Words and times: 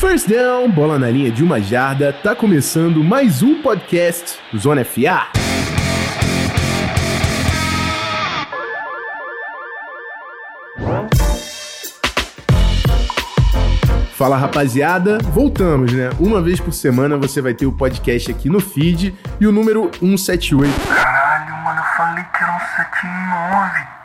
First 0.00 0.30
down, 0.30 0.70
bola 0.70 0.98
na 0.98 1.10
linha 1.10 1.30
de 1.30 1.44
uma 1.44 1.60
jarda, 1.60 2.10
tá 2.10 2.34
começando 2.34 3.04
mais 3.04 3.42
um 3.42 3.60
podcast 3.60 4.40
Zona 4.56 4.82
FA. 4.82 5.26
Fala 14.14 14.38
rapaziada, 14.38 15.18
voltamos 15.18 15.92
né? 15.92 16.08
Uma 16.18 16.40
vez 16.40 16.58
por 16.58 16.72
semana 16.72 17.18
você 17.18 17.42
vai 17.42 17.52
ter 17.52 17.66
o 17.66 17.72
podcast 17.72 18.30
aqui 18.30 18.48
no 18.48 18.58
feed 18.58 19.14
e 19.38 19.46
o 19.46 19.52
número 19.52 19.90
178. 20.00 20.80
Caralho, 20.88 21.56
mano, 21.62 21.78
eu 21.78 21.84
falei 21.98 22.24
que 22.24 22.42
era 22.42 22.58
179. 22.58 24.00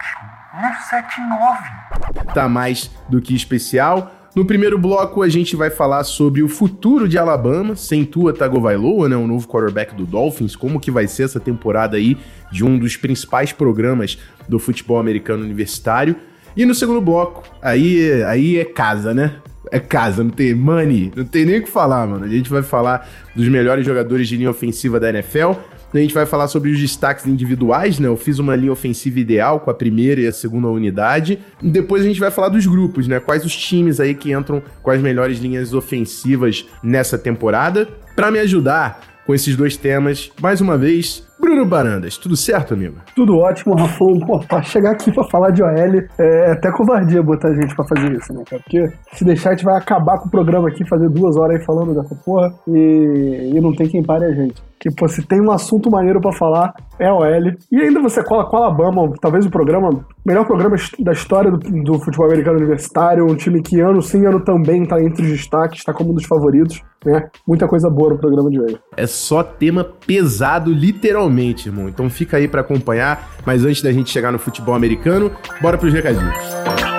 179. 0.89 2.33
Tá 2.33 2.49
mais 2.49 2.91
do 3.07 3.21
que 3.21 3.33
especial. 3.33 4.11
No 4.35 4.43
primeiro 4.43 4.77
bloco, 4.77 5.21
a 5.21 5.29
gente 5.29 5.55
vai 5.55 5.69
falar 5.69 6.03
sobre 6.03 6.43
o 6.43 6.49
futuro 6.49 7.07
de 7.07 7.17
Alabama, 7.17 7.73
sem 7.73 8.03
Tua 8.03 8.33
Tagovailoa, 8.33 9.07
né, 9.07 9.15
o 9.15 9.25
novo 9.25 9.47
quarterback 9.47 9.95
do 9.95 10.05
Dolphins, 10.05 10.57
como 10.57 10.77
que 10.77 10.91
vai 10.91 11.07
ser 11.07 11.23
essa 11.23 11.39
temporada 11.39 11.95
aí 11.95 12.17
de 12.51 12.65
um 12.65 12.77
dos 12.77 12.97
principais 12.97 13.53
programas 13.53 14.17
do 14.49 14.59
futebol 14.59 14.99
americano 14.99 15.41
universitário. 15.41 16.17
E 16.55 16.65
no 16.65 16.75
segundo 16.75 16.99
bloco, 16.99 17.43
aí, 17.61 18.23
aí 18.23 18.57
é 18.57 18.65
casa, 18.65 19.13
né? 19.13 19.35
é 19.71 19.79
casa, 19.79 20.23
não 20.23 20.31
tem 20.31 20.53
money, 20.53 21.11
não 21.15 21.25
tem 21.25 21.45
nem 21.45 21.59
o 21.59 21.63
que 21.63 21.69
falar, 21.69 22.05
mano. 22.07 22.25
A 22.25 22.27
gente 22.27 22.49
vai 22.49 22.61
falar 22.61 23.07
dos 23.35 23.47
melhores 23.47 23.85
jogadores 23.85 24.27
de 24.27 24.37
linha 24.37 24.49
ofensiva 24.49 24.99
da 24.99 25.09
NFL. 25.09 25.53
A 25.93 25.97
gente 25.97 26.13
vai 26.13 26.25
falar 26.25 26.47
sobre 26.47 26.71
os 26.71 26.79
destaques 26.79 27.25
individuais, 27.25 27.99
né? 27.99 28.07
Eu 28.07 28.17
fiz 28.17 28.39
uma 28.39 28.55
linha 28.55 28.71
ofensiva 28.71 29.19
ideal 29.19 29.59
com 29.59 29.69
a 29.69 29.73
primeira 29.73 30.21
e 30.21 30.27
a 30.27 30.31
segunda 30.31 30.67
unidade. 30.67 31.39
Depois 31.61 32.03
a 32.03 32.05
gente 32.05 32.19
vai 32.19 32.31
falar 32.31 32.49
dos 32.49 32.65
grupos, 32.65 33.07
né? 33.07 33.19
Quais 33.19 33.45
os 33.45 33.55
times 33.55 33.99
aí 33.99 34.13
que 34.13 34.33
entram 34.33 34.61
com 34.83 34.91
as 34.91 35.01
melhores 35.01 35.39
linhas 35.39 35.73
ofensivas 35.73 36.65
nessa 36.83 37.17
temporada. 37.17 37.87
Para 38.15 38.31
me 38.31 38.39
ajudar 38.39 39.01
com 39.25 39.33
esses 39.33 39.55
dois 39.55 39.75
temas, 39.75 40.31
mais 40.39 40.61
uma 40.61 40.77
vez, 40.77 41.25
Bruno 41.39 41.65
Barandas, 41.65 42.17
tudo 42.17 42.37
certo, 42.37 42.73
amigo? 42.73 42.97
Tudo 43.15 43.37
ótimo, 43.37 43.75
Rafão. 43.75 44.19
Pô, 44.19 44.39
pra 44.39 44.61
chegar 44.61 44.91
aqui 44.91 45.11
pra 45.11 45.23
falar 45.25 45.49
de 45.49 45.63
OL, 45.63 46.03
é 46.19 46.51
até 46.51 46.71
covardia 46.71 47.23
botar 47.23 47.49
a 47.49 47.53
gente 47.53 47.75
pra 47.75 47.85
fazer 47.85 48.11
isso, 48.13 48.33
né, 48.33 48.43
cara? 48.47 48.61
Porque 48.61 48.87
se 49.13 49.25
deixar, 49.25 49.49
a 49.49 49.53
gente 49.53 49.65
vai 49.65 49.77
acabar 49.77 50.19
com 50.19 50.27
o 50.27 50.31
programa 50.31 50.69
aqui, 50.69 50.87
fazer 50.87 51.09
duas 51.09 51.35
horas 51.37 51.59
aí 51.59 51.65
falando 51.65 51.93
dessa 51.93 52.15
porra 52.15 52.53
e, 52.67 53.51
e 53.53 53.59
não 53.59 53.75
tem 53.75 53.87
quem 53.87 54.03
pare 54.03 54.25
a 54.25 54.31
gente. 54.31 54.61
Que, 54.79 54.91
pô, 54.91 55.07
se 55.07 55.25
tem 55.25 55.41
um 55.41 55.51
assunto 55.51 55.89
maneiro 55.89 56.19
para 56.21 56.31
falar, 56.31 56.73
é 56.99 57.11
OL. 57.11 57.53
E 57.71 57.81
ainda 57.81 58.01
você 58.01 58.23
cola 58.23 58.45
com 58.45 58.57
Alabama, 58.57 59.11
talvez 59.21 59.45
o 59.45 59.49
programa, 59.49 60.05
melhor 60.25 60.45
programa 60.45 60.75
da 60.99 61.11
história 61.11 61.51
do, 61.51 61.57
do, 61.57 61.99
futebol 61.99 62.27
americano 62.27 62.57
universitário, 62.57 63.25
um 63.25 63.35
time 63.35 63.61
que 63.61 63.79
ano 63.79 64.01
sim, 64.01 64.25
ano 64.25 64.39
também 64.39 64.85
tá 64.85 65.01
entre 65.01 65.23
os 65.23 65.31
destaques, 65.31 65.83
tá 65.83 65.93
como 65.93 66.11
um 66.11 66.13
dos 66.13 66.25
favoritos, 66.25 66.81
né? 67.05 67.29
Muita 67.47 67.67
coisa 67.67 67.89
boa 67.89 68.11
no 68.11 68.17
programa 68.17 68.49
de 68.49 68.59
hoje. 68.59 68.79
É 68.95 69.07
só 69.07 69.43
tema 69.43 69.83
pesado, 69.83 70.71
literalmente, 70.71 71.69
irmão. 71.69 71.89
Então 71.89 72.09
fica 72.09 72.37
aí 72.37 72.47
para 72.47 72.61
acompanhar. 72.61 73.35
Mas 73.45 73.63
antes 73.63 73.81
da 73.81 73.91
gente 73.91 74.09
chegar 74.09 74.31
no 74.31 74.39
futebol 74.39 74.75
americano, 74.75 75.31
bora 75.61 75.77
pros 75.77 75.93
recadinhos. 75.93 76.94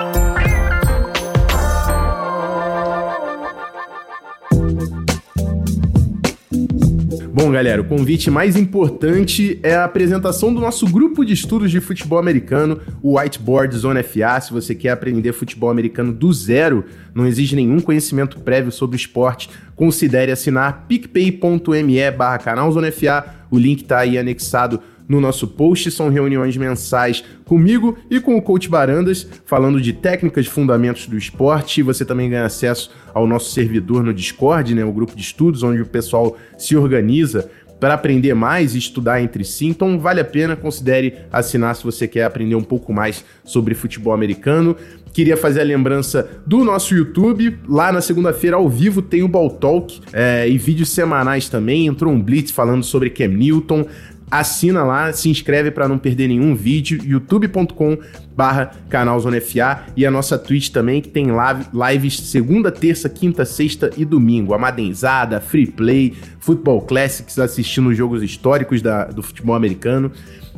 Bom, 7.39 7.51
galera, 7.51 7.83
o 7.83 7.85
convite 7.85 8.31
mais 8.31 8.55
importante 8.55 9.59
é 9.61 9.75
a 9.75 9.83
apresentação 9.83 10.51
do 10.51 10.59
nosso 10.59 10.87
grupo 10.87 11.23
de 11.23 11.33
estudos 11.33 11.69
de 11.69 11.79
futebol 11.79 12.17
americano, 12.17 12.79
o 12.99 13.15
Whiteboard 13.15 13.77
Zone 13.77 14.01
FA. 14.01 14.41
Se 14.41 14.51
você 14.51 14.73
quer 14.73 14.89
aprender 14.89 15.33
futebol 15.33 15.69
americano 15.69 16.11
do 16.11 16.33
zero, 16.33 16.83
não 17.13 17.27
exige 17.27 17.55
nenhum 17.55 17.79
conhecimento 17.79 18.39
prévio 18.39 18.71
sobre 18.71 18.95
o 18.95 18.97
esporte, 18.97 19.51
considere 19.75 20.31
assinar 20.31 20.87
picpay.me 20.87 22.09
barra 22.09 22.39
canal 22.39 22.71
Zone 22.71 22.89
FA. 22.89 23.23
O 23.51 23.59
link 23.59 23.83
está 23.83 23.99
aí 23.99 24.17
anexado 24.17 24.81
no 25.07 25.21
nosso 25.21 25.47
post. 25.47 25.89
São 25.91 26.09
reuniões 26.09 26.57
mensais 26.57 27.23
comigo 27.45 27.97
e 28.09 28.19
com 28.19 28.35
o 28.35 28.41
Coach 28.41 28.69
Barandas, 28.69 29.27
falando 29.45 29.79
de 29.79 29.93
técnicas, 29.93 30.47
fundamentos 30.47 31.07
do 31.07 31.17
esporte. 31.17 31.81
Você 31.81 32.03
também 32.03 32.29
ganha 32.29 32.45
acesso 32.45 32.91
ao 33.13 33.25
nosso 33.25 33.51
servidor 33.51 34.03
no 34.03 34.13
Discord, 34.13 34.75
né, 34.75 34.83
o 34.83 34.91
grupo 34.91 35.15
de 35.15 35.21
estudos, 35.21 35.63
onde 35.63 35.81
o 35.81 35.85
pessoal 35.85 36.37
se 36.57 36.75
organiza 36.75 37.49
para 37.79 37.93
aprender 37.93 38.33
mais 38.33 38.75
e 38.75 38.77
estudar 38.77 39.21
entre 39.21 39.43
si. 39.43 39.67
Então 39.67 39.99
vale 39.99 40.19
a 40.19 40.25
pena, 40.25 40.55
considere 40.55 41.15
assinar 41.31 41.75
se 41.75 41.83
você 41.83 42.07
quer 42.07 42.23
aprender 42.23 42.55
um 42.55 42.63
pouco 42.63 42.91
mais 42.91 43.23
sobre 43.43 43.75
futebol 43.75 44.13
americano. 44.13 44.75
Queria 45.13 45.37
fazer 45.37 45.61
a 45.61 45.63
lembrança 45.63 46.29
do 46.45 46.63
nosso 46.63 46.95
YouTube. 46.95 47.57
Lá 47.67 47.91
na 47.91 48.01
segunda-feira, 48.01 48.55
ao 48.55 48.69
vivo, 48.69 49.01
tem 49.01 49.23
o 49.23 49.27
Ball 49.27 49.49
Talk 49.49 49.99
é, 50.13 50.47
e 50.47 50.57
vídeos 50.57 50.89
semanais 50.89 51.49
também. 51.49 51.87
Entrou 51.87 52.13
um 52.13 52.21
Blitz 52.21 52.51
falando 52.51 52.83
sobre 52.83 53.09
Cam 53.09 53.29
Newton 53.29 53.85
assina 54.29 54.83
lá, 54.83 55.11
se 55.13 55.29
inscreve 55.29 55.71
para 55.71 55.87
não 55.87 55.97
perder 55.97 56.27
nenhum 56.27 56.55
vídeo, 56.55 56.99
youtube.com 57.03 57.97
barra 58.35 58.71
canal 58.89 59.19
Zona 59.19 59.41
FA 59.41 59.85
e 59.95 60.05
a 60.05 60.11
nossa 60.11 60.37
Twitch 60.37 60.69
também, 60.69 61.01
que 61.01 61.09
tem 61.09 61.27
lives 61.73 62.19
segunda, 62.19 62.71
terça, 62.71 63.09
quinta, 63.09 63.45
sexta 63.45 63.89
e 63.97 64.05
domingo. 64.05 64.53
Amadenzada, 64.53 65.39
Free 65.39 65.67
Play, 65.67 66.13
Football 66.39 66.81
Classics, 66.81 67.39
assistindo 67.39 67.93
jogos 67.93 68.21
históricos 68.21 68.81
da, 68.81 69.05
do 69.05 69.23
futebol 69.23 69.55
americano. 69.55 70.11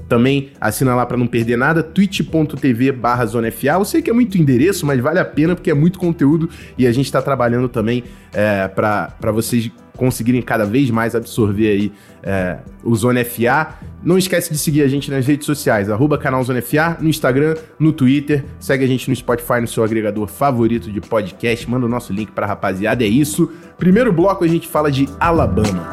Também 0.08 0.50
assina 0.59 0.96
lá 0.96 1.06
para 1.06 1.18
não 1.18 1.28
perder 1.28 1.56
nada, 1.56 1.84
twitch.tv 1.84 2.91
barra 2.91 3.25
Zona 3.28 3.52
FA. 3.52 3.68
Eu 3.68 3.85
sei 3.85 4.02
que 4.02 4.09
é 4.09 4.13
muito 4.13 4.38
endereço, 4.38 4.85
mas 4.85 5.00
vale 5.00 5.19
a 5.19 5.25
pena 5.25 5.56
porque 5.56 5.69
é 5.69 5.74
muito 5.74 6.00
conteúdo 6.00 6.50
e 6.78 6.88
a 6.88 6.91
gente 6.91 7.06
está 7.06 7.22
trabalhando 7.22 7.69
também 7.69 8.03
é, 8.34 8.68
para 8.68 9.31
vocês 9.31 9.72
conseguirem 9.99 10.41
cada 10.41 10.65
vez 10.65 10.89
mais 10.89 11.13
absorver 11.13 11.67
aí 11.67 11.91
é, 12.23 12.59
o 12.83 12.95
Zona 12.95 13.23
FA. 13.25 13.75
Não 14.01 14.17
esquece 14.17 14.49
de 14.49 14.57
seguir 14.57 14.81
a 14.81 14.87
gente 14.87 15.11
nas 15.11 15.27
redes 15.27 15.45
sociais, 15.45 15.89
arroba 15.89 16.17
canal 16.17 16.41
Zona 16.41 16.61
FA, 16.61 16.97
no 17.01 17.09
Instagram, 17.09 17.55
no 17.77 17.91
Twitter. 17.91 18.45
Segue 18.61 18.85
a 18.85 18.87
gente 18.87 19.09
no 19.09 19.15
Spotify, 19.15 19.59
no 19.59 19.67
seu 19.67 19.83
agregador 19.83 20.25
favorito 20.27 20.89
de 20.89 21.01
podcast. 21.01 21.69
Manda 21.69 21.85
o 21.85 21.89
nosso 21.89 22.13
link 22.13 22.31
pra 22.31 22.47
rapaziada. 22.47 23.03
É 23.03 23.07
isso. 23.07 23.51
Primeiro 23.77 24.13
bloco 24.13 24.45
a 24.45 24.47
gente 24.47 24.69
fala 24.69 24.89
de 24.89 25.05
Alabama. 25.19 25.89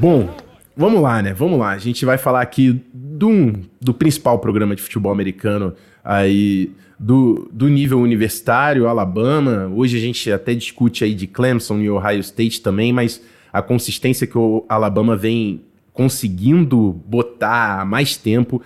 Bom, 0.00 0.34
vamos 0.74 1.02
lá, 1.02 1.20
né? 1.20 1.34
Vamos 1.34 1.58
lá. 1.58 1.72
A 1.72 1.78
gente 1.78 2.06
vai 2.06 2.16
falar 2.16 2.40
aqui 2.40 2.82
do, 3.20 3.52
do 3.78 3.92
principal 3.92 4.38
programa 4.38 4.74
de 4.74 4.80
futebol 4.80 5.12
americano 5.12 5.74
aí 6.02 6.70
do, 6.98 7.50
do 7.52 7.68
nível 7.68 8.00
universitário, 8.00 8.88
Alabama. 8.88 9.70
Hoje 9.74 9.98
a 9.98 10.00
gente 10.00 10.32
até 10.32 10.54
discute 10.54 11.04
aí 11.04 11.12
de 11.12 11.26
Clemson 11.26 11.80
e 11.80 11.90
Ohio 11.90 12.20
State 12.20 12.62
também, 12.62 12.94
mas 12.94 13.22
a 13.52 13.60
consistência 13.60 14.26
que 14.26 14.38
o 14.38 14.64
Alabama 14.66 15.18
vem 15.18 15.60
conseguindo 15.92 16.98
botar 17.06 17.82
há 17.82 17.84
mais 17.84 18.16
tempo, 18.16 18.62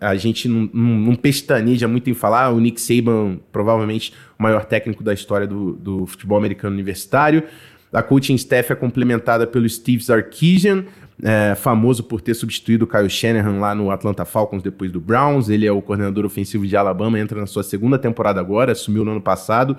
a 0.00 0.16
gente 0.16 0.48
não, 0.48 0.68
não, 0.72 0.98
não 0.98 1.14
pestaneja 1.14 1.86
muito 1.86 2.10
em 2.10 2.14
falar. 2.14 2.50
O 2.50 2.58
Nick 2.58 2.80
Saban, 2.80 3.38
provavelmente 3.52 4.12
o 4.36 4.42
maior 4.42 4.64
técnico 4.64 5.04
da 5.04 5.14
história 5.14 5.46
do, 5.46 5.74
do 5.74 6.06
futebol 6.06 6.36
americano 6.36 6.74
universitário. 6.74 7.44
A 7.92 8.02
coaching 8.02 8.34
staff 8.34 8.72
é 8.72 8.74
complementada 8.74 9.46
pelo 9.46 9.68
Steve 9.68 10.02
Sarkisian, 10.02 10.86
é, 11.22 11.54
famoso 11.54 12.04
por 12.04 12.20
ter 12.20 12.34
substituído 12.34 12.84
o 12.84 12.88
Kyle 12.88 13.08
Shanahan 13.08 13.58
lá 13.58 13.74
no 13.74 13.90
Atlanta 13.90 14.24
Falcons 14.24 14.62
depois 14.62 14.90
do 14.90 15.00
Browns. 15.00 15.48
Ele 15.48 15.66
é 15.66 15.72
o 15.72 15.82
coordenador 15.82 16.24
ofensivo 16.24 16.66
de 16.66 16.76
Alabama, 16.76 17.18
entra 17.18 17.40
na 17.40 17.46
sua 17.46 17.62
segunda 17.62 17.98
temporada 17.98 18.40
agora, 18.40 18.72
assumiu 18.72 19.04
no 19.04 19.12
ano 19.12 19.20
passado. 19.20 19.76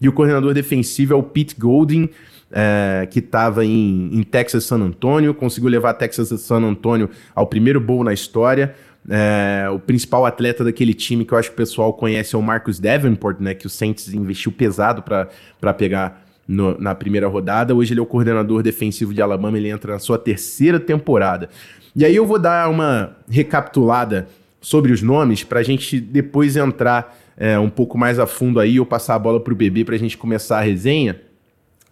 E 0.00 0.08
o 0.08 0.12
coordenador 0.12 0.52
defensivo 0.52 1.12
é 1.12 1.16
o 1.16 1.22
Pete 1.22 1.54
Golding, 1.58 2.08
é, 2.50 3.06
que 3.10 3.20
estava 3.20 3.64
em, 3.64 4.10
em, 4.12 4.22
Texas 4.22 4.64
San 4.64 4.80
Antonio, 4.80 5.32
conseguiu 5.32 5.70
levar 5.70 5.94
Texas 5.94 6.28
San 6.40 6.62
Antonio 6.62 7.08
ao 7.34 7.46
primeiro 7.46 7.80
bowl 7.80 8.04
na 8.04 8.12
história. 8.12 8.74
É, 9.08 9.68
o 9.72 9.78
principal 9.78 10.24
atleta 10.26 10.62
daquele 10.62 10.94
time 10.94 11.24
que 11.24 11.32
eu 11.32 11.38
acho 11.38 11.48
que 11.48 11.54
o 11.54 11.56
pessoal 11.56 11.92
conhece 11.92 12.34
é 12.34 12.38
o 12.38 12.42
Marcus 12.42 12.78
Davenport, 12.78 13.40
né, 13.40 13.54
que 13.54 13.66
o 13.66 13.70
Saints 13.70 14.12
investiu 14.12 14.52
pesado 14.52 15.02
para 15.02 15.74
pegar 15.74 16.24
no, 16.52 16.78
na 16.78 16.94
primeira 16.94 17.26
rodada. 17.26 17.74
Hoje 17.74 17.92
ele 17.92 18.00
é 18.00 18.02
o 18.02 18.06
coordenador 18.06 18.62
defensivo 18.62 19.14
de 19.14 19.22
Alabama, 19.22 19.56
ele 19.56 19.68
entra 19.68 19.94
na 19.94 19.98
sua 19.98 20.18
terceira 20.18 20.78
temporada. 20.78 21.48
E 21.96 22.04
aí 22.04 22.14
eu 22.14 22.26
vou 22.26 22.38
dar 22.38 22.68
uma 22.68 23.16
recapitulada 23.28 24.28
sobre 24.60 24.92
os 24.92 25.02
nomes 25.02 25.42
para 25.42 25.60
a 25.60 25.62
gente 25.62 25.98
depois 25.98 26.56
entrar 26.56 27.18
é, 27.36 27.58
um 27.58 27.70
pouco 27.70 27.98
mais 27.98 28.18
a 28.18 28.26
fundo 28.26 28.60
aí, 28.60 28.78
ou 28.78 28.86
passar 28.86 29.14
a 29.14 29.18
bola 29.18 29.40
para 29.40 29.52
o 29.52 29.56
bebê 29.56 29.84
para 29.84 29.94
a 29.94 29.98
gente 29.98 30.16
começar 30.16 30.58
a 30.58 30.62
resenha. 30.62 31.20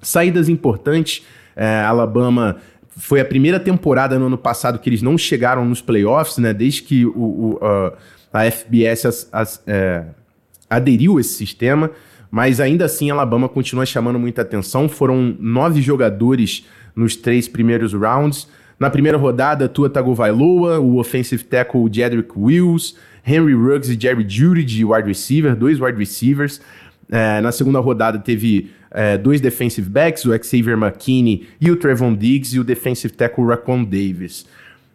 Saídas 0.01 0.49
importantes, 0.49 1.25
é, 1.57 1.81
Alabama 1.81 2.57
foi 2.97 3.21
a 3.21 3.25
primeira 3.25 3.59
temporada 3.59 4.19
no 4.19 4.27
ano 4.27 4.39
passado 4.39 4.79
que 4.79 4.89
eles 4.89 5.03
não 5.03 5.17
chegaram 5.17 5.65
nos 5.65 5.81
playoffs, 5.81 6.39
né? 6.39 6.53
Desde 6.53 6.83
que 6.83 7.07
o, 7.07 7.12
o 7.12 7.59
a, 8.33 8.43
a 8.45 8.51
FBS 8.51 9.07
as, 9.07 9.29
as, 9.33 9.62
é, 9.67 10.05
aderiu 10.69 11.17
a 11.17 11.21
esse 11.21 11.35
sistema 11.35 11.91
mas 12.31 12.61
ainda 12.61 12.85
assim 12.85 13.11
Alabama 13.11 13.49
continua 13.49 13.85
chamando 13.85 14.19
muita 14.19 14.43
atenção. 14.43 14.88
Foram 14.88 15.35
nove 15.38 15.82
jogadores 15.82 16.67
nos 16.94 17.17
três 17.17 17.49
primeiros 17.49 17.93
rounds. 17.93 18.47
Na 18.79 18.88
primeira 18.88 19.19
rodada, 19.19 19.69
Tua 19.69 19.91
Tagovailoa, 19.91 20.79
o 20.79 20.99
offensive 20.99 21.44
tackle 21.44 21.88
Jedrick 21.93 22.31
Wills, 22.37 22.94
Henry 23.27 23.55
Ruggs 23.55 23.91
e 23.91 24.00
Jerry 24.00 24.25
Judy 24.27 24.65
de 24.65 24.85
wide 24.85 25.06
receiver, 25.06 25.55
dois 25.55 25.81
wide 25.81 25.99
receivers. 25.99 26.61
É, 27.11 27.41
na 27.41 27.53
segunda 27.53 27.81
rodada 27.81 28.19
teve 28.19 28.71
é, 28.91 29.19
dois 29.19 29.41
defensive 29.41 29.88
backs, 29.88 30.25
o 30.25 30.31
Xavier 30.43 30.79
McKinney 30.79 31.49
e 31.61 31.71
o 31.71 31.76
Trevon 31.76 32.15
Diggs, 32.15 32.56
e 32.56 32.61
o 32.61 32.65
defensive 32.65 33.12
tackle 33.12 33.44
Raquan 33.47 33.83
Davis. 33.83 34.47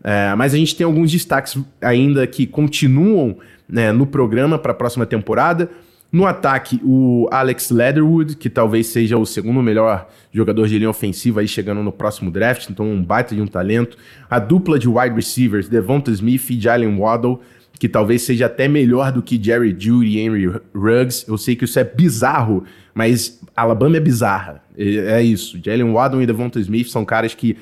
É, 0.04 0.34
mas 0.36 0.54
a 0.54 0.58
gente 0.58 0.76
tem 0.76 0.86
alguns 0.86 1.12
destaques 1.12 1.58
ainda 1.82 2.26
que 2.26 2.46
continuam 2.46 3.38
né, 3.68 3.92
no 3.92 4.06
programa 4.06 4.58
para 4.58 4.72
a 4.72 4.76
próxima 4.76 5.06
temporada. 5.06 5.70
No 6.16 6.26
ataque, 6.26 6.80
o 6.82 7.28
Alex 7.30 7.72
Leatherwood, 7.72 8.38
que 8.38 8.50
talvez 8.50 8.88
seja 8.88 9.18
o 9.18 9.26
segundo 9.26 9.62
melhor 9.62 10.08
jogador 10.32 10.66
de 10.66 10.78
linha 10.78 10.90
ofensiva 10.90 11.42
aí 11.42 11.48
chegando 11.50 11.84
no 11.84 11.92
próximo 11.92 12.32
draft, 12.32 12.70
então 12.70 12.90
um 12.90 13.04
baita 13.04 13.36
de 13.36 13.42
um 13.42 13.46
talento. 13.46 13.98
A 14.30 14.40
dupla 14.40 14.80
de 14.80 14.88
wide 14.88 15.14
receivers, 15.14 15.68
Devonta 15.68 16.10
Smith 16.12 16.50
e 16.52 16.58
Jalen 16.58 16.98
Waddle, 16.98 17.42
que 17.78 17.90
talvez 17.90 18.22
seja 18.22 18.46
até 18.46 18.66
melhor 18.66 19.12
do 19.12 19.22
que 19.22 19.38
Jerry 19.44 19.76
Judy 19.78 20.12
e 20.12 20.20
Henry 20.22 20.48
Ruggs. 20.74 21.26
Eu 21.28 21.38
sei 21.38 21.54
que 21.54 21.66
isso 21.66 21.78
é 21.78 21.84
bizarro, 21.84 22.64
mas 22.94 23.42
Alabama 23.54 23.98
é 23.98 24.00
bizarra. 24.00 24.64
É, 24.78 25.22
isso. 25.22 25.60
Jalen 25.62 25.92
Waddle 25.92 26.22
e 26.22 26.26
Devonta 26.26 26.62
Smith 26.62 26.88
são 26.88 27.04
caras 27.04 27.34
que 27.34 27.58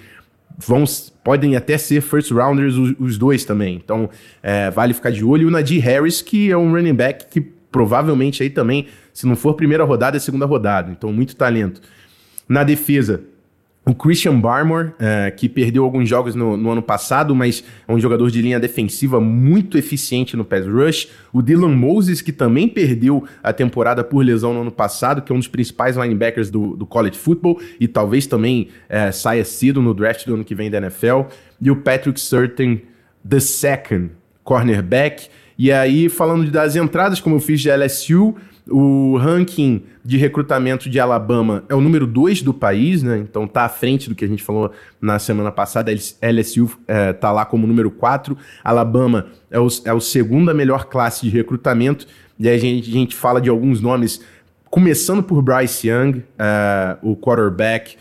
vão 0.59 0.83
podem 1.23 1.55
até 1.55 1.75
ser 1.79 2.01
first 2.01 2.29
rounders 2.29 2.75
os, 2.75 2.93
os 2.99 3.17
dois 3.17 3.45
também. 3.45 3.81
Então, 3.83 4.07
é, 4.43 4.69
vale 4.69 4.93
ficar 4.93 5.09
de 5.09 5.25
olho. 5.25 5.41
E 5.41 5.45
o 5.45 5.49
Najee 5.49 5.79
Harris, 5.79 6.21
que 6.21 6.51
é 6.51 6.57
um 6.57 6.71
running 6.71 6.93
back 6.93 7.25
que 7.31 7.52
provavelmente 7.73 8.43
aí 8.43 8.51
também, 8.51 8.85
se 9.11 9.25
não 9.25 9.35
for 9.35 9.55
primeira 9.55 9.83
rodada, 9.83 10.15
é 10.15 10.19
segunda 10.19 10.45
rodada. 10.45 10.91
Então, 10.91 11.11
muito 11.11 11.35
talento. 11.35 11.81
Na 12.47 12.63
defesa, 12.63 13.23
o 13.83 13.95
Christian 13.95 14.39
Barmore, 14.39 14.93
é, 14.99 15.31
que 15.31 15.49
perdeu 15.49 15.83
alguns 15.83 16.07
jogos 16.07 16.35
no, 16.35 16.55
no, 16.55 16.69
ano 16.69 16.83
passado, 16.83 17.35
mas 17.35 17.63
é 17.87 17.91
um 17.91 17.99
jogador 17.99 18.29
de 18.29 18.41
linha 18.41 18.59
defensiva 18.59 19.19
muito 19.19 19.75
eficiente 19.75 20.37
no 20.37 20.45
pass 20.45 20.67
rush. 20.67 21.09
O 21.33 21.41
Dylan 21.41 21.75
Moses, 21.75 22.21
que 22.21 22.31
também 22.31 22.69
perdeu 22.69 23.25
a 23.41 23.51
temporada 23.51 24.03
por 24.03 24.23
lesão 24.23 24.53
no 24.53 24.61
ano 24.61 24.71
passado, 24.71 25.23
que 25.23 25.31
é 25.31 25.35
um 25.35 25.39
dos 25.39 25.47
principais 25.47 25.97
linebackers 25.97 26.51
do, 26.51 26.77
do 26.77 26.85
college 26.85 27.17
football 27.17 27.59
e 27.79 27.87
talvez 27.87 28.27
também 28.27 28.69
é, 28.87 29.11
saia 29.11 29.43
cedo 29.43 29.81
no 29.81 29.95
draft 29.95 30.27
do 30.27 30.35
ano 30.35 30.45
que 30.45 30.53
vem 30.53 30.69
da 30.69 30.77
NFL. 30.77 31.23
E 31.59 31.71
o 31.71 31.75
Patrick 31.77 32.21
Surtain, 32.21 32.83
the 33.27 33.39
second 33.39 34.11
cornerback. 34.43 35.27
E 35.57 35.71
aí, 35.71 36.09
falando 36.09 36.49
das 36.49 36.75
entradas, 36.75 37.19
como 37.19 37.35
eu 37.35 37.39
fiz 37.39 37.61
de 37.61 37.69
LSU, 37.69 38.35
o 38.69 39.17
ranking 39.17 39.83
de 40.03 40.17
recrutamento 40.17 40.89
de 40.89 40.99
Alabama 40.99 41.63
é 41.67 41.75
o 41.75 41.81
número 41.81 42.07
2 42.07 42.41
do 42.41 42.53
país, 42.53 43.03
né? 43.03 43.17
Então 43.17 43.47
tá 43.47 43.63
à 43.63 43.69
frente 43.69 44.07
do 44.09 44.15
que 44.15 44.23
a 44.23 44.27
gente 44.27 44.41
falou 44.41 44.71
na 45.01 45.19
semana 45.19 45.51
passada. 45.51 45.91
LSU 45.91 46.71
é, 46.87 47.13
tá 47.13 47.31
lá 47.31 47.45
como 47.45 47.67
número 47.67 47.91
4. 47.91 48.37
Alabama 48.63 49.27
é 49.51 49.59
o, 49.59 49.67
é 49.85 49.93
o 49.93 49.99
segunda 49.99 50.53
melhor 50.53 50.85
classe 50.85 51.25
de 51.25 51.29
recrutamento. 51.29 52.07
E 52.39 52.47
aí 52.47 52.55
a 52.55 52.59
gente, 52.59 52.89
a 52.89 52.93
gente 52.93 53.15
fala 53.15 53.41
de 53.41 53.49
alguns 53.49 53.81
nomes, 53.81 54.21
começando 54.69 55.21
por 55.21 55.41
Bryce 55.41 55.87
Young, 55.87 56.23
é, 56.39 56.97
o 57.01 57.15
quarterback 57.15 57.97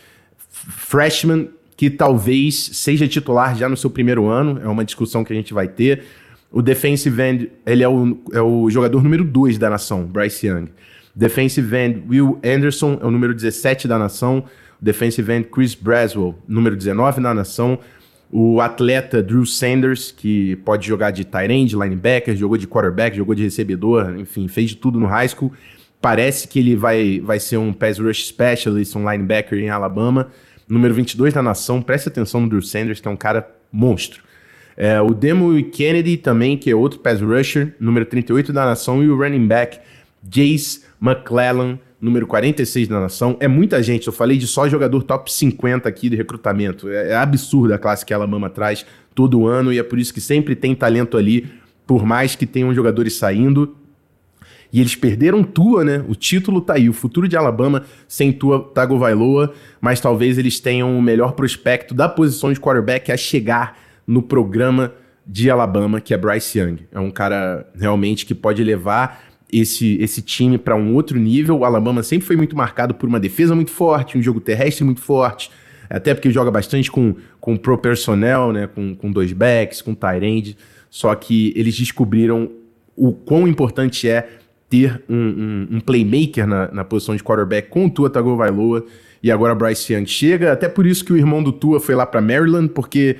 freshman, 0.49 1.49
que 1.75 1.89
talvez 1.89 2.55
seja 2.73 3.07
titular 3.07 3.55
já 3.55 3.67
no 3.67 3.75
seu 3.75 3.89
primeiro 3.89 4.27
ano. 4.27 4.61
É 4.63 4.67
uma 4.67 4.85
discussão 4.85 5.23
que 5.23 5.33
a 5.33 5.35
gente 5.35 5.53
vai 5.53 5.67
ter. 5.67 6.03
O 6.53 6.61
defensive 6.61 7.19
end, 7.19 7.51
ele 7.65 7.81
é 7.81 7.89
o, 7.89 8.15
é 8.31 8.39
o 8.39 8.69
jogador 8.69 9.01
número 9.01 9.23
2 9.23 9.57
da 9.57 9.71
nação, 9.71 10.05
Bryce 10.05 10.45
Young. 10.45 10.67
Defensive 11.15 11.75
end, 11.75 12.03
Will 12.07 12.39
Anderson 12.45 12.99
é 13.01 13.05
o 13.07 13.09
número 13.09 13.33
17 13.33 13.87
da 13.87 13.97
nação. 13.97 14.43
Defensive 14.79 15.33
end, 15.33 15.47
Chris 15.49 15.73
Braswell, 15.73 16.35
número 16.47 16.75
19 16.75 17.21
da 17.21 17.33
nação. 17.33 17.79
O 18.31 18.61
atleta 18.61 19.21
Drew 19.21 19.47
Sanders, 19.47 20.11
que 20.11 20.55
pode 20.57 20.87
jogar 20.87 21.09
de 21.09 21.23
tight 21.23 21.51
end, 21.51 21.75
linebacker, 21.75 22.35
jogou 22.35 22.57
de 22.57 22.67
quarterback, 22.67 23.17
jogou 23.17 23.33
de 23.33 23.41
recebedor, 23.41 24.15
enfim, 24.15 24.47
fez 24.47 24.69
de 24.69 24.75
tudo 24.75 24.99
no 24.99 25.07
high 25.07 25.27
school. 25.27 25.51
Parece 25.99 26.47
que 26.47 26.59
ele 26.59 26.75
vai, 26.75 27.19
vai 27.19 27.39
ser 27.39 27.57
um 27.57 27.73
pass 27.73 27.97
rush 27.97 28.27
specialist, 28.27 28.95
um 28.95 29.09
linebacker 29.11 29.57
em 29.57 29.69
Alabama. 29.69 30.29
Número 30.69 30.93
22 30.93 31.33
da 31.33 31.41
nação, 31.41 31.81
preste 31.81 32.09
atenção 32.09 32.41
no 32.41 32.49
Drew 32.49 32.61
Sanders, 32.61 32.99
que 32.99 33.07
é 33.07 33.11
um 33.11 33.17
cara 33.17 33.49
monstro. 33.71 34.21
É, 34.75 34.99
o 35.01 35.13
Demo 35.13 35.63
Kennedy 35.71 36.17
também, 36.17 36.57
que 36.57 36.69
é 36.69 36.75
outro 36.75 36.99
pass 36.99 37.21
rusher, 37.21 37.75
número 37.79 38.05
38 38.05 38.51
da 38.51 38.65
nação, 38.65 39.03
e 39.03 39.09
o 39.09 39.15
running 39.15 39.47
back 39.47 39.79
Jace 40.23 40.81
McClellan, 41.01 41.77
número 42.01 42.27
46 42.27 42.87
da 42.87 42.99
nação. 42.99 43.37
É 43.39 43.47
muita 43.47 43.81
gente, 43.81 44.07
eu 44.07 44.13
falei 44.13 44.37
de 44.37 44.47
só 44.47 44.67
jogador 44.67 45.03
top 45.03 45.31
50 45.31 45.87
aqui 45.87 46.09
de 46.09 46.15
recrutamento. 46.15 46.89
É, 46.89 47.11
é 47.11 47.15
absurda 47.15 47.75
a 47.75 47.77
classe 47.77 48.05
que 48.05 48.13
a 48.13 48.17
Alabama 48.17 48.49
traz 48.49 48.85
todo 49.13 49.47
ano 49.47 49.71
e 49.71 49.79
é 49.79 49.83
por 49.83 49.99
isso 49.99 50.13
que 50.13 50.21
sempre 50.21 50.55
tem 50.55 50.75
talento 50.75 51.17
ali, 51.17 51.49
por 51.85 52.05
mais 52.05 52.35
que 52.35 52.45
tenham 52.45 52.73
jogadores 52.73 53.15
saindo. 53.15 53.75
E 54.71 54.81
eles 54.81 54.95
perderam 54.95 55.43
Tua, 55.43 55.83
né? 55.83 56.03
O 56.09 56.15
título 56.15 56.59
tá 56.59 56.73
aí. 56.73 56.89
O 56.89 56.93
futuro 56.93 57.27
de 57.27 57.37
Alabama 57.37 57.83
sem 58.07 58.33
Tua 58.33 58.59
Tagovailoa, 58.73 59.53
mas 59.79 60.01
talvez 60.01 60.39
eles 60.39 60.59
tenham 60.59 60.97
o 60.97 61.01
melhor 61.01 61.33
prospecto 61.33 61.93
da 61.93 62.09
posição 62.09 62.51
de 62.51 62.59
quarterback 62.59 63.11
a 63.11 63.17
chegar 63.17 63.82
no 64.05 64.21
programa 64.21 64.93
de 65.25 65.49
Alabama, 65.49 66.01
que 66.01 66.13
é 66.13 66.17
Bryce 66.17 66.59
Young. 66.59 66.79
É 66.91 66.99
um 66.99 67.11
cara 67.11 67.65
realmente 67.75 68.25
que 68.25 68.35
pode 68.35 68.63
levar 68.63 69.23
esse, 69.51 69.97
esse 70.01 70.21
time 70.21 70.57
para 70.57 70.75
um 70.75 70.93
outro 70.93 71.17
nível. 71.17 71.59
O 71.59 71.65
Alabama 71.65 72.03
sempre 72.03 72.25
foi 72.25 72.35
muito 72.35 72.55
marcado 72.55 72.93
por 72.93 73.07
uma 73.07 73.19
defesa 73.19 73.55
muito 73.55 73.71
forte, 73.71 74.17
um 74.17 74.21
jogo 74.21 74.39
terrestre 74.39 74.83
muito 74.83 75.01
forte, 75.01 75.51
até 75.89 76.13
porque 76.13 76.31
joga 76.31 76.49
bastante 76.49 76.91
com, 76.91 77.15
com 77.39 77.55
pro 77.55 77.77
personnel, 77.77 78.51
né, 78.51 78.67
com, 78.67 78.95
com 78.95 79.11
dois 79.11 79.31
backs, 79.31 79.81
com 79.81 79.93
tight 79.93 80.25
end. 80.25 80.57
Só 80.89 81.13
que 81.15 81.53
eles 81.55 81.75
descobriram 81.75 82.51
o 82.95 83.13
quão 83.13 83.47
importante 83.47 84.07
é 84.07 84.29
ter 84.69 85.03
um, 85.07 85.15
um, 85.15 85.67
um 85.71 85.79
playmaker 85.79 86.47
na, 86.47 86.71
na, 86.71 86.83
posição 86.83 87.15
de 87.15 87.23
quarterback 87.23 87.69
com 87.69 87.85
o 87.85 87.89
Tua 87.89 88.09
Tagovailoa 88.09 88.85
e 89.21 89.31
agora 89.31 89.53
Bryce 89.53 89.93
Young 89.93 90.05
chega. 90.07 90.51
Até 90.51 90.67
por 90.67 90.85
isso 90.85 91.05
que 91.05 91.13
o 91.13 91.17
irmão 91.17 91.43
do 91.43 91.51
Tua 91.51 91.79
foi 91.79 91.93
lá 91.93 92.05
para 92.05 92.21
Maryland, 92.21 92.69
porque 92.69 93.17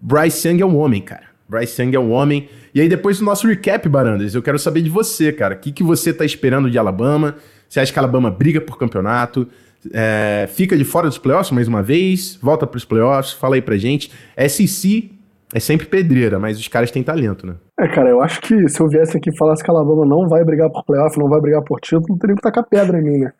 Bryce 0.00 0.48
Young 0.48 0.60
é 0.60 0.66
um 0.66 0.76
homem, 0.76 1.00
cara. 1.00 1.24
Bryce 1.48 1.80
Young 1.80 1.94
é 1.94 2.00
um 2.00 2.10
homem. 2.10 2.48
E 2.74 2.80
aí, 2.80 2.88
depois 2.88 3.18
do 3.18 3.24
nosso 3.24 3.46
recap, 3.46 3.88
Barandas, 3.88 4.34
eu 4.34 4.42
quero 4.42 4.58
saber 4.58 4.82
de 4.82 4.90
você, 4.90 5.32
cara. 5.32 5.54
O 5.54 5.58
que, 5.58 5.72
que 5.72 5.82
você 5.82 6.12
tá 6.12 6.24
esperando 6.24 6.70
de 6.70 6.78
Alabama? 6.78 7.36
Você 7.68 7.80
acha 7.80 7.92
que 7.92 7.98
Alabama 7.98 8.30
briga 8.30 8.60
por 8.60 8.78
campeonato? 8.78 9.48
É, 9.92 10.48
fica 10.52 10.76
de 10.76 10.84
fora 10.84 11.08
dos 11.08 11.18
playoffs 11.18 11.50
mais 11.50 11.68
uma 11.68 11.82
vez? 11.82 12.36
Volta 12.42 12.66
para 12.66 12.76
os 12.76 12.84
playoffs? 12.84 13.32
Fala 13.32 13.54
aí 13.54 13.62
pra 13.62 13.76
gente. 13.76 14.10
SEC 14.48 15.12
é 15.54 15.60
sempre 15.60 15.86
pedreira, 15.86 16.38
mas 16.38 16.58
os 16.58 16.68
caras 16.68 16.90
têm 16.90 17.02
talento, 17.02 17.46
né? 17.46 17.54
É, 17.78 17.86
cara, 17.88 18.10
eu 18.10 18.20
acho 18.20 18.40
que 18.40 18.68
se 18.68 18.80
eu 18.80 18.88
viesse 18.88 19.16
aqui 19.16 19.30
e 19.30 19.36
falasse 19.36 19.62
que 19.62 19.70
Alabama 19.70 20.04
não 20.04 20.28
vai 20.28 20.44
brigar 20.44 20.70
por 20.70 20.84
playoff, 20.84 21.18
não 21.18 21.28
vai 21.28 21.40
brigar 21.40 21.62
por 21.62 21.80
título, 21.80 22.06
não 22.10 22.18
teria 22.18 22.34
que 22.34 22.42
tacar 22.42 22.64
pedra 22.64 22.98
em 22.98 23.02
mim, 23.02 23.18
né? 23.18 23.32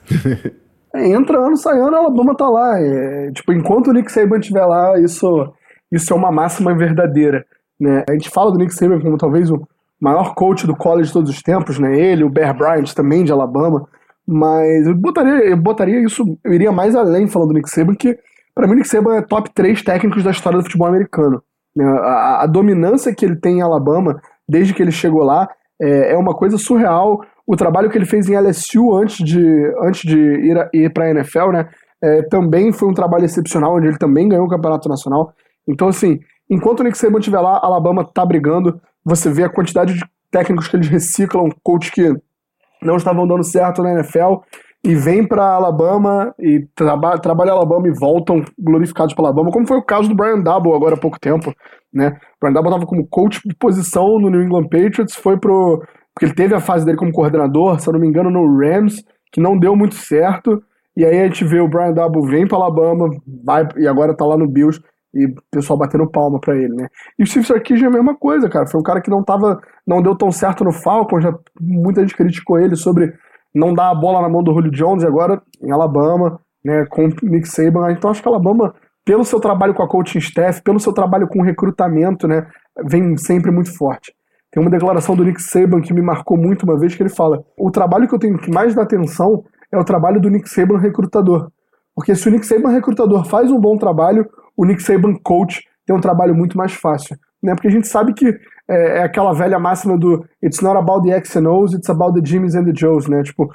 é, 0.94 1.08
entra 1.08 1.38
ano, 1.38 1.56
sai 1.56 1.78
ano, 1.78 1.96
Alabama 1.96 2.36
tá 2.36 2.48
lá. 2.48 2.80
É, 2.80 3.30
tipo, 3.32 3.52
enquanto 3.52 3.88
o 3.88 3.92
Nick 3.92 4.10
Saban 4.12 4.38
estiver 4.38 4.64
lá, 4.64 4.98
isso 5.00 5.52
isso 5.96 6.12
é 6.12 6.16
uma 6.16 6.30
máxima 6.30 6.74
verdadeira. 6.74 7.44
Né? 7.78 8.04
A 8.08 8.12
gente 8.12 8.30
fala 8.30 8.50
do 8.50 8.58
Nick 8.58 8.74
Saban 8.74 9.00
como 9.00 9.18
talvez 9.18 9.50
o 9.50 9.66
maior 10.00 10.34
coach 10.34 10.66
do 10.66 10.76
college 10.76 11.08
de 11.08 11.12
todos 11.12 11.30
os 11.30 11.42
tempos, 11.42 11.78
né? 11.78 11.98
ele, 11.98 12.24
o 12.24 12.30
Bear 12.30 12.56
Bryant 12.56 12.92
também 12.94 13.24
de 13.24 13.32
Alabama, 13.32 13.88
mas 14.26 14.86
eu 14.86 14.94
botaria, 14.94 15.50
eu 15.50 15.56
botaria 15.56 16.00
isso, 16.02 16.38
eu 16.44 16.52
iria 16.52 16.72
mais 16.72 16.94
além 16.94 17.28
falando 17.28 17.48
do 17.48 17.54
Nick 17.54 17.70
Saban, 17.70 17.94
que 17.94 18.18
para 18.54 18.66
mim 18.66 18.74
o 18.74 18.76
Nick 18.76 18.88
Saban 18.88 19.16
é 19.16 19.22
top 19.22 19.50
3 19.54 19.82
técnicos 19.82 20.24
da 20.24 20.30
história 20.30 20.58
do 20.58 20.64
futebol 20.64 20.88
americano. 20.88 21.42
Né? 21.76 21.84
A, 21.84 22.42
a, 22.42 22.46
dominância 22.46 23.14
que 23.14 23.24
ele 23.24 23.36
tem 23.36 23.58
em 23.58 23.62
Alabama, 23.62 24.20
desde 24.48 24.72
que 24.72 24.82
ele 24.82 24.90
chegou 24.90 25.22
lá, 25.22 25.48
é, 25.80 26.12
é 26.12 26.16
uma 26.16 26.34
coisa 26.34 26.56
surreal. 26.56 27.20
O 27.46 27.54
trabalho 27.54 27.90
que 27.90 27.98
ele 27.98 28.06
fez 28.06 28.28
em 28.28 28.36
LSU 28.36 28.96
antes 28.96 29.24
de, 29.24 29.74
antes 29.82 30.02
de 30.02 30.18
ir, 30.18 30.68
ir 30.72 30.92
para 30.92 31.04
a 31.04 31.10
NFL, 31.10 31.52
né? 31.52 31.68
É, 32.02 32.22
também 32.22 32.72
foi 32.72 32.88
um 32.88 32.94
trabalho 32.94 33.24
excepcional, 33.24 33.76
onde 33.76 33.86
ele 33.86 33.98
também 33.98 34.28
ganhou 34.28 34.46
o 34.46 34.48
campeonato 34.48 34.88
nacional. 34.88 35.32
Então, 35.66 35.88
assim, 35.88 36.20
enquanto 36.48 36.80
o 36.80 36.82
Nick 36.84 36.96
Saban 36.96 37.18
estiver 37.18 37.40
lá, 37.40 37.60
Alabama 37.62 38.04
tá 38.04 38.24
brigando. 38.24 38.80
Você 39.04 39.30
vê 39.30 39.44
a 39.44 39.48
quantidade 39.48 39.94
de 39.94 40.04
técnicos 40.30 40.68
que 40.68 40.76
eles 40.76 40.88
reciclam, 40.88 41.48
coach 41.62 41.90
que 41.92 42.14
não 42.82 42.96
estavam 42.96 43.26
dando 43.26 43.44
certo 43.44 43.82
na 43.82 43.92
NFL 43.94 44.42
e 44.84 44.94
vêm 44.94 45.26
para 45.26 45.54
Alabama 45.54 46.32
e 46.38 46.64
traba 46.74 47.18
trabalham 47.18 47.56
Alabama 47.56 47.88
e 47.88 47.92
voltam 47.92 48.44
glorificados 48.56 49.14
para 49.14 49.24
Alabama, 49.24 49.50
como 49.50 49.66
foi 49.66 49.78
o 49.78 49.82
caso 49.82 50.08
do 50.08 50.14
Brian 50.14 50.40
Double 50.40 50.74
agora 50.74 50.94
há 50.94 50.98
pouco 50.98 51.18
tempo, 51.18 51.52
né? 51.92 52.08
O 52.08 52.40
Brian 52.40 52.52
Double 52.52 52.70
estava 52.70 52.86
como 52.86 53.06
coach 53.06 53.40
de 53.44 53.54
posição 53.56 54.20
no 54.20 54.30
New 54.30 54.42
England 54.42 54.68
Patriots, 54.68 55.16
foi 55.16 55.36
pro 55.38 55.82
porque 56.14 56.24
ele 56.24 56.34
teve 56.34 56.54
a 56.54 56.60
fase 56.60 56.86
dele 56.86 56.96
como 56.96 57.12
coordenador, 57.12 57.78
se 57.78 57.88
eu 57.88 57.92
não 57.92 58.00
me 58.00 58.06
engano, 58.06 58.30
no 58.30 58.58
Rams, 58.58 59.04
que 59.30 59.38
não 59.38 59.58
deu 59.58 59.76
muito 59.76 59.96
certo. 59.96 60.62
E 60.96 61.04
aí 61.04 61.20
a 61.20 61.24
gente 61.24 61.44
vê 61.44 61.60
o 61.60 61.68
Brian 61.68 61.92
Double 61.92 62.26
vem 62.26 62.46
para 62.46 62.56
Alabama, 62.56 63.10
vai 63.44 63.68
e 63.76 63.86
agora 63.86 64.16
tá 64.16 64.24
lá 64.24 64.38
no 64.38 64.48
Bills 64.48 64.80
e 65.16 65.26
o 65.26 65.34
pessoal 65.50 65.78
batendo 65.78 66.06
palma 66.06 66.38
para 66.38 66.56
ele, 66.56 66.74
né? 66.74 66.88
E 67.18 67.22
o 67.22 67.26
Steve 67.26 67.46
Sarkisian 67.46 67.86
é 67.86 67.88
a 67.88 67.92
mesma 67.92 68.14
coisa, 68.14 68.48
cara. 68.48 68.66
Foi 68.66 68.78
um 68.78 68.84
cara 68.84 69.00
que 69.00 69.10
não 69.10 69.22
tava, 69.24 69.60
não 69.86 70.02
deu 70.02 70.14
tão 70.14 70.30
certo 70.30 70.62
no 70.62 70.72
Falcons, 70.72 71.22
já 71.22 71.34
muita 71.58 72.02
gente 72.02 72.16
criticou 72.16 72.58
ele 72.58 72.76
sobre 72.76 73.14
não 73.54 73.72
dar 73.72 73.90
a 73.90 73.94
bola 73.94 74.20
na 74.20 74.28
mão 74.28 74.42
do 74.42 74.52
Julio 74.52 74.70
Jones 74.70 75.04
agora 75.04 75.40
em 75.62 75.70
Alabama, 75.70 76.38
né, 76.62 76.84
com 76.86 77.06
o 77.06 77.08
Nick 77.22 77.48
Saban. 77.48 77.90
Então 77.90 78.10
acho 78.10 78.20
que 78.20 78.28
Alabama 78.28 78.74
pelo 79.04 79.24
seu 79.24 79.40
trabalho 79.40 79.72
com 79.72 79.82
a 79.82 79.88
coaching 79.88 80.18
staff, 80.18 80.60
pelo 80.62 80.80
seu 80.80 80.92
trabalho 80.92 81.28
com 81.28 81.40
recrutamento, 81.40 82.26
né, 82.26 82.44
vem 82.84 83.16
sempre 83.16 83.52
muito 83.52 83.74
forte. 83.76 84.12
Tem 84.50 84.60
uma 84.60 84.70
declaração 84.70 85.14
do 85.14 85.24
Nick 85.24 85.40
Saban 85.40 85.80
que 85.80 85.94
me 85.94 86.02
marcou 86.02 86.36
muito 86.36 86.64
uma 86.64 86.78
vez 86.78 86.94
que 86.94 87.02
ele 87.02 87.10
fala: 87.10 87.42
"O 87.56 87.70
trabalho 87.70 88.08
que 88.08 88.14
eu 88.14 88.18
tenho 88.18 88.36
que 88.36 88.50
mais 88.50 88.74
dar 88.74 88.82
atenção 88.82 89.44
é 89.72 89.78
o 89.78 89.84
trabalho 89.84 90.20
do 90.20 90.28
Nick 90.28 90.48
Saban 90.48 90.78
recrutador. 90.78 91.50
Porque 91.94 92.14
se 92.14 92.28
o 92.28 92.30
Nick 92.30 92.44
Saban 92.44 92.70
recrutador 92.70 93.24
faz 93.24 93.50
um 93.50 93.58
bom 93.58 93.76
trabalho, 93.78 94.28
o 94.56 94.64
Nick 94.64 94.82
Saban 94.82 95.14
coach 95.22 95.62
tem 95.86 95.94
um 95.94 96.00
trabalho 96.00 96.34
muito 96.34 96.56
mais 96.56 96.72
fácil, 96.72 97.16
né? 97.42 97.54
Porque 97.54 97.68
a 97.68 97.70
gente 97.70 97.86
sabe 97.86 98.12
que 98.12 98.26
é, 98.68 98.98
é 98.98 99.02
aquela 99.02 99.32
velha 99.32 99.58
máxima 99.58 99.96
do 99.96 100.24
it's 100.42 100.60
not 100.60 100.76
about 100.76 101.06
the 101.06 101.14
X 101.16 101.36
and 101.36 101.48
O's, 101.48 101.72
it's 101.72 101.88
about 101.88 102.18
the 102.18 102.26
Jimmys 102.26 102.54
and 102.54 102.64
the 102.64 102.72
Joes, 102.74 103.06
né? 103.06 103.22
Tipo, 103.22 103.50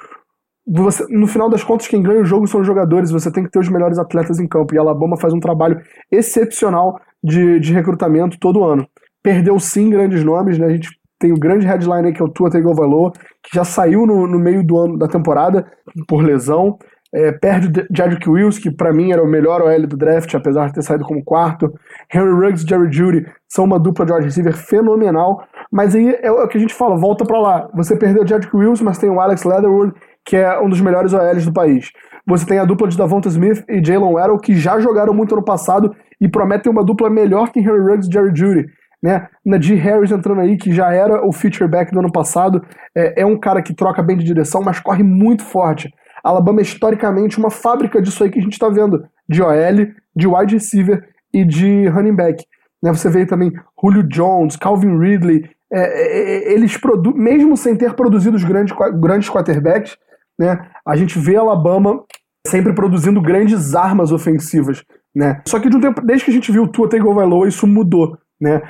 você, 0.66 1.04
no 1.08 1.26
final 1.26 1.50
das 1.50 1.64
contas, 1.64 1.88
quem 1.88 2.02
ganha 2.02 2.20
o 2.20 2.24
jogo 2.24 2.46
são 2.46 2.60
os 2.60 2.66
jogadores, 2.66 3.10
você 3.10 3.30
tem 3.30 3.42
que 3.44 3.50
ter 3.50 3.58
os 3.58 3.68
melhores 3.68 3.98
atletas 3.98 4.38
em 4.38 4.46
campo. 4.46 4.74
E 4.74 4.78
a 4.78 4.80
Alabama 4.80 5.16
faz 5.16 5.34
um 5.34 5.40
trabalho 5.40 5.80
excepcional 6.10 7.00
de, 7.22 7.58
de 7.58 7.72
recrutamento 7.72 8.38
todo 8.38 8.64
ano. 8.64 8.86
Perdeu 9.22 9.58
sim 9.58 9.90
grandes 9.90 10.24
nomes, 10.24 10.58
né? 10.58 10.66
A 10.66 10.70
gente 10.70 10.88
tem 11.18 11.32
o 11.32 11.38
grande 11.38 11.66
headline 11.66 12.08
aí 12.08 12.12
que 12.12 12.22
é 12.22 12.24
o 12.24 12.28
Tua 12.28 12.50
Tagovailoa, 12.50 13.12
que 13.42 13.54
já 13.54 13.64
saiu 13.64 14.06
no, 14.06 14.26
no 14.26 14.38
meio 14.38 14.64
do 14.64 14.76
ano 14.78 14.98
da 14.98 15.06
temporada 15.06 15.66
por 16.08 16.22
lesão. 16.22 16.78
É, 17.14 17.30
perde 17.30 17.80
o 17.80 17.86
Jedrick 17.94 18.28
Wills, 18.28 18.58
que 18.58 18.70
para 18.70 18.92
mim 18.92 19.12
era 19.12 19.22
o 19.22 19.26
melhor 19.26 19.60
OL 19.60 19.86
do 19.86 19.98
draft, 19.98 20.34
apesar 20.34 20.68
de 20.68 20.74
ter 20.74 20.82
saído 20.82 21.04
como 21.04 21.22
quarto. 21.22 21.72
Henry 22.12 22.30
Ruggs 22.30 22.64
e 22.64 22.68
Jerry 22.68 22.90
Judy 22.90 23.26
são 23.46 23.66
uma 23.66 23.78
dupla 23.78 24.06
de 24.06 24.12
wide 24.12 24.24
receiver 24.24 24.56
fenomenal. 24.56 25.44
Mas 25.70 25.94
aí 25.94 26.16
é 26.22 26.30
o 26.30 26.48
que 26.48 26.56
a 26.56 26.60
gente 26.60 26.74
fala, 26.74 26.96
volta 26.96 27.24
para 27.24 27.38
lá. 27.38 27.70
Você 27.74 27.96
perdeu 27.96 28.22
o 28.22 28.26
Jedrick 28.26 28.56
Wills, 28.56 28.82
mas 28.82 28.96
tem 28.96 29.10
o 29.10 29.20
Alex 29.20 29.44
Leatherwood, 29.44 29.92
que 30.24 30.36
é 30.36 30.58
um 30.58 30.68
dos 30.68 30.80
melhores 30.80 31.12
OLs 31.12 31.44
do 31.44 31.52
país. 31.52 31.90
Você 32.26 32.46
tem 32.46 32.58
a 32.58 32.64
dupla 32.64 32.88
de 32.88 32.96
Davonta 32.96 33.28
Smith 33.28 33.64
e 33.68 33.84
Jalen 33.84 34.12
Waddle, 34.12 34.38
que 34.38 34.54
já 34.54 34.78
jogaram 34.80 35.12
muito 35.12 35.34
ano 35.34 35.44
passado 35.44 35.94
e 36.20 36.28
prometem 36.28 36.70
uma 36.70 36.84
dupla 36.84 37.10
melhor 37.10 37.50
que 37.50 37.60
Henry 37.60 37.80
Ruggs 37.80 38.08
e 38.08 38.12
Jerry 38.12 38.30
Judy. 38.34 38.66
Né? 39.02 39.26
Najee 39.44 39.74
Harris 39.74 40.12
entrando 40.12 40.40
aí, 40.40 40.56
que 40.56 40.72
já 40.72 40.92
era 40.92 41.26
o 41.26 41.32
feature 41.32 41.68
back 41.68 41.90
do 41.90 41.98
ano 41.98 42.12
passado, 42.12 42.62
é, 42.94 43.22
é 43.22 43.26
um 43.26 43.36
cara 43.36 43.60
que 43.60 43.74
troca 43.74 44.00
bem 44.00 44.16
de 44.16 44.24
direção, 44.24 44.62
mas 44.62 44.78
corre 44.78 45.02
muito 45.02 45.42
forte. 45.42 45.92
Alabama 46.22 46.60
é 46.60 46.62
historicamente 46.62 47.38
uma 47.38 47.50
fábrica 47.50 48.00
disso 48.00 48.22
aí 48.22 48.30
que 48.30 48.38
a 48.38 48.42
gente 48.42 48.52
está 48.52 48.68
vendo, 48.68 49.04
de 49.28 49.42
OL, 49.42 49.92
de 50.14 50.26
wide 50.26 50.54
receiver 50.54 51.08
e 51.32 51.44
de 51.44 51.88
running 51.88 52.14
back. 52.14 52.44
Né? 52.82 52.92
Você 52.92 53.08
vê 53.08 53.26
também 53.26 53.52
Julio 53.82 54.02
Jones, 54.02 54.56
Calvin 54.56 54.98
Ridley, 54.98 55.48
é, 55.72 55.80
é, 55.80 56.50
é 56.50 56.52
eles 56.52 56.78
mesmo 57.14 57.56
sem 57.56 57.76
ter 57.76 57.94
produzido 57.94 58.36
os 58.36 58.44
grandes, 58.44 58.76
grandes 59.00 59.30
quarterbacks, 59.30 59.96
né? 60.38 60.68
a 60.86 60.96
gente 60.96 61.18
vê 61.18 61.36
Alabama 61.36 62.04
sempre 62.46 62.72
produzindo 62.74 63.20
grandes 63.20 63.74
armas 63.74 64.12
ofensivas. 64.12 64.82
Né? 65.14 65.40
Só 65.46 65.60
que 65.60 65.68
de 65.68 65.76
um 65.76 65.80
tempo, 65.80 66.00
desde 66.04 66.24
que 66.24 66.30
a 66.30 66.34
gente 66.34 66.50
viu 66.50 66.64
o 66.64 66.68
Tua 66.68 66.88
Tagovailoa, 66.88 67.48
isso 67.48 67.66
mudou. 67.66 68.16
Né? 68.40 68.60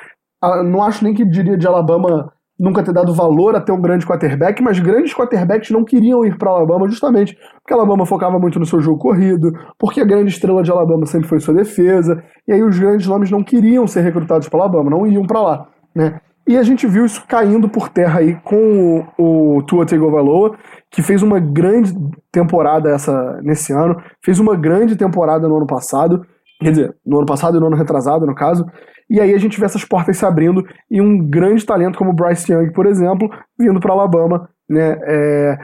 não 0.65 0.83
acho 0.83 1.05
nem 1.05 1.15
que 1.15 1.25
diria 1.25 1.57
de 1.57 1.67
Alabama 1.67 2.33
nunca 2.59 2.83
ter 2.83 2.93
dado 2.93 3.15
valor 3.15 3.57
a 3.57 3.61
ter 3.61 3.73
um 3.73 3.81
grande 3.81 4.07
quarterback, 4.07 4.63
mas 4.63 4.79
grandes 4.79 5.15
quarterbacks 5.15 5.71
não 5.71 5.85
queriam 5.85 6.25
ir 6.25 6.37
para 6.39 6.51
Alabama 6.51 6.89
justamente 6.89 7.37
porque 7.63 7.73
Alabama 7.73 8.05
focava 8.05 8.39
muito 8.39 8.59
no 8.59 8.67
seu 8.67 8.81
jogo 8.81 8.99
corrido, 8.99 9.53
porque 9.79 10.01
a 10.01 10.05
grande 10.05 10.31
estrela 10.31 10.63
de 10.63 10.71
Alabama 10.71 11.07
sempre 11.07 11.29
foi 11.29 11.41
sua 11.41 11.55
defesa, 11.55 12.23
e 12.47 12.53
aí 12.53 12.63
os 12.63 12.79
grandes 12.79 13.07
nomes 13.07 13.31
não 13.31 13.43
queriam 13.43 13.87
ser 13.87 14.01
recrutados 14.03 14.49
para 14.49 14.61
Alabama, 14.61 14.91
não 14.91 15.07
iam 15.07 15.25
para 15.25 15.41
lá, 15.41 15.69
né? 15.95 16.21
E 16.47 16.59
a 16.59 16.63
gente 16.65 16.89
viu 16.89 17.05
isso 17.05 17.25
caindo 17.29 17.69
por 17.69 17.89
terra 17.89 18.19
aí 18.19 18.35
com 18.43 19.07
o, 19.17 19.57
o 19.59 19.63
Tua 19.63 19.87
Tagovailoa, 19.87 20.57
que 20.91 21.01
fez 21.01 21.23
uma 21.23 21.39
grande 21.39 21.95
temporada 22.33 22.91
essa 22.91 23.41
nesse 23.43 23.73
ano, 23.73 23.97
fez 24.25 24.41
uma 24.41 24.57
grande 24.57 24.97
temporada 24.97 25.47
no 25.47 25.57
ano 25.57 25.67
passado, 25.67 26.27
quer 26.63 26.71
dizer, 26.71 26.95
no 27.05 27.19
ano 27.19 27.27
passado 27.27 27.57
e 27.57 27.61
no 27.61 27.67
ano 27.67 27.77
retrasado, 27.77 28.27
no 28.27 28.35
caso, 28.35 28.67
e 29.09 29.21
aí 29.21 29.35
a 29.35 29.39
gente 29.39 29.59
vê 29.59 29.67
essas 29.67 29.85
portas 29.85 30.17
se 30.17 30.25
abrindo 30.25 30.65
e 30.91 31.01
um 31.01 31.19
grande 31.29 31.67
talento 31.67 31.99
como 31.99 32.11
o 32.11 32.15
Bryce 32.15 32.51
Young, 32.51 32.73
por 32.73 32.87
exemplo, 32.87 33.29
vindo 33.59 33.79
para 33.79 33.93
Alabama, 33.93 34.49
né, 34.69 34.99
é, 35.03 35.59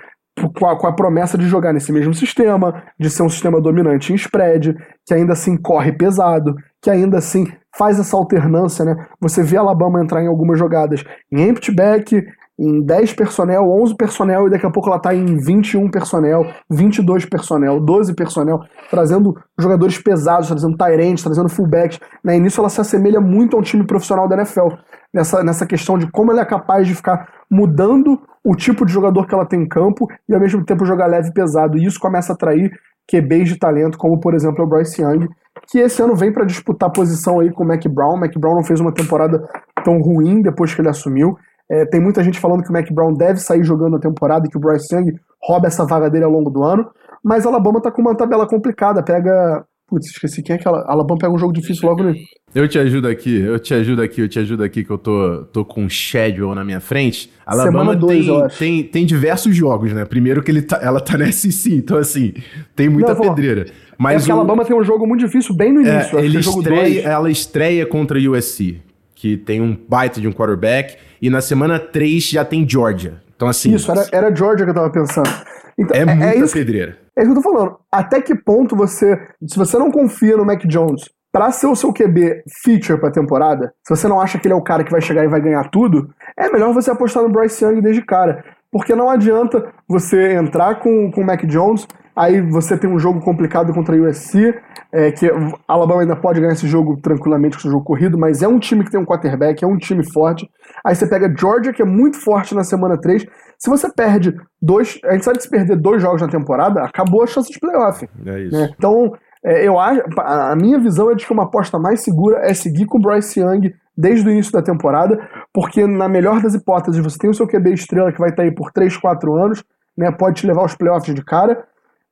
com, 0.55 0.67
a, 0.67 0.79
com, 0.79 0.87
a, 0.87 0.93
promessa 0.93 1.39
de 1.39 1.47
jogar 1.47 1.73
nesse 1.73 1.93
mesmo 1.93 2.13
sistema, 2.15 2.83
de 2.99 3.09
ser 3.09 3.23
um 3.23 3.29
sistema 3.29 3.61
dominante 3.61 4.13
em 4.13 4.17
spread, 4.17 4.77
que 5.07 5.15
ainda 5.15 5.33
assim 5.33 5.57
corre 5.57 5.93
pesado, 5.93 6.55
que 6.83 6.91
ainda 6.91 7.19
assim 7.19 7.47
faz 7.77 7.99
essa 7.99 8.17
alternância, 8.17 8.85
né? 8.85 9.07
Você 9.21 9.43
vê 9.43 9.57
Alabama 9.57 10.03
entrar 10.03 10.23
em 10.23 10.27
algumas 10.27 10.59
jogadas 10.59 11.05
em 11.33 11.49
empty 11.49 11.75
back, 11.75 12.23
em 12.59 12.83
10 12.83 13.13
personnel, 13.13 13.71
11 13.71 13.95
personnel, 13.95 14.47
e 14.47 14.51
daqui 14.51 14.67
a 14.67 14.71
pouco 14.71 14.89
ela 14.89 14.99
tá 14.99 15.15
em 15.15 15.37
21 15.37 15.89
personnel, 15.91 16.45
22 16.69 17.25
personnel, 17.27 17.79
12 17.79 18.15
personnel, 18.15 18.61
trazendo 18.91 19.37
jogadores 19.57 19.97
pesados, 19.99 20.49
trazendo 20.49 20.77
Tyrants, 20.77 21.23
trazendo 21.23 21.49
fullbacks. 21.49 22.01
Né? 22.25 22.37
E 22.37 22.41
nisso 22.41 22.61
ela 22.61 22.69
se 22.69 22.81
assemelha 22.81 23.21
muito 23.21 23.57
a 23.57 23.61
um 23.61 23.63
time 23.63 23.87
profissional 23.87 24.27
da 24.27 24.37
NFL, 24.37 24.75
nessa, 25.15 25.45
nessa 25.45 25.67
questão 25.67 25.97
de 25.97 26.11
como 26.11 26.33
ela 26.33 26.41
é 26.41 26.45
capaz 26.45 26.87
de 26.87 26.95
ficar 26.95 27.29
mudando 27.51 28.21
o 28.45 28.55
tipo 28.55 28.85
de 28.85 28.93
jogador 28.93 29.27
que 29.27 29.35
ela 29.35 29.47
tem 29.47 29.63
em 29.63 29.69
campo 29.69 30.07
e 30.29 30.35
ao 30.35 30.41
mesmo 30.41 30.65
tempo 30.65 30.85
jogar 30.85 31.07
leve 31.07 31.29
e 31.29 31.33
pesado. 31.33 31.79
E 31.79 31.85
isso 31.85 32.01
começa 32.01 32.33
a 32.33 32.35
atrair 32.35 32.73
QBs 33.11 33.49
de 33.49 33.59
talento, 33.59 33.97
como 33.97 34.21
por 34.21 34.35
exemplo 34.35 34.65
o 34.65 34.69
Bryce 34.69 35.01
Young, 35.01 35.29
que 35.67 35.79
esse 35.79 36.03
ano 36.03 36.15
vem 36.15 36.33
para 36.33 36.45
disputar 36.45 36.91
posição 36.91 37.41
aí 37.41 37.51
com 37.51 37.65
o 37.65 37.67
Mac 37.67 37.83
Brown. 37.89 38.15
O 38.15 38.21
Mac 38.21 38.33
Brown 38.37 38.57
não 38.57 38.65
fez 38.65 38.81
uma 38.81 38.93
temporada 38.93 39.43
tão 39.85 39.99
ruim 40.01 40.43
depois 40.43 40.75
que 40.75 40.81
ele 40.81 40.89
assumiu. 40.89 41.37
É, 41.71 41.85
tem 41.85 42.01
muita 42.01 42.23
gente 42.23 42.41
falando 42.41 42.63
que 42.63 42.71
o 42.71 42.73
Mac 42.73 42.91
Brown 42.91 43.13
deve 43.13 43.41
sair 43.41 43.63
jogando 43.63 43.97
a 43.97 44.01
temporada 44.01 44.47
e 44.47 44.51
que 44.51 44.57
o 44.57 44.61
Bryce 44.61 44.95
Young 44.95 45.19
rouba 45.43 45.67
essa 45.67 45.85
vaga 45.85 46.09
dele 46.09 46.25
ao 46.25 46.31
longo 46.31 46.51
do 46.51 46.63
ano. 46.63 46.89
Mas 47.23 47.45
a 47.45 47.49
Alabama 47.49 47.81
tá 47.81 47.91
com 47.91 48.01
uma 48.01 48.17
tabela 48.17 48.47
complicada. 48.47 49.03
Pega. 49.03 49.65
Putz, 49.87 50.07
esqueci 50.07 50.43
quem 50.43 50.57
é 50.57 50.59
que 50.59 50.69
ela. 50.69 50.81
A 50.81 50.93
Alabama 50.93 51.19
pega 51.19 51.33
um 51.33 51.39
jogo 51.39 51.53
difícil 51.53 51.89
logo 51.89 52.03
no. 52.03 52.15
Eu 52.55 52.67
te 52.67 52.79
ajudo 52.79 53.09
aqui, 53.09 53.41
eu 53.41 53.59
te 53.59 53.75
ajudo 53.75 54.01
aqui, 54.01 54.23
eu 54.23 54.29
te 54.29 54.39
ajudo 54.39 54.65
aqui, 54.65 54.83
que 54.83 54.91
eu 54.91 54.97
tô, 54.97 55.45
tô 55.53 55.65
com 55.65 55.83
um 55.83 55.89
schedule 55.89 56.55
na 56.55 56.65
minha 56.65 56.81
frente. 56.81 57.31
A 57.47 57.53
Alabama 57.53 57.95
dois, 57.95 58.27
tem, 58.27 58.49
tem, 58.59 58.85
tem 58.85 59.07
diversos 59.07 59.55
jogos, 59.55 59.93
né? 59.93 60.07
Primeiro 60.07 60.43
que 60.43 60.51
ele 60.51 60.63
tá, 60.63 60.79
ela 60.83 61.01
tá 61.01 61.17
na 61.19 61.31
SEC, 61.31 61.75
então 61.75 61.99
assim, 61.99 62.33
tem 62.75 62.89
muita 62.89 63.15
Não, 63.15 63.21
pedreira. 63.21 63.67
Mas 63.99 64.27
é 64.27 64.33
o... 64.33 64.37
a 64.37 64.39
Alabama 64.39 64.65
tem 64.65 64.75
um 64.75 64.83
jogo 64.83 65.07
muito 65.07 65.21
difícil 65.21 65.55
bem 65.55 65.73
no 65.73 65.87
é, 65.87 65.95
início. 65.95 66.19
É, 66.19 66.25
ele 66.25 66.39
estreia, 66.39 67.03
ela 67.03 67.31
estreia 67.31 67.85
contra 67.85 68.19
a 68.19 68.31
USC, 68.31 68.81
que 69.19 69.37
tem 69.37 69.61
um 69.61 69.77
baita 69.89 70.21
de 70.21 70.29
um 70.29 70.33
quarterback 70.33 70.97
e 71.21 71.29
na 71.29 71.41
semana 71.41 71.81
3 71.81 72.23
já 72.23 72.45
tem 72.45 72.69
Georgia. 72.69 73.21
Então, 73.35 73.49
assim. 73.49 73.75
Isso, 73.75 73.91
era, 73.91 74.07
era 74.13 74.35
Georgia 74.35 74.65
que 74.65 74.71
eu 74.71 74.75
tava 74.75 74.91
pensando. 74.91 75.29
Então, 75.77 75.97
é, 75.97 76.03
é 76.03 76.05
muita 76.07 76.25
é 76.25 76.39
isso, 76.39 76.53
pedreira. 76.53 76.97
É 77.17 77.23
isso 77.23 77.33
que 77.33 77.39
eu 77.39 77.43
tô 77.43 77.53
falando. 77.53 77.77
Até 77.91 78.23
que 78.23 78.35
ponto 78.35 78.77
você. 78.77 79.19
Se 79.45 79.57
você 79.57 79.77
não 79.77 79.91
confia 79.91 80.37
no 80.37 80.45
Mac 80.45 80.65
Jones 80.67 81.03
para 81.33 81.51
ser 81.51 81.67
o 81.67 81.75
seu 81.75 81.93
QB 81.93 82.45
feature 82.65 82.99
pra 82.99 83.11
temporada, 83.11 83.73
se 83.85 83.95
você 83.95 84.07
não 84.07 84.21
acha 84.21 84.39
que 84.39 84.47
ele 84.47 84.55
é 84.55 84.57
o 84.57 84.63
cara 84.63 84.85
que 84.85 84.91
vai 84.91 85.01
chegar 85.01 85.25
e 85.25 85.29
vai 85.29 85.41
ganhar 85.41 85.69
tudo, 85.69 86.09
é 86.37 86.49
melhor 86.51 86.73
você 86.73 86.91
apostar 86.91 87.23
no 87.23 87.29
Bryce 87.29 87.65
Young 87.65 87.81
desde 87.81 88.03
cara. 88.03 88.45
Porque 88.71 88.95
não 88.95 89.11
adianta 89.11 89.73
você 89.89 90.35
entrar 90.35 90.77
com, 90.77 91.11
com 91.11 91.23
o 91.23 91.27
Mac 91.27 91.45
Jones 91.45 91.87
Aí 92.19 92.41
você 92.41 92.77
tem 92.77 92.91
um 92.91 92.99
jogo 92.99 93.21
complicado 93.21 93.73
contra 93.73 93.95
a 93.95 94.01
USC, 94.01 94.53
é, 94.93 95.13
que 95.13 95.31
a 95.31 95.53
Alabama 95.69 96.01
ainda 96.01 96.17
pode 96.17 96.41
ganhar 96.41 96.53
esse 96.53 96.67
jogo 96.67 97.01
tranquilamente 97.01 97.57
com 97.57 97.69
o 97.69 97.71
jogo 97.71 97.85
corrido, 97.85 98.19
mas 98.19 98.43
é 98.43 98.49
um 98.49 98.59
time 98.59 98.83
que 98.83 98.91
tem 98.91 98.99
um 98.99 99.05
quarterback, 99.05 99.63
é 99.63 99.67
um 99.69 99.79
time 99.79 100.03
forte. 100.13 100.51
Aí 100.85 100.97
você 100.97 101.09
pega 101.09 101.33
Georgia, 101.39 101.73
que 101.73 101.81
é 101.81 101.85
muito 101.85 102.19
forte 102.19 102.57
na 102.57 102.65
semana 102.65 103.01
3. 103.01 103.25
Se 103.57 103.71
você 103.71 103.89
perde 103.93 104.35
dois. 104.61 104.99
A 105.05 105.13
gente 105.13 105.25
sabe 105.25 105.37
que 105.37 105.45
se 105.45 105.51
perder 105.51 105.77
dois 105.77 106.03
jogos 106.03 106.21
na 106.21 106.27
temporada, 106.27 106.83
acabou 106.83 107.23
a 107.23 107.27
chance 107.29 107.53
de 107.53 107.61
playoff. 107.61 108.09
É 108.27 108.41
isso. 108.41 108.57
Né? 108.57 108.69
Então, 108.77 109.13
é, 109.45 109.69
eu 109.69 109.79
acho. 109.79 110.03
A 110.19 110.57
minha 110.57 110.81
visão 110.81 111.13
é 111.13 111.15
de 111.15 111.25
que 111.25 111.33
uma 111.33 111.45
aposta 111.45 111.79
mais 111.79 112.03
segura 112.03 112.39
é 112.39 112.53
seguir 112.53 112.87
com 112.87 112.99
o 112.99 113.01
Bryce 113.01 113.39
Young 113.39 113.73
desde 113.97 114.29
o 114.29 114.33
início 114.33 114.51
da 114.53 114.63
temporada, 114.63 115.21
porque 115.55 115.87
na 115.87 116.09
melhor 116.09 116.41
das 116.41 116.55
hipóteses, 116.55 117.01
você 117.01 117.17
tem 117.17 117.31
o 117.31 117.35
seu 117.35 117.47
QB 117.47 117.75
estrela 117.75 118.11
que 118.11 118.19
vai 118.19 118.31
estar 118.31 118.43
aí 118.43 118.53
por 118.53 118.73
3, 118.73 118.97
4 118.97 119.37
anos, 119.37 119.63
né? 119.97 120.11
Pode 120.11 120.41
te 120.41 120.47
levar 120.49 120.63
aos 120.63 120.75
playoffs 120.75 121.15
de 121.15 121.25
cara 121.25 121.65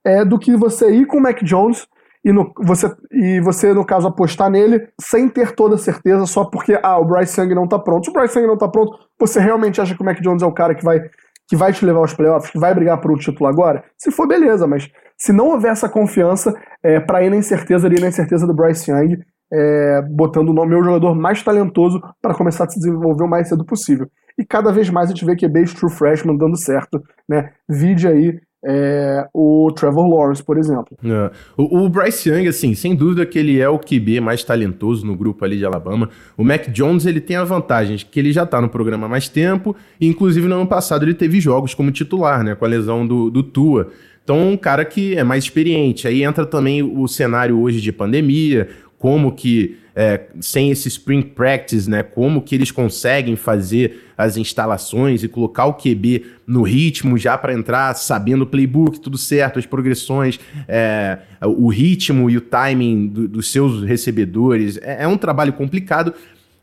é, 0.06 0.24
do 0.24 0.38
que 0.38 0.56
você 0.56 0.88
ir 0.92 1.06
com 1.06 1.18
o 1.18 1.20
Mac 1.20 1.42
Jones 1.42 1.84
e, 2.24 2.32
no, 2.32 2.52
você, 2.58 2.94
e 3.10 3.40
você, 3.40 3.74
no 3.74 3.84
caso, 3.84 4.06
apostar 4.06 4.48
nele 4.48 4.88
sem 5.00 5.28
ter 5.28 5.52
toda 5.52 5.76
certeza, 5.76 6.26
só 6.26 6.44
porque 6.44 6.78
ah, 6.80 6.98
o 6.98 7.04
Bryce 7.04 7.40
Young 7.40 7.54
não 7.54 7.66
tá 7.66 7.78
pronto. 7.78 8.04
Se 8.04 8.10
o 8.10 8.12
Bryce 8.12 8.38
Young 8.38 8.46
não 8.46 8.56
tá 8.56 8.68
pronto, 8.68 8.96
você 9.18 9.40
realmente 9.40 9.80
acha 9.80 9.96
que 9.96 10.02
o 10.02 10.04
Mac 10.04 10.20
Jones 10.20 10.42
é 10.42 10.46
o 10.46 10.52
cara 10.52 10.76
que 10.76 10.84
vai, 10.84 11.00
que 11.48 11.56
vai 11.56 11.72
te 11.72 11.84
levar 11.84 11.98
aos 11.98 12.14
playoffs, 12.14 12.50
que 12.50 12.58
vai 12.58 12.72
brigar 12.72 13.00
por 13.00 13.10
um 13.10 13.16
título 13.16 13.48
agora? 13.48 13.84
Se 13.98 14.12
for, 14.12 14.28
beleza, 14.28 14.66
mas 14.66 14.88
se 15.18 15.32
não 15.32 15.48
houver 15.48 15.72
essa 15.72 15.88
confiança, 15.88 16.54
é, 16.82 17.00
para 17.00 17.24
ir 17.24 17.30
na 17.30 17.36
incerteza, 17.36 17.88
ir 17.88 18.00
na 18.00 18.08
incerteza 18.08 18.46
do 18.46 18.54
Bryce 18.54 18.90
Young, 18.90 19.18
é, 19.52 20.02
botando 20.02 20.50
o 20.50 20.66
meu 20.66 20.82
jogador 20.84 21.14
mais 21.14 21.42
talentoso 21.42 22.00
para 22.22 22.34
começar 22.34 22.64
a 22.64 22.68
se 22.68 22.78
desenvolver 22.78 23.24
o 23.24 23.28
mais 23.28 23.48
cedo 23.48 23.64
possível. 23.64 24.08
E 24.38 24.44
cada 24.44 24.70
vez 24.70 24.90
mais 24.90 25.08
a 25.08 25.12
gente 25.12 25.24
vê 25.24 25.34
que 25.34 25.46
é 25.46 25.48
base 25.48 25.74
true 25.74 25.90
freshman 25.90 26.36
dando 26.36 26.56
certo, 26.56 27.02
né? 27.28 27.52
Vide 27.68 28.06
aí 28.06 28.40
é, 28.68 29.28
o 29.32 29.70
Trevor 29.72 30.08
Lawrence, 30.08 30.42
por 30.42 30.58
exemplo. 30.58 30.98
É. 31.04 31.30
O, 31.56 31.84
o, 31.84 31.88
Bryce 31.88 32.28
Young, 32.28 32.48
assim, 32.48 32.74
sem 32.74 32.96
dúvida 32.96 33.24
que 33.24 33.38
ele 33.38 33.60
é 33.60 33.68
o 33.68 33.78
QB 33.78 34.20
mais 34.20 34.42
talentoso 34.42 35.06
no 35.06 35.16
grupo 35.16 35.44
ali 35.44 35.56
de 35.56 35.64
Alabama. 35.64 36.10
O 36.36 36.42
Mac 36.42 36.68
Jones, 36.70 37.06
ele 37.06 37.20
tem 37.20 37.36
a 37.36 37.44
vantagem 37.44 37.96
que 37.96 38.18
ele 38.18 38.32
já 38.32 38.42
está 38.42 38.60
no 38.60 38.68
programa 38.68 39.06
há 39.06 39.08
mais 39.08 39.28
tempo, 39.28 39.76
e 40.00 40.08
inclusive 40.08 40.48
no 40.48 40.56
ano 40.56 40.66
passado 40.66 41.04
ele 41.04 41.14
teve 41.14 41.40
jogos 41.40 41.74
como 41.74 41.92
titular, 41.92 42.42
né, 42.42 42.56
com 42.56 42.64
a 42.64 42.68
lesão 42.68 43.06
do, 43.06 43.30
do 43.30 43.42
Tua. 43.42 43.88
Então, 44.24 44.50
um 44.50 44.56
cara 44.56 44.84
que 44.84 45.16
é 45.16 45.22
mais 45.22 45.44
experiente. 45.44 46.08
Aí 46.08 46.24
entra 46.24 46.44
também 46.44 46.82
o 46.82 47.06
cenário 47.06 47.60
hoje 47.60 47.80
de 47.80 47.92
pandemia, 47.92 48.68
como 48.98 49.32
que 49.32 49.78
é, 49.94 50.26
sem 50.40 50.70
esse 50.70 50.88
spring 50.88 51.22
practice, 51.22 51.88
né? 51.88 52.02
Como 52.02 52.42
que 52.42 52.54
eles 52.54 52.70
conseguem 52.70 53.34
fazer 53.34 54.12
as 54.16 54.36
instalações 54.36 55.22
e 55.22 55.28
colocar 55.28 55.64
o 55.64 55.72
QB 55.72 56.24
no 56.46 56.62
ritmo 56.62 57.16
já 57.16 57.36
para 57.38 57.54
entrar 57.54 57.94
sabendo 57.94 58.42
o 58.42 58.46
playbook, 58.46 59.00
tudo 59.00 59.16
certo, 59.16 59.58
as 59.58 59.64
progressões, 59.64 60.38
é, 60.68 61.18
o 61.42 61.68
ritmo 61.68 62.28
e 62.28 62.36
o 62.36 62.42
timing 62.42 63.08
do, 63.08 63.26
dos 63.26 63.50
seus 63.50 63.82
recebedores. 63.84 64.78
É, 64.82 65.04
é, 65.04 65.08
um 65.08 65.16
trabalho 65.16 65.54
complicado, 65.54 66.12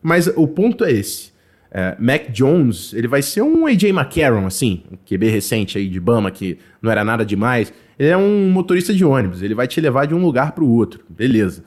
mas 0.02 0.28
o 0.28 0.48
ponto 0.48 0.86
é 0.86 0.92
esse. 0.92 1.34
É, 1.72 1.96
Mac 2.00 2.30
Jones, 2.30 2.94
ele 2.94 3.08
vai 3.08 3.24
ser 3.24 3.42
um 3.42 3.66
AJ 3.66 3.86
McCarron, 3.86 4.46
assim, 4.46 4.84
um 4.92 4.96
QB 4.96 5.30
recente 5.30 5.78
aí 5.80 5.88
de 5.88 6.00
Bama, 6.00 6.30
que 6.30 6.60
não 6.80 6.92
era 6.92 7.04
nada 7.04 7.26
demais. 7.26 7.74
Ele 7.98 8.10
é 8.10 8.18
um 8.18 8.52
motorista 8.52 8.94
de 8.94 9.04
ônibus, 9.04 9.42
ele 9.42 9.56
vai 9.56 9.68
te 9.68 9.82
levar 9.82 10.06
de 10.06 10.14
um 10.14 10.22
lugar 10.22 10.52
para 10.52 10.64
o 10.64 10.70
outro, 10.70 11.04
beleza. 11.10 11.64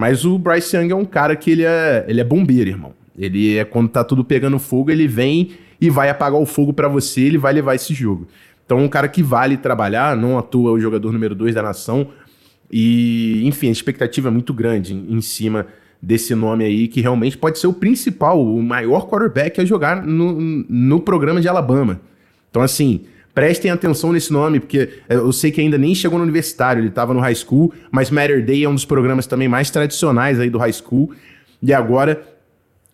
Mas 0.00 0.24
o 0.24 0.38
Bryce 0.38 0.74
Young 0.74 0.92
é 0.92 0.94
um 0.94 1.04
cara 1.04 1.36
que 1.36 1.50
ele 1.50 1.62
é, 1.62 2.06
ele 2.08 2.22
é 2.22 2.24
bombeiro, 2.24 2.70
irmão. 2.70 2.94
Ele 3.18 3.58
é 3.58 3.66
quando 3.66 3.90
tá 3.90 4.02
tudo 4.02 4.24
pegando 4.24 4.58
fogo, 4.58 4.90
ele 4.90 5.06
vem 5.06 5.50
e 5.78 5.90
vai 5.90 6.08
apagar 6.08 6.40
o 6.40 6.46
fogo 6.46 6.72
para 6.72 6.88
você, 6.88 7.20
ele 7.20 7.36
vai 7.36 7.52
levar 7.52 7.74
esse 7.74 7.92
jogo. 7.92 8.26
Então, 8.64 8.78
um 8.78 8.88
cara 8.88 9.08
que 9.08 9.22
vale 9.22 9.58
trabalhar, 9.58 10.16
não 10.16 10.38
atua 10.38 10.72
o 10.72 10.80
jogador 10.80 11.12
número 11.12 11.34
2 11.34 11.54
da 11.54 11.62
nação. 11.62 12.08
E, 12.72 13.42
enfim, 13.46 13.68
a 13.68 13.72
expectativa 13.72 14.28
é 14.28 14.30
muito 14.30 14.54
grande 14.54 14.94
em, 14.94 15.16
em 15.16 15.20
cima 15.20 15.66
desse 16.00 16.34
nome 16.34 16.64
aí, 16.64 16.88
que 16.88 17.02
realmente 17.02 17.36
pode 17.36 17.58
ser 17.58 17.66
o 17.66 17.74
principal, 17.74 18.42
o 18.42 18.62
maior 18.62 19.06
quarterback 19.06 19.60
a 19.60 19.66
jogar 19.66 20.02
no, 20.02 20.32
no 20.66 20.98
programa 21.00 21.42
de 21.42 21.48
Alabama. 21.48 22.00
Então, 22.48 22.62
assim, 22.62 23.02
Prestem 23.34 23.70
atenção 23.70 24.12
nesse 24.12 24.32
nome, 24.32 24.58
porque 24.58 24.88
é, 25.08 25.14
eu 25.14 25.32
sei 25.32 25.50
que 25.50 25.60
ainda 25.60 25.78
nem 25.78 25.94
chegou 25.94 26.18
no 26.18 26.24
universitário, 26.24 26.80
ele 26.80 26.88
estava 26.88 27.14
no 27.14 27.20
high 27.20 27.34
school, 27.34 27.72
mas 27.90 28.10
Matter 28.10 28.44
Day 28.44 28.64
é 28.64 28.68
um 28.68 28.74
dos 28.74 28.84
programas 28.84 29.26
também 29.26 29.48
mais 29.48 29.70
tradicionais 29.70 30.40
aí 30.40 30.50
do 30.50 30.58
high 30.58 30.72
school. 30.72 31.12
E 31.62 31.72
agora, 31.72 32.22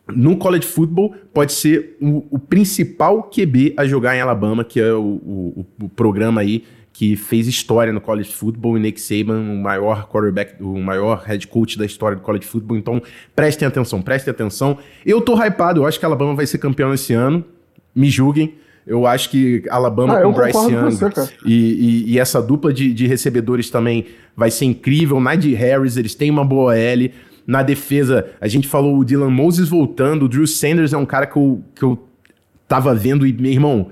no 0.06 0.36
college 0.36 0.66
football, 0.66 1.14
pode 1.32 1.52
ser 1.52 1.96
o, 2.00 2.24
o 2.30 2.38
principal 2.38 3.22
QB 3.24 3.74
a 3.76 3.86
jogar 3.86 4.14
em 4.14 4.20
Alabama, 4.20 4.62
que 4.62 4.78
é 4.78 4.92
o, 4.92 5.02
o, 5.02 5.66
o, 5.82 5.88
programa 5.88 6.42
aí 6.42 6.64
que 6.92 7.16
fez 7.16 7.46
história 7.46 7.92
no 7.92 8.00
college 8.00 8.32
football 8.32 8.76
e 8.76 8.80
Nick 8.80 9.00
Saban, 9.00 9.38
o 9.38 9.56
maior 9.56 10.08
quarterback, 10.08 10.62
o 10.62 10.78
maior 10.78 11.22
head 11.26 11.46
coach 11.46 11.78
da 11.78 11.84
história 11.84 12.16
do 12.16 12.22
college 12.22 12.46
football. 12.46 12.76
Então, 12.76 13.02
prestem 13.34 13.68
atenção, 13.68 14.00
prestem 14.00 14.30
atenção. 14.30 14.78
Eu 15.04 15.20
tô 15.20 15.34
hypado, 15.34 15.80
eu 15.80 15.86
acho 15.86 15.98
que 15.98 16.06
Alabama 16.06 16.34
vai 16.34 16.46
ser 16.46 16.58
campeão 16.58 16.92
esse 16.94 17.12
ano. 17.12 17.44
Me 17.94 18.08
julguem. 18.08 18.54
Eu 18.86 19.04
acho 19.04 19.30
que 19.30 19.64
Alabama 19.68 20.16
ah, 20.16 20.22
com 20.22 20.32
Bryce 20.32 20.70
Young 20.70 20.90
você, 20.92 21.28
e, 21.44 21.54
e, 21.54 22.12
e, 22.12 22.18
essa 22.20 22.40
dupla 22.40 22.72
de, 22.72 22.94
de, 22.94 23.06
recebedores 23.08 23.68
também 23.68 24.06
vai 24.36 24.48
ser 24.48 24.66
incrível. 24.66 25.18
Najee 25.18 25.54
Harris, 25.54 25.96
eles 25.96 26.14
têm 26.14 26.30
uma 26.30 26.44
boa 26.44 26.76
L. 26.76 27.12
Na 27.44 27.64
defesa, 27.64 28.26
a 28.40 28.46
gente 28.46 28.68
falou 28.68 28.96
o 28.96 29.04
Dylan 29.04 29.30
Moses 29.30 29.68
voltando. 29.68 30.26
O 30.26 30.28
Drew 30.28 30.46
Sanders 30.46 30.92
é 30.92 30.96
um 30.96 31.04
cara 31.04 31.26
que 31.26 31.36
eu, 31.36 31.64
que 31.74 31.82
eu 31.82 32.08
tava 32.68 32.94
vendo 32.94 33.26
e, 33.26 33.32
meu 33.32 33.50
irmão, 33.50 33.90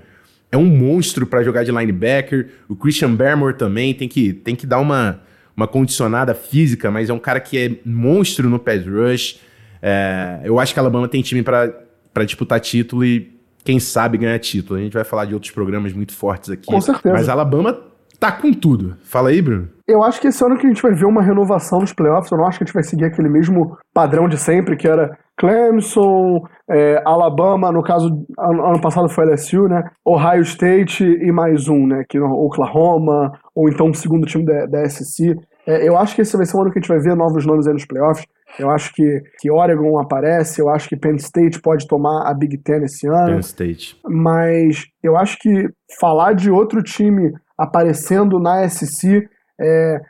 é 0.53 0.57
um 0.57 0.67
monstro 0.67 1.27
para 1.27 1.43
jogar 1.43 1.65
de 1.65 1.73
linebacker. 1.73 2.51
O 2.69 2.77
Christian 2.77 3.13
Barmore 3.17 3.55
também 3.55 3.93
tem 3.95 4.09
que, 4.09 4.33
tem 4.33 4.55
que 4.55 4.65
dar 4.65 4.79
uma, 4.79 5.21
uma 5.57 5.67
condicionada 5.67 6.35
física, 6.35 6.89
mas 6.93 7.11
é 7.11 7.13
um 7.13 7.19
cara 7.19 7.41
que 7.41 7.59
é 7.59 7.73
monstro 7.85 8.49
no 8.49 8.61
pass 8.61 8.87
rush. 8.87 9.41
É, 9.83 10.41
eu 10.45 10.61
acho 10.61 10.73
que 10.73 10.79
a 10.79 10.83
Alabama 10.83 11.09
tem 11.09 11.21
time 11.21 11.43
para 11.43 12.25
disputar 12.25 12.61
título 12.61 13.05
e 13.05 13.34
quem 13.65 13.81
sabe 13.81 14.19
ganhar 14.19 14.39
título. 14.39 14.79
A 14.79 14.83
gente 14.83 14.93
vai 14.93 15.05
falar 15.05 15.25
de 15.25 15.35
outros 15.35 15.51
programas 15.51 15.93
muito 15.93 16.13
fortes 16.15 16.51
aqui. 16.51 16.67
Com 16.67 16.81
certeza. 16.81 17.15
Mas 17.15 17.29
Alabama 17.29 17.77
tá 18.21 18.31
com 18.31 18.53
tudo. 18.53 18.97
Fala 19.03 19.31
aí, 19.31 19.43
Bruno. 19.43 19.69
Eu 19.87 20.03
acho 20.03 20.21
que 20.21 20.29
esse 20.29 20.43
ano 20.45 20.57
que 20.57 20.67
a 20.67 20.69
gente 20.69 20.83
vai 20.83 20.93
ver 20.93 21.07
uma 21.07 21.23
renovação 21.23 21.81
nos 21.81 21.93
playoffs. 21.93 22.31
Eu 22.31 22.39
não 22.39 22.47
acho 22.47 22.59
que 22.59 22.65
a 22.65 22.67
gente 22.67 22.75
vai 22.75 22.83
seguir 22.83 23.05
aquele 23.05 23.29
mesmo 23.29 23.77
padrão 23.93 24.29
de 24.29 24.39
sempre, 24.39 24.77
que 24.77 24.89
era 24.89 25.17
Clemson, 25.37 26.47
é, 26.71 27.03
Alabama, 27.05 27.73
no 27.73 27.83
caso, 27.83 28.25
ano, 28.39 28.67
ano, 28.67 28.81
passado 28.81 29.09
foi 29.09 29.27
LSU, 29.27 29.69
né? 29.69 29.83
Ohio 30.05 30.43
State 30.43 31.05
e 31.05 31.33
mais 31.33 31.69
um, 31.69 31.87
né? 31.87 32.05
Que 32.09 32.19
Oklahoma, 32.19 33.33
ou 33.55 33.69
então 33.69 33.91
o 33.91 33.95
segundo 33.95 34.27
time 34.27 34.45
da, 34.45 34.67
da 34.67 34.89
SC. 34.89 35.37
É, 35.67 35.87
eu 35.87 35.99
acho 35.99 36.15
que 36.15 36.23
esse 36.23 36.37
vai 36.37 36.47
ser 36.47 36.57
o 36.57 36.61
ano 36.61 36.71
que 36.71 36.79
a 36.79 36.81
gente 36.81 36.89
vai 36.89 36.99
ver 36.99 37.17
novos 37.17 37.45
nomes 37.45 37.67
aí 37.67 37.73
nos 37.73 37.85
playoffs. 37.85 38.27
Eu 38.59 38.71
acho 38.71 38.93
que, 38.93 39.23
que 39.39 39.51
Oregon 39.51 39.99
aparece, 39.99 40.61
eu 40.61 40.69
acho 40.69 40.89
que 40.89 40.97
Penn 40.97 41.17
State 41.17 41.61
pode 41.61 41.87
tomar 41.89 42.29
a 42.29 42.35
Big 42.35 42.59
Ten 42.59 42.85
esse 42.85 43.07
ano. 43.07 43.33
Penn 43.33 43.41
State. 43.41 44.01
Mas 44.05 44.87
eu 45.03 45.17
acho 45.17 45.39
que 45.39 45.69
falar 45.99 46.35
de 46.35 46.51
outro 46.51 46.83
time 46.83 47.33
aparecendo 47.59 48.39
na 48.39 48.69
SC, 48.69 49.29
é, 49.61 50.01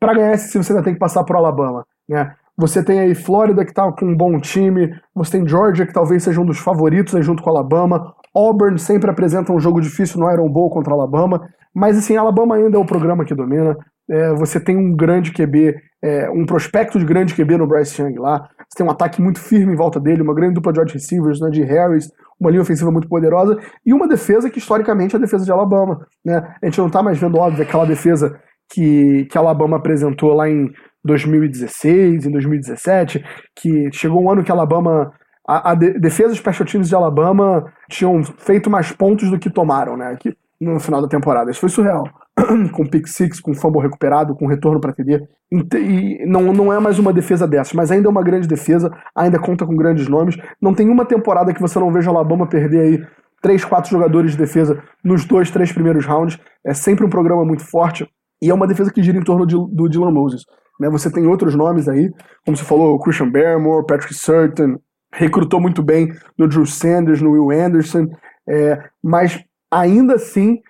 para 0.00 0.14
ganhar 0.14 0.32
a 0.32 0.38
SC 0.38 0.58
você 0.58 0.72
ainda 0.72 0.84
tem 0.84 0.94
que 0.94 1.00
passar 1.00 1.24
por 1.24 1.36
Alabama. 1.36 1.84
Né? 2.08 2.32
Você 2.56 2.82
tem 2.82 3.00
aí 3.00 3.14
Flórida 3.14 3.64
que 3.64 3.74
tá 3.74 3.90
com 3.92 4.06
um 4.06 4.16
bom 4.16 4.40
time, 4.40 4.90
você 5.14 5.32
tem 5.32 5.48
Georgia 5.48 5.86
que 5.86 5.92
talvez 5.92 6.22
seja 6.22 6.40
um 6.40 6.46
dos 6.46 6.58
favoritos 6.58 7.14
aí 7.14 7.22
junto 7.22 7.42
com 7.42 7.50
Alabama. 7.50 8.14
Auburn 8.34 8.78
sempre 8.78 9.10
apresenta 9.10 9.52
um 9.52 9.60
jogo 9.60 9.80
difícil 9.80 10.20
no 10.20 10.30
Iron 10.30 10.48
Bowl 10.48 10.70
contra 10.70 10.92
Alabama, 10.92 11.48
mas 11.74 11.98
assim, 11.98 12.16
Alabama 12.16 12.56
ainda 12.56 12.76
é 12.76 12.80
o 12.80 12.86
programa 12.86 13.24
que 13.24 13.34
domina. 13.34 13.76
É, 14.08 14.32
você 14.34 14.60
tem 14.60 14.76
um 14.76 14.94
grande 14.94 15.32
QB, 15.32 15.74
é, 16.02 16.30
um 16.30 16.44
prospecto 16.44 16.98
de 16.98 17.04
grande 17.04 17.34
QB 17.34 17.56
no 17.56 17.66
Bryce 17.66 18.00
Young 18.00 18.18
lá. 18.18 18.48
Você 18.68 18.78
tem 18.78 18.86
um 18.86 18.90
ataque 18.90 19.20
muito 19.20 19.40
firme 19.40 19.72
em 19.72 19.76
volta 19.76 19.98
dele, 20.00 20.22
uma 20.22 20.34
grande 20.34 20.54
dupla 20.54 20.72
de 20.72 20.80
wide 20.80 20.92
receivers, 20.92 21.40
né, 21.40 21.50
de 21.50 21.62
Harris, 21.62 22.10
uma 22.38 22.50
linha 22.50 22.62
ofensiva 22.62 22.90
muito 22.90 23.08
poderosa 23.08 23.58
e 23.84 23.94
uma 23.94 24.06
defesa 24.06 24.50
que 24.50 24.58
historicamente 24.58 25.14
é 25.14 25.18
a 25.18 25.20
defesa 25.20 25.44
de 25.44 25.52
Alabama. 25.52 26.06
Né? 26.24 26.36
A 26.62 26.66
gente 26.66 26.78
não 26.78 26.88
está 26.88 27.02
mais 27.02 27.18
vendo, 27.18 27.38
óbvio, 27.38 27.62
aquela 27.62 27.86
defesa 27.86 28.38
que, 28.68 29.26
que 29.30 29.38
Alabama 29.38 29.76
apresentou 29.76 30.34
lá 30.34 30.48
em 30.48 30.70
2016, 31.04 32.26
em 32.26 32.30
2017, 32.30 33.24
que 33.54 33.90
chegou 33.92 34.22
um 34.22 34.30
ano 34.30 34.44
que 34.44 34.50
Alabama. 34.50 35.12
A, 35.48 35.70
a 35.70 35.74
defesa 35.74 36.30
dos 36.30 36.38
special 36.38 36.66
teams 36.66 36.88
de 36.88 36.94
Alabama 36.96 37.72
tinham 37.88 38.20
feito 38.24 38.68
mais 38.68 38.90
pontos 38.90 39.30
do 39.30 39.38
que 39.38 39.48
tomaram, 39.48 39.96
né? 39.96 40.16
Que, 40.18 40.36
no 40.60 40.80
final 40.80 41.00
da 41.00 41.08
temporada. 41.08 41.50
Isso 41.50 41.60
foi 41.60 41.68
surreal. 41.68 42.04
com 42.72 42.86
pick 42.86 43.06
six, 43.06 43.40
com 43.40 43.54
fumble 43.54 43.80
recuperado, 43.80 44.34
com 44.34 44.46
retorno 44.46 44.80
para 44.80 44.92
TD. 44.92 45.26
E 45.50 46.26
não, 46.26 46.52
não 46.52 46.72
é 46.72 46.78
mais 46.78 46.98
uma 46.98 47.12
defesa 47.12 47.46
dessas, 47.46 47.72
mas 47.72 47.90
ainda 47.90 48.08
é 48.08 48.10
uma 48.10 48.22
grande 48.22 48.46
defesa, 48.46 48.90
ainda 49.14 49.38
conta 49.38 49.64
com 49.64 49.74
grandes 49.74 50.08
nomes. 50.08 50.36
Não 50.60 50.74
tem 50.74 50.88
uma 50.88 51.04
temporada 51.04 51.54
que 51.54 51.60
você 51.60 51.78
não 51.78 51.92
veja 51.92 52.10
Alabama 52.10 52.46
perder 52.46 52.80
aí 52.80 53.06
três, 53.40 53.64
quatro 53.64 53.90
jogadores 53.90 54.32
de 54.32 54.38
defesa 54.38 54.82
nos 55.02 55.24
dois, 55.24 55.50
três 55.50 55.72
primeiros 55.72 56.04
rounds. 56.04 56.38
É 56.64 56.74
sempre 56.74 57.04
um 57.06 57.10
programa 57.10 57.44
muito 57.44 57.64
forte 57.64 58.06
e 58.42 58.50
é 58.50 58.54
uma 58.54 58.66
defesa 58.66 58.92
que 58.92 59.02
gira 59.02 59.18
em 59.18 59.24
torno 59.24 59.46
de, 59.46 59.54
do 59.54 59.88
Dylan 59.88 60.10
Moses. 60.10 60.42
Né? 60.78 60.90
Você 60.90 61.10
tem 61.10 61.26
outros 61.26 61.54
nomes 61.54 61.88
aí, 61.88 62.10
como 62.44 62.56
você 62.56 62.64
falou, 62.64 62.98
Christian 63.00 63.30
Barrymore, 63.30 63.86
Patrick 63.86 64.14
Surton, 64.14 64.78
recrutou 65.12 65.60
muito 65.60 65.82
bem 65.82 66.12
no 66.36 66.46
Drew 66.46 66.66
Sanders, 66.66 67.22
no 67.22 67.30
Will 67.30 67.50
Anderson, 67.50 68.08
é, 68.48 68.78
mas 69.02 69.42
ainda 69.70 70.14
assim 70.14 70.60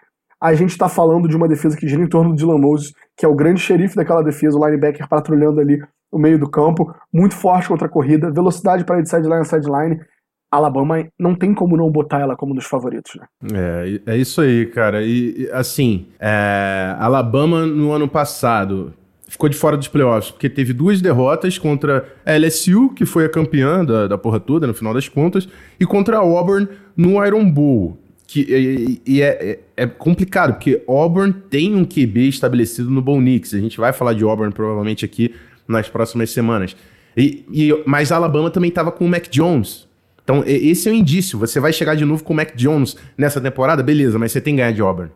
a 0.41 0.55
gente 0.55 0.71
está 0.71 0.89
falando 0.89 1.29
de 1.29 1.37
uma 1.37 1.49
defesa 1.49 1.77
que 1.77 1.89
gira 1.89 2.03
em 2.03 2.09
torno 2.09 2.31
do 2.31 2.37
Dylan 2.37 2.59
Moses, 2.59 2.93
que 3.17 3.25
é 3.25 3.29
o 3.29 3.35
grande 3.35 3.61
xerife 3.61 3.97
daquela 3.97 4.23
defesa, 4.23 4.59
o 4.59 4.65
linebacker 4.65 5.09
patrulhando 5.09 5.61
ali 5.61 5.81
no 6.13 6.19
meio 6.19 6.39
do 6.39 6.49
campo, 6.49 6.95
muito 7.13 7.35
forte 7.35 7.69
contra 7.69 7.87
a 7.87 7.91
corrida, 7.91 8.31
velocidade 8.31 8.85
para 8.85 8.99
ir 8.99 9.03
de 9.03 9.11
sideline 9.11 9.41
a 9.41 9.45
sideline. 9.45 10.01
Alabama 10.51 11.05
não 11.19 11.35
tem 11.35 11.53
como 11.53 11.77
não 11.77 11.91
botar 11.91 12.21
ela 12.21 12.37
como 12.37 12.53
um 12.53 12.55
dos 12.55 12.67
favoritos, 12.67 13.13
né? 13.17 13.27
É, 13.53 14.13
é 14.13 14.17
isso 14.17 14.41
aí, 14.41 14.67
cara. 14.67 15.03
E, 15.03 15.49
assim, 15.53 16.07
é, 16.21 16.95
Alabama 16.99 17.67
no 17.67 17.91
ano 17.91 18.09
passado 18.09 18.95
ficou 19.29 19.49
de 19.49 19.57
fora 19.57 19.77
dos 19.77 19.89
playoffs, 19.89 20.31
porque 20.31 20.49
teve 20.49 20.73
duas 20.73 21.03
derrotas 21.03 21.59
contra 21.59 22.07
a 22.25 22.39
LSU, 22.39 22.91
que 22.95 23.05
foi 23.05 23.25
a 23.25 23.29
campeã 23.29 23.85
da, 23.85 24.07
da 24.07 24.17
porra 24.17 24.39
toda, 24.39 24.67
no 24.67 24.75
final 24.75 24.95
das 24.95 25.09
contas, 25.09 25.49
e 25.81 25.85
contra 25.85 26.17
a 26.17 26.21
Auburn 26.21 26.69
no 26.97 27.25
Iron 27.25 27.51
Bowl. 27.51 27.99
Que, 28.27 28.41
e, 28.41 29.03
e 29.07 29.23
é, 29.23 29.29
é, 29.77 29.85
é, 29.85 29.87
complicado, 29.87 30.55
porque 30.55 30.83
Auburn 30.87 31.33
tem 31.49 31.75
um 31.75 31.85
QB 31.85 32.29
estabelecido 32.29 32.91
no 32.91 33.01
Bo 33.01 33.21
Nix. 33.21 33.55
A 33.55 33.61
gente 33.61 33.79
vai 33.79 33.93
falar 33.93 34.15
de 34.15 34.25
Auburn 34.25 34.53
provavelmente 34.53 35.05
aqui 35.05 35.35
nas 35.67 35.89
próximas 35.89 36.31
semanas. 36.31 36.77
E, 37.17 37.45
e, 37.51 37.83
mas 37.87 38.11
Alabama 38.11 38.51
também 38.51 38.69
estava 38.69 38.91
com 38.91 39.07
o 39.07 39.09
Mac 39.09 39.29
Jones. 39.29 39.87
Então, 40.23 40.43
esse 40.45 40.89
é 40.89 40.93
um 40.93 40.95
indício. 40.95 41.39
Você 41.39 41.61
vai 41.61 41.73
chegar 41.73 41.95
de 41.95 42.05
novo 42.05 42.25
com 42.25 42.33
o 42.33 42.37
Mac 42.37 42.57
Jones 42.57 42.97
nessa 43.17 43.41
temporada, 43.41 43.81
beleza, 43.81 44.19
mas 44.19 44.33
você 44.33 44.41
tem 44.41 44.55
que 44.55 44.61
ganhar 44.61 44.73
de 44.73 44.83
Auburn. 44.83 45.11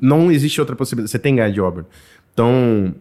Não 0.00 0.30
existe 0.30 0.60
outra 0.60 0.76
possibilidade. 0.76 1.10
Você 1.10 1.18
tem 1.18 1.34
que 1.34 1.40
ganhar 1.40 1.52
de 1.52 1.58
Auburn. 1.58 1.86
Então, 2.32 2.94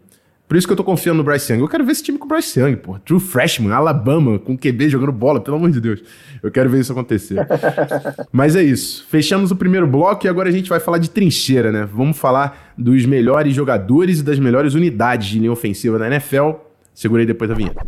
por 0.48 0.58
isso 0.58 0.68
que 0.68 0.74
eu 0.74 0.78
tô 0.78 0.84
confiando 0.84 1.18
no 1.18 1.24
Bryce 1.24 1.52
Young. 1.52 1.62
Eu 1.62 1.68
quero 1.68 1.86
ver 1.86 1.94
esse 1.94 2.04
time 2.04 2.18
com 2.18 2.26
o 2.26 2.28
Bryce 2.28 2.60
Young, 2.60 2.76
pô. 2.76 3.00
True 3.00 3.20
Freshman, 3.20 3.72
Alabama, 3.72 4.38
com 4.38 4.58
QB 4.58 4.90
jogando 4.90 5.12
bola, 5.12 5.42
pelo 5.42 5.58
amor 5.58 5.72
de 5.72 5.82
Deus. 5.82 6.04
Eu 6.42 6.52
quero 6.52 6.70
ver 6.70 6.82
isso 6.82 6.92
acontecer. 6.92 7.38
Mas 8.32 8.56
é 8.56 8.62
isso. 8.62 9.06
Fechamos 9.10 9.52
o 9.52 9.56
primeiro 9.56 9.88
bloco 9.88 10.26
e 10.26 10.30
agora 10.30 10.50
a 10.50 10.52
gente 10.52 10.70
vai 10.70 10.80
falar 10.80 10.98
de 10.98 11.10
trincheira, 11.10 11.72
né? 11.72 11.88
Vamos 11.92 12.18
falar 12.18 12.74
dos 12.78 13.06
melhores 13.06 13.56
jogadores 13.56 14.20
e 14.20 14.24
das 14.24 14.38
melhores 14.38 14.74
unidades 14.74 15.28
de 15.28 15.40
linha 15.40 15.52
ofensiva 15.52 15.98
da 15.98 16.08
NFL. 16.08 16.52
Segurei 16.94 17.26
depois 17.26 17.50
da 17.50 17.56
vinheta. 17.56 17.82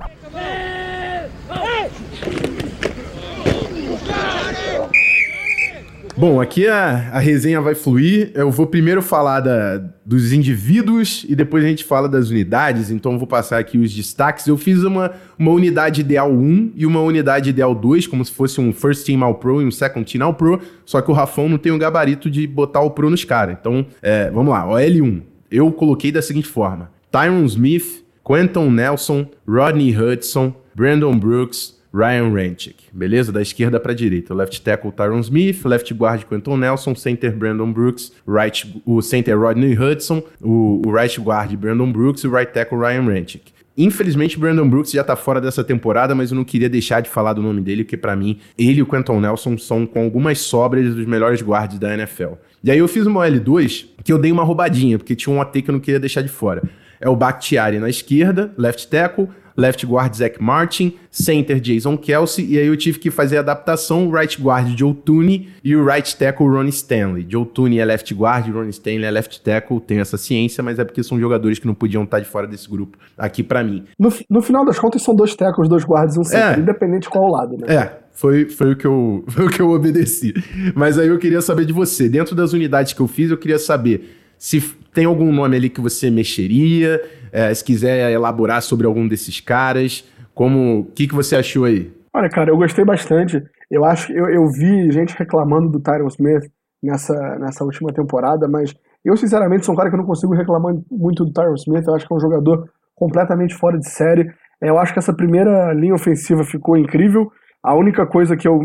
Bom, 6.17 6.39
aqui 6.39 6.65
a, 6.65 7.09
a 7.11 7.19
resenha 7.19 7.59
vai 7.59 7.75
fluir. 7.75 8.31
Eu 8.33 8.49
vou 8.49 8.65
primeiro 8.65 9.01
falar 9.01 9.41
da, 9.41 9.83
dos 10.05 10.31
indivíduos 10.31 11.25
e 11.27 11.35
depois 11.35 11.61
a 11.61 11.67
gente 11.67 11.83
fala 11.83 12.07
das 12.07 12.29
unidades. 12.29 12.89
Então 12.89 13.17
vou 13.17 13.27
passar 13.27 13.59
aqui 13.59 13.77
os 13.77 13.93
destaques. 13.93 14.47
Eu 14.47 14.55
fiz 14.55 14.81
uma, 14.83 15.11
uma 15.37 15.51
unidade 15.51 15.99
ideal 15.99 16.31
1 16.31 16.71
e 16.73 16.85
uma 16.85 17.01
unidade 17.01 17.49
ideal 17.49 17.75
2, 17.75 18.07
como 18.07 18.23
se 18.23 18.31
fosse 18.31 18.61
um 18.61 18.71
First 18.71 19.05
Team 19.05 19.25
All 19.25 19.35
Pro 19.35 19.61
e 19.61 19.65
um 19.65 19.71
Second 19.71 20.09
Team 20.09 20.25
All 20.25 20.33
Pro. 20.33 20.61
Só 20.85 21.01
que 21.01 21.11
o 21.11 21.13
Rafão 21.13 21.49
não 21.49 21.57
tem 21.57 21.73
o 21.73 21.77
gabarito 21.77 22.31
de 22.31 22.47
botar 22.47 22.79
o 22.79 22.91
Pro 22.91 23.09
nos 23.09 23.25
caras. 23.25 23.57
Então, 23.59 23.85
é, 24.01 24.31
vamos 24.31 24.53
lá. 24.53 24.65
OL1. 24.65 25.21
Eu 25.51 25.69
coloquei 25.73 26.13
da 26.13 26.21
seguinte 26.21 26.47
forma: 26.47 26.91
Tyron 27.11 27.43
Smith, 27.43 28.05
Quentin 28.25 28.69
Nelson, 28.69 29.27
Rodney 29.45 29.93
Hudson, 29.93 30.53
Brandon 30.73 31.17
Brooks, 31.17 31.75
Ryan 31.95 32.33
Ranchick, 32.33 32.87
beleza? 32.91 33.31
Da 33.31 33.41
esquerda 33.41 33.79
para 33.79 33.93
direita. 33.93 34.33
Left 34.33 34.61
tackle 34.61 34.91
Tyron 34.91 35.21
Smith, 35.21 35.63
left 35.63 35.93
guard 35.93 36.25
Quentin 36.25 36.57
Nelson, 36.57 36.93
center 36.93 37.31
Brandon 37.31 37.71
Brooks, 37.71 38.11
right, 38.27 38.81
o 38.85 39.01
center 39.01 39.39
Rodney 39.39 39.77
Hudson, 39.79 40.21
o, 40.41 40.81
o 40.85 40.91
right 40.91 41.17
guard 41.21 41.55
Brandon 41.55 41.89
Brooks 41.89 42.23
e 42.25 42.27
o 42.27 42.35
right 42.35 42.51
tackle 42.51 42.77
Ryan 42.77 43.03
Ranchick. 43.03 43.53
Infelizmente, 43.77 44.37
Brandon 44.37 44.67
Brooks 44.69 44.91
já 44.91 45.03
tá 45.03 45.15
fora 45.15 45.39
dessa 45.39 45.63
temporada, 45.63 46.13
mas 46.13 46.31
eu 46.31 46.35
não 46.35 46.43
queria 46.43 46.69
deixar 46.69 47.01
de 47.01 47.09
falar 47.09 47.33
do 47.33 47.41
nome 47.41 47.61
dele, 47.61 47.83
porque 47.83 47.97
para 47.97 48.15
mim, 48.15 48.39
ele 48.57 48.79
e 48.79 48.81
o 48.81 48.85
Quentin 48.85 49.19
Nelson 49.19 49.57
são, 49.57 49.85
com 49.85 50.03
algumas 50.03 50.39
sobras, 50.39 50.93
dos 50.95 51.05
melhores 51.05 51.41
guards 51.41 51.79
da 51.79 51.93
NFL. 51.93 52.33
E 52.63 52.71
aí 52.71 52.77
eu 52.77 52.87
fiz 52.87 53.05
uma 53.05 53.25
L2 53.25 53.85
que 54.03 54.11
eu 54.11 54.17
dei 54.17 54.31
uma 54.31 54.43
roubadinha, 54.43 54.97
porque 54.97 55.15
tinha 55.15 55.33
um 55.33 55.39
OT 55.39 55.61
que 55.61 55.69
eu 55.69 55.73
não 55.73 55.79
queria 55.79 55.99
deixar 55.99 56.21
de 56.21 56.29
fora. 56.29 56.63
É 56.99 57.09
o 57.09 57.15
Bakhtiari 57.15 57.79
na 57.79 57.89
esquerda, 57.89 58.53
left 58.57 58.87
tackle, 58.87 59.27
left 59.57 59.85
guard 59.85 60.15
Zach 60.15 60.41
Martin, 60.41 60.93
center 61.09 61.59
Jason 61.59 61.97
Kelsey, 61.97 62.45
e 62.45 62.59
aí 62.59 62.67
eu 62.67 62.75
tive 62.75 62.99
que 62.99 63.09
fazer 63.09 63.37
a 63.37 63.39
adaptação, 63.39 64.11
right 64.11 64.41
guard 64.41 64.77
Joe 64.77 64.93
Tooney 64.93 65.49
e 65.63 65.75
o 65.75 65.85
right 65.85 66.15
tackle 66.15 66.47
Ronnie 66.47 66.69
Stanley. 66.69 67.25
Joe 67.27 67.45
Tooney 67.45 67.79
é 67.79 67.85
left 67.85 68.13
guard, 68.13 68.47
Ronnie 68.49 68.71
Stanley 68.71 69.05
é 69.05 69.11
left 69.11 69.41
tackle, 69.41 69.79
tenho 69.79 70.01
essa 70.01 70.17
ciência, 70.17 70.63
mas 70.63 70.79
é 70.79 70.83
porque 70.83 71.01
são 71.03 71.19
jogadores 71.19 71.59
que 71.59 71.67
não 71.67 71.73
podiam 71.73 72.03
estar 72.03 72.19
de 72.19 72.25
fora 72.25 72.47
desse 72.47 72.69
grupo 72.69 72.97
aqui 73.17 73.43
para 73.43 73.63
mim. 73.63 73.85
No, 73.97 74.11
no, 74.29 74.41
final 74.41 74.65
das 74.65 74.77
contas 74.77 75.01
são 75.01 75.15
dois 75.15 75.35
tackles, 75.35 75.69
dois 75.69 75.83
guards 75.83 76.15
e 76.15 76.19
um 76.19 76.23
center, 76.23 76.57
é. 76.57 76.59
independente 76.59 77.03
de 77.03 77.09
qual 77.09 77.29
lado, 77.29 77.57
né? 77.57 77.73
É, 77.73 77.91
foi, 78.11 78.49
foi, 78.49 78.71
o 78.71 78.75
que 78.75 78.85
eu, 78.85 79.23
foi 79.29 79.45
o 79.45 79.49
que 79.49 79.61
eu 79.61 79.69
obedeci. 79.69 80.33
Mas 80.75 80.97
aí 80.97 81.07
eu 81.07 81.17
queria 81.17 81.41
saber 81.41 81.65
de 81.65 81.73
você. 81.73 82.09
Dentro 82.09 82.35
das 82.35 82.53
unidades 82.53 82.93
que 82.93 83.01
eu 83.01 83.07
fiz, 83.07 83.31
eu 83.31 83.37
queria 83.37 83.59
saber 83.59 84.21
se 84.37 84.61
tem 84.93 85.05
algum 85.05 85.31
nome 85.31 85.57
ali 85.57 85.69
que 85.69 85.81
você 85.81 86.09
mexeria, 86.09 87.01
é, 87.35 87.53
se 87.53 87.65
quiser 87.65 88.09
elaborar 88.13 88.61
sobre 88.61 88.87
algum 88.87 89.05
desses 89.05 89.41
caras, 89.41 90.09
como 90.33 90.79
o 90.79 90.85
que, 90.85 91.05
que 91.05 91.13
você 91.13 91.35
achou 91.35 91.65
aí? 91.65 91.91
Olha, 92.13 92.29
cara, 92.29 92.49
eu 92.49 92.55
gostei 92.55 92.85
bastante. 92.85 93.43
Eu 93.69 93.83
acho 93.83 94.09
eu, 94.13 94.29
eu 94.29 94.47
vi 94.47 94.89
gente 94.89 95.13
reclamando 95.17 95.69
do 95.69 95.81
Tyron 95.81 96.07
Smith 96.07 96.49
nessa, 96.81 97.13
nessa 97.37 97.65
última 97.65 97.91
temporada, 97.91 98.47
mas 98.47 98.73
eu, 99.03 99.17
sinceramente, 99.17 99.65
sou 99.65 99.75
um 99.75 99.77
cara 99.77 99.91
que 99.91 99.97
não 99.97 100.05
consigo 100.05 100.33
reclamar 100.33 100.73
muito 100.89 101.25
do 101.25 101.33
Tyron 101.33 101.55
Smith. 101.55 101.85
Eu 101.85 101.95
acho 101.95 102.07
que 102.07 102.13
é 102.13 102.15
um 102.15 102.21
jogador 102.21 102.69
completamente 102.95 103.53
fora 103.53 103.77
de 103.77 103.89
série. 103.89 104.31
É, 104.63 104.69
eu 104.69 104.79
acho 104.79 104.93
que 104.93 104.99
essa 104.99 105.13
primeira 105.13 105.73
linha 105.73 105.93
ofensiva 105.93 106.41
ficou 106.45 106.77
incrível. 106.77 107.29
A 107.61 107.75
única 107.75 108.05
coisa 108.05 108.37
que 108.37 108.47
eu, 108.47 108.61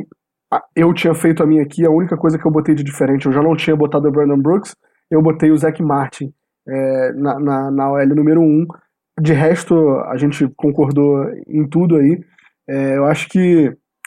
eu 0.77 0.95
tinha 0.95 1.13
feito 1.13 1.43
a 1.43 1.47
minha 1.47 1.65
aqui, 1.65 1.85
a 1.85 1.91
única 1.91 2.17
coisa 2.17 2.39
que 2.39 2.47
eu 2.47 2.53
botei 2.53 2.77
de 2.77 2.85
diferente, 2.85 3.27
eu 3.27 3.33
já 3.33 3.43
não 3.43 3.57
tinha 3.57 3.75
botado 3.75 4.07
o 4.07 4.13
Brandon 4.13 4.41
Brooks, 4.41 4.77
eu 5.11 5.21
botei 5.21 5.51
o 5.51 5.59
Zach 5.59 5.83
Martin 5.83 6.33
é, 6.71 7.13
na, 7.15 7.39
na, 7.41 7.71
na 7.71 7.93
OL 7.93 8.07
número 8.07 8.41
1. 8.41 8.45
Um. 8.45 8.67
De 9.21 9.33
resto, 9.33 9.75
a 10.07 10.17
gente 10.17 10.49
concordou 10.57 11.27
em 11.47 11.67
tudo 11.69 11.97
aí. 11.97 12.21
É, 12.69 12.97
eu 12.97 13.05
acho 13.07 13.29
que 13.29 13.67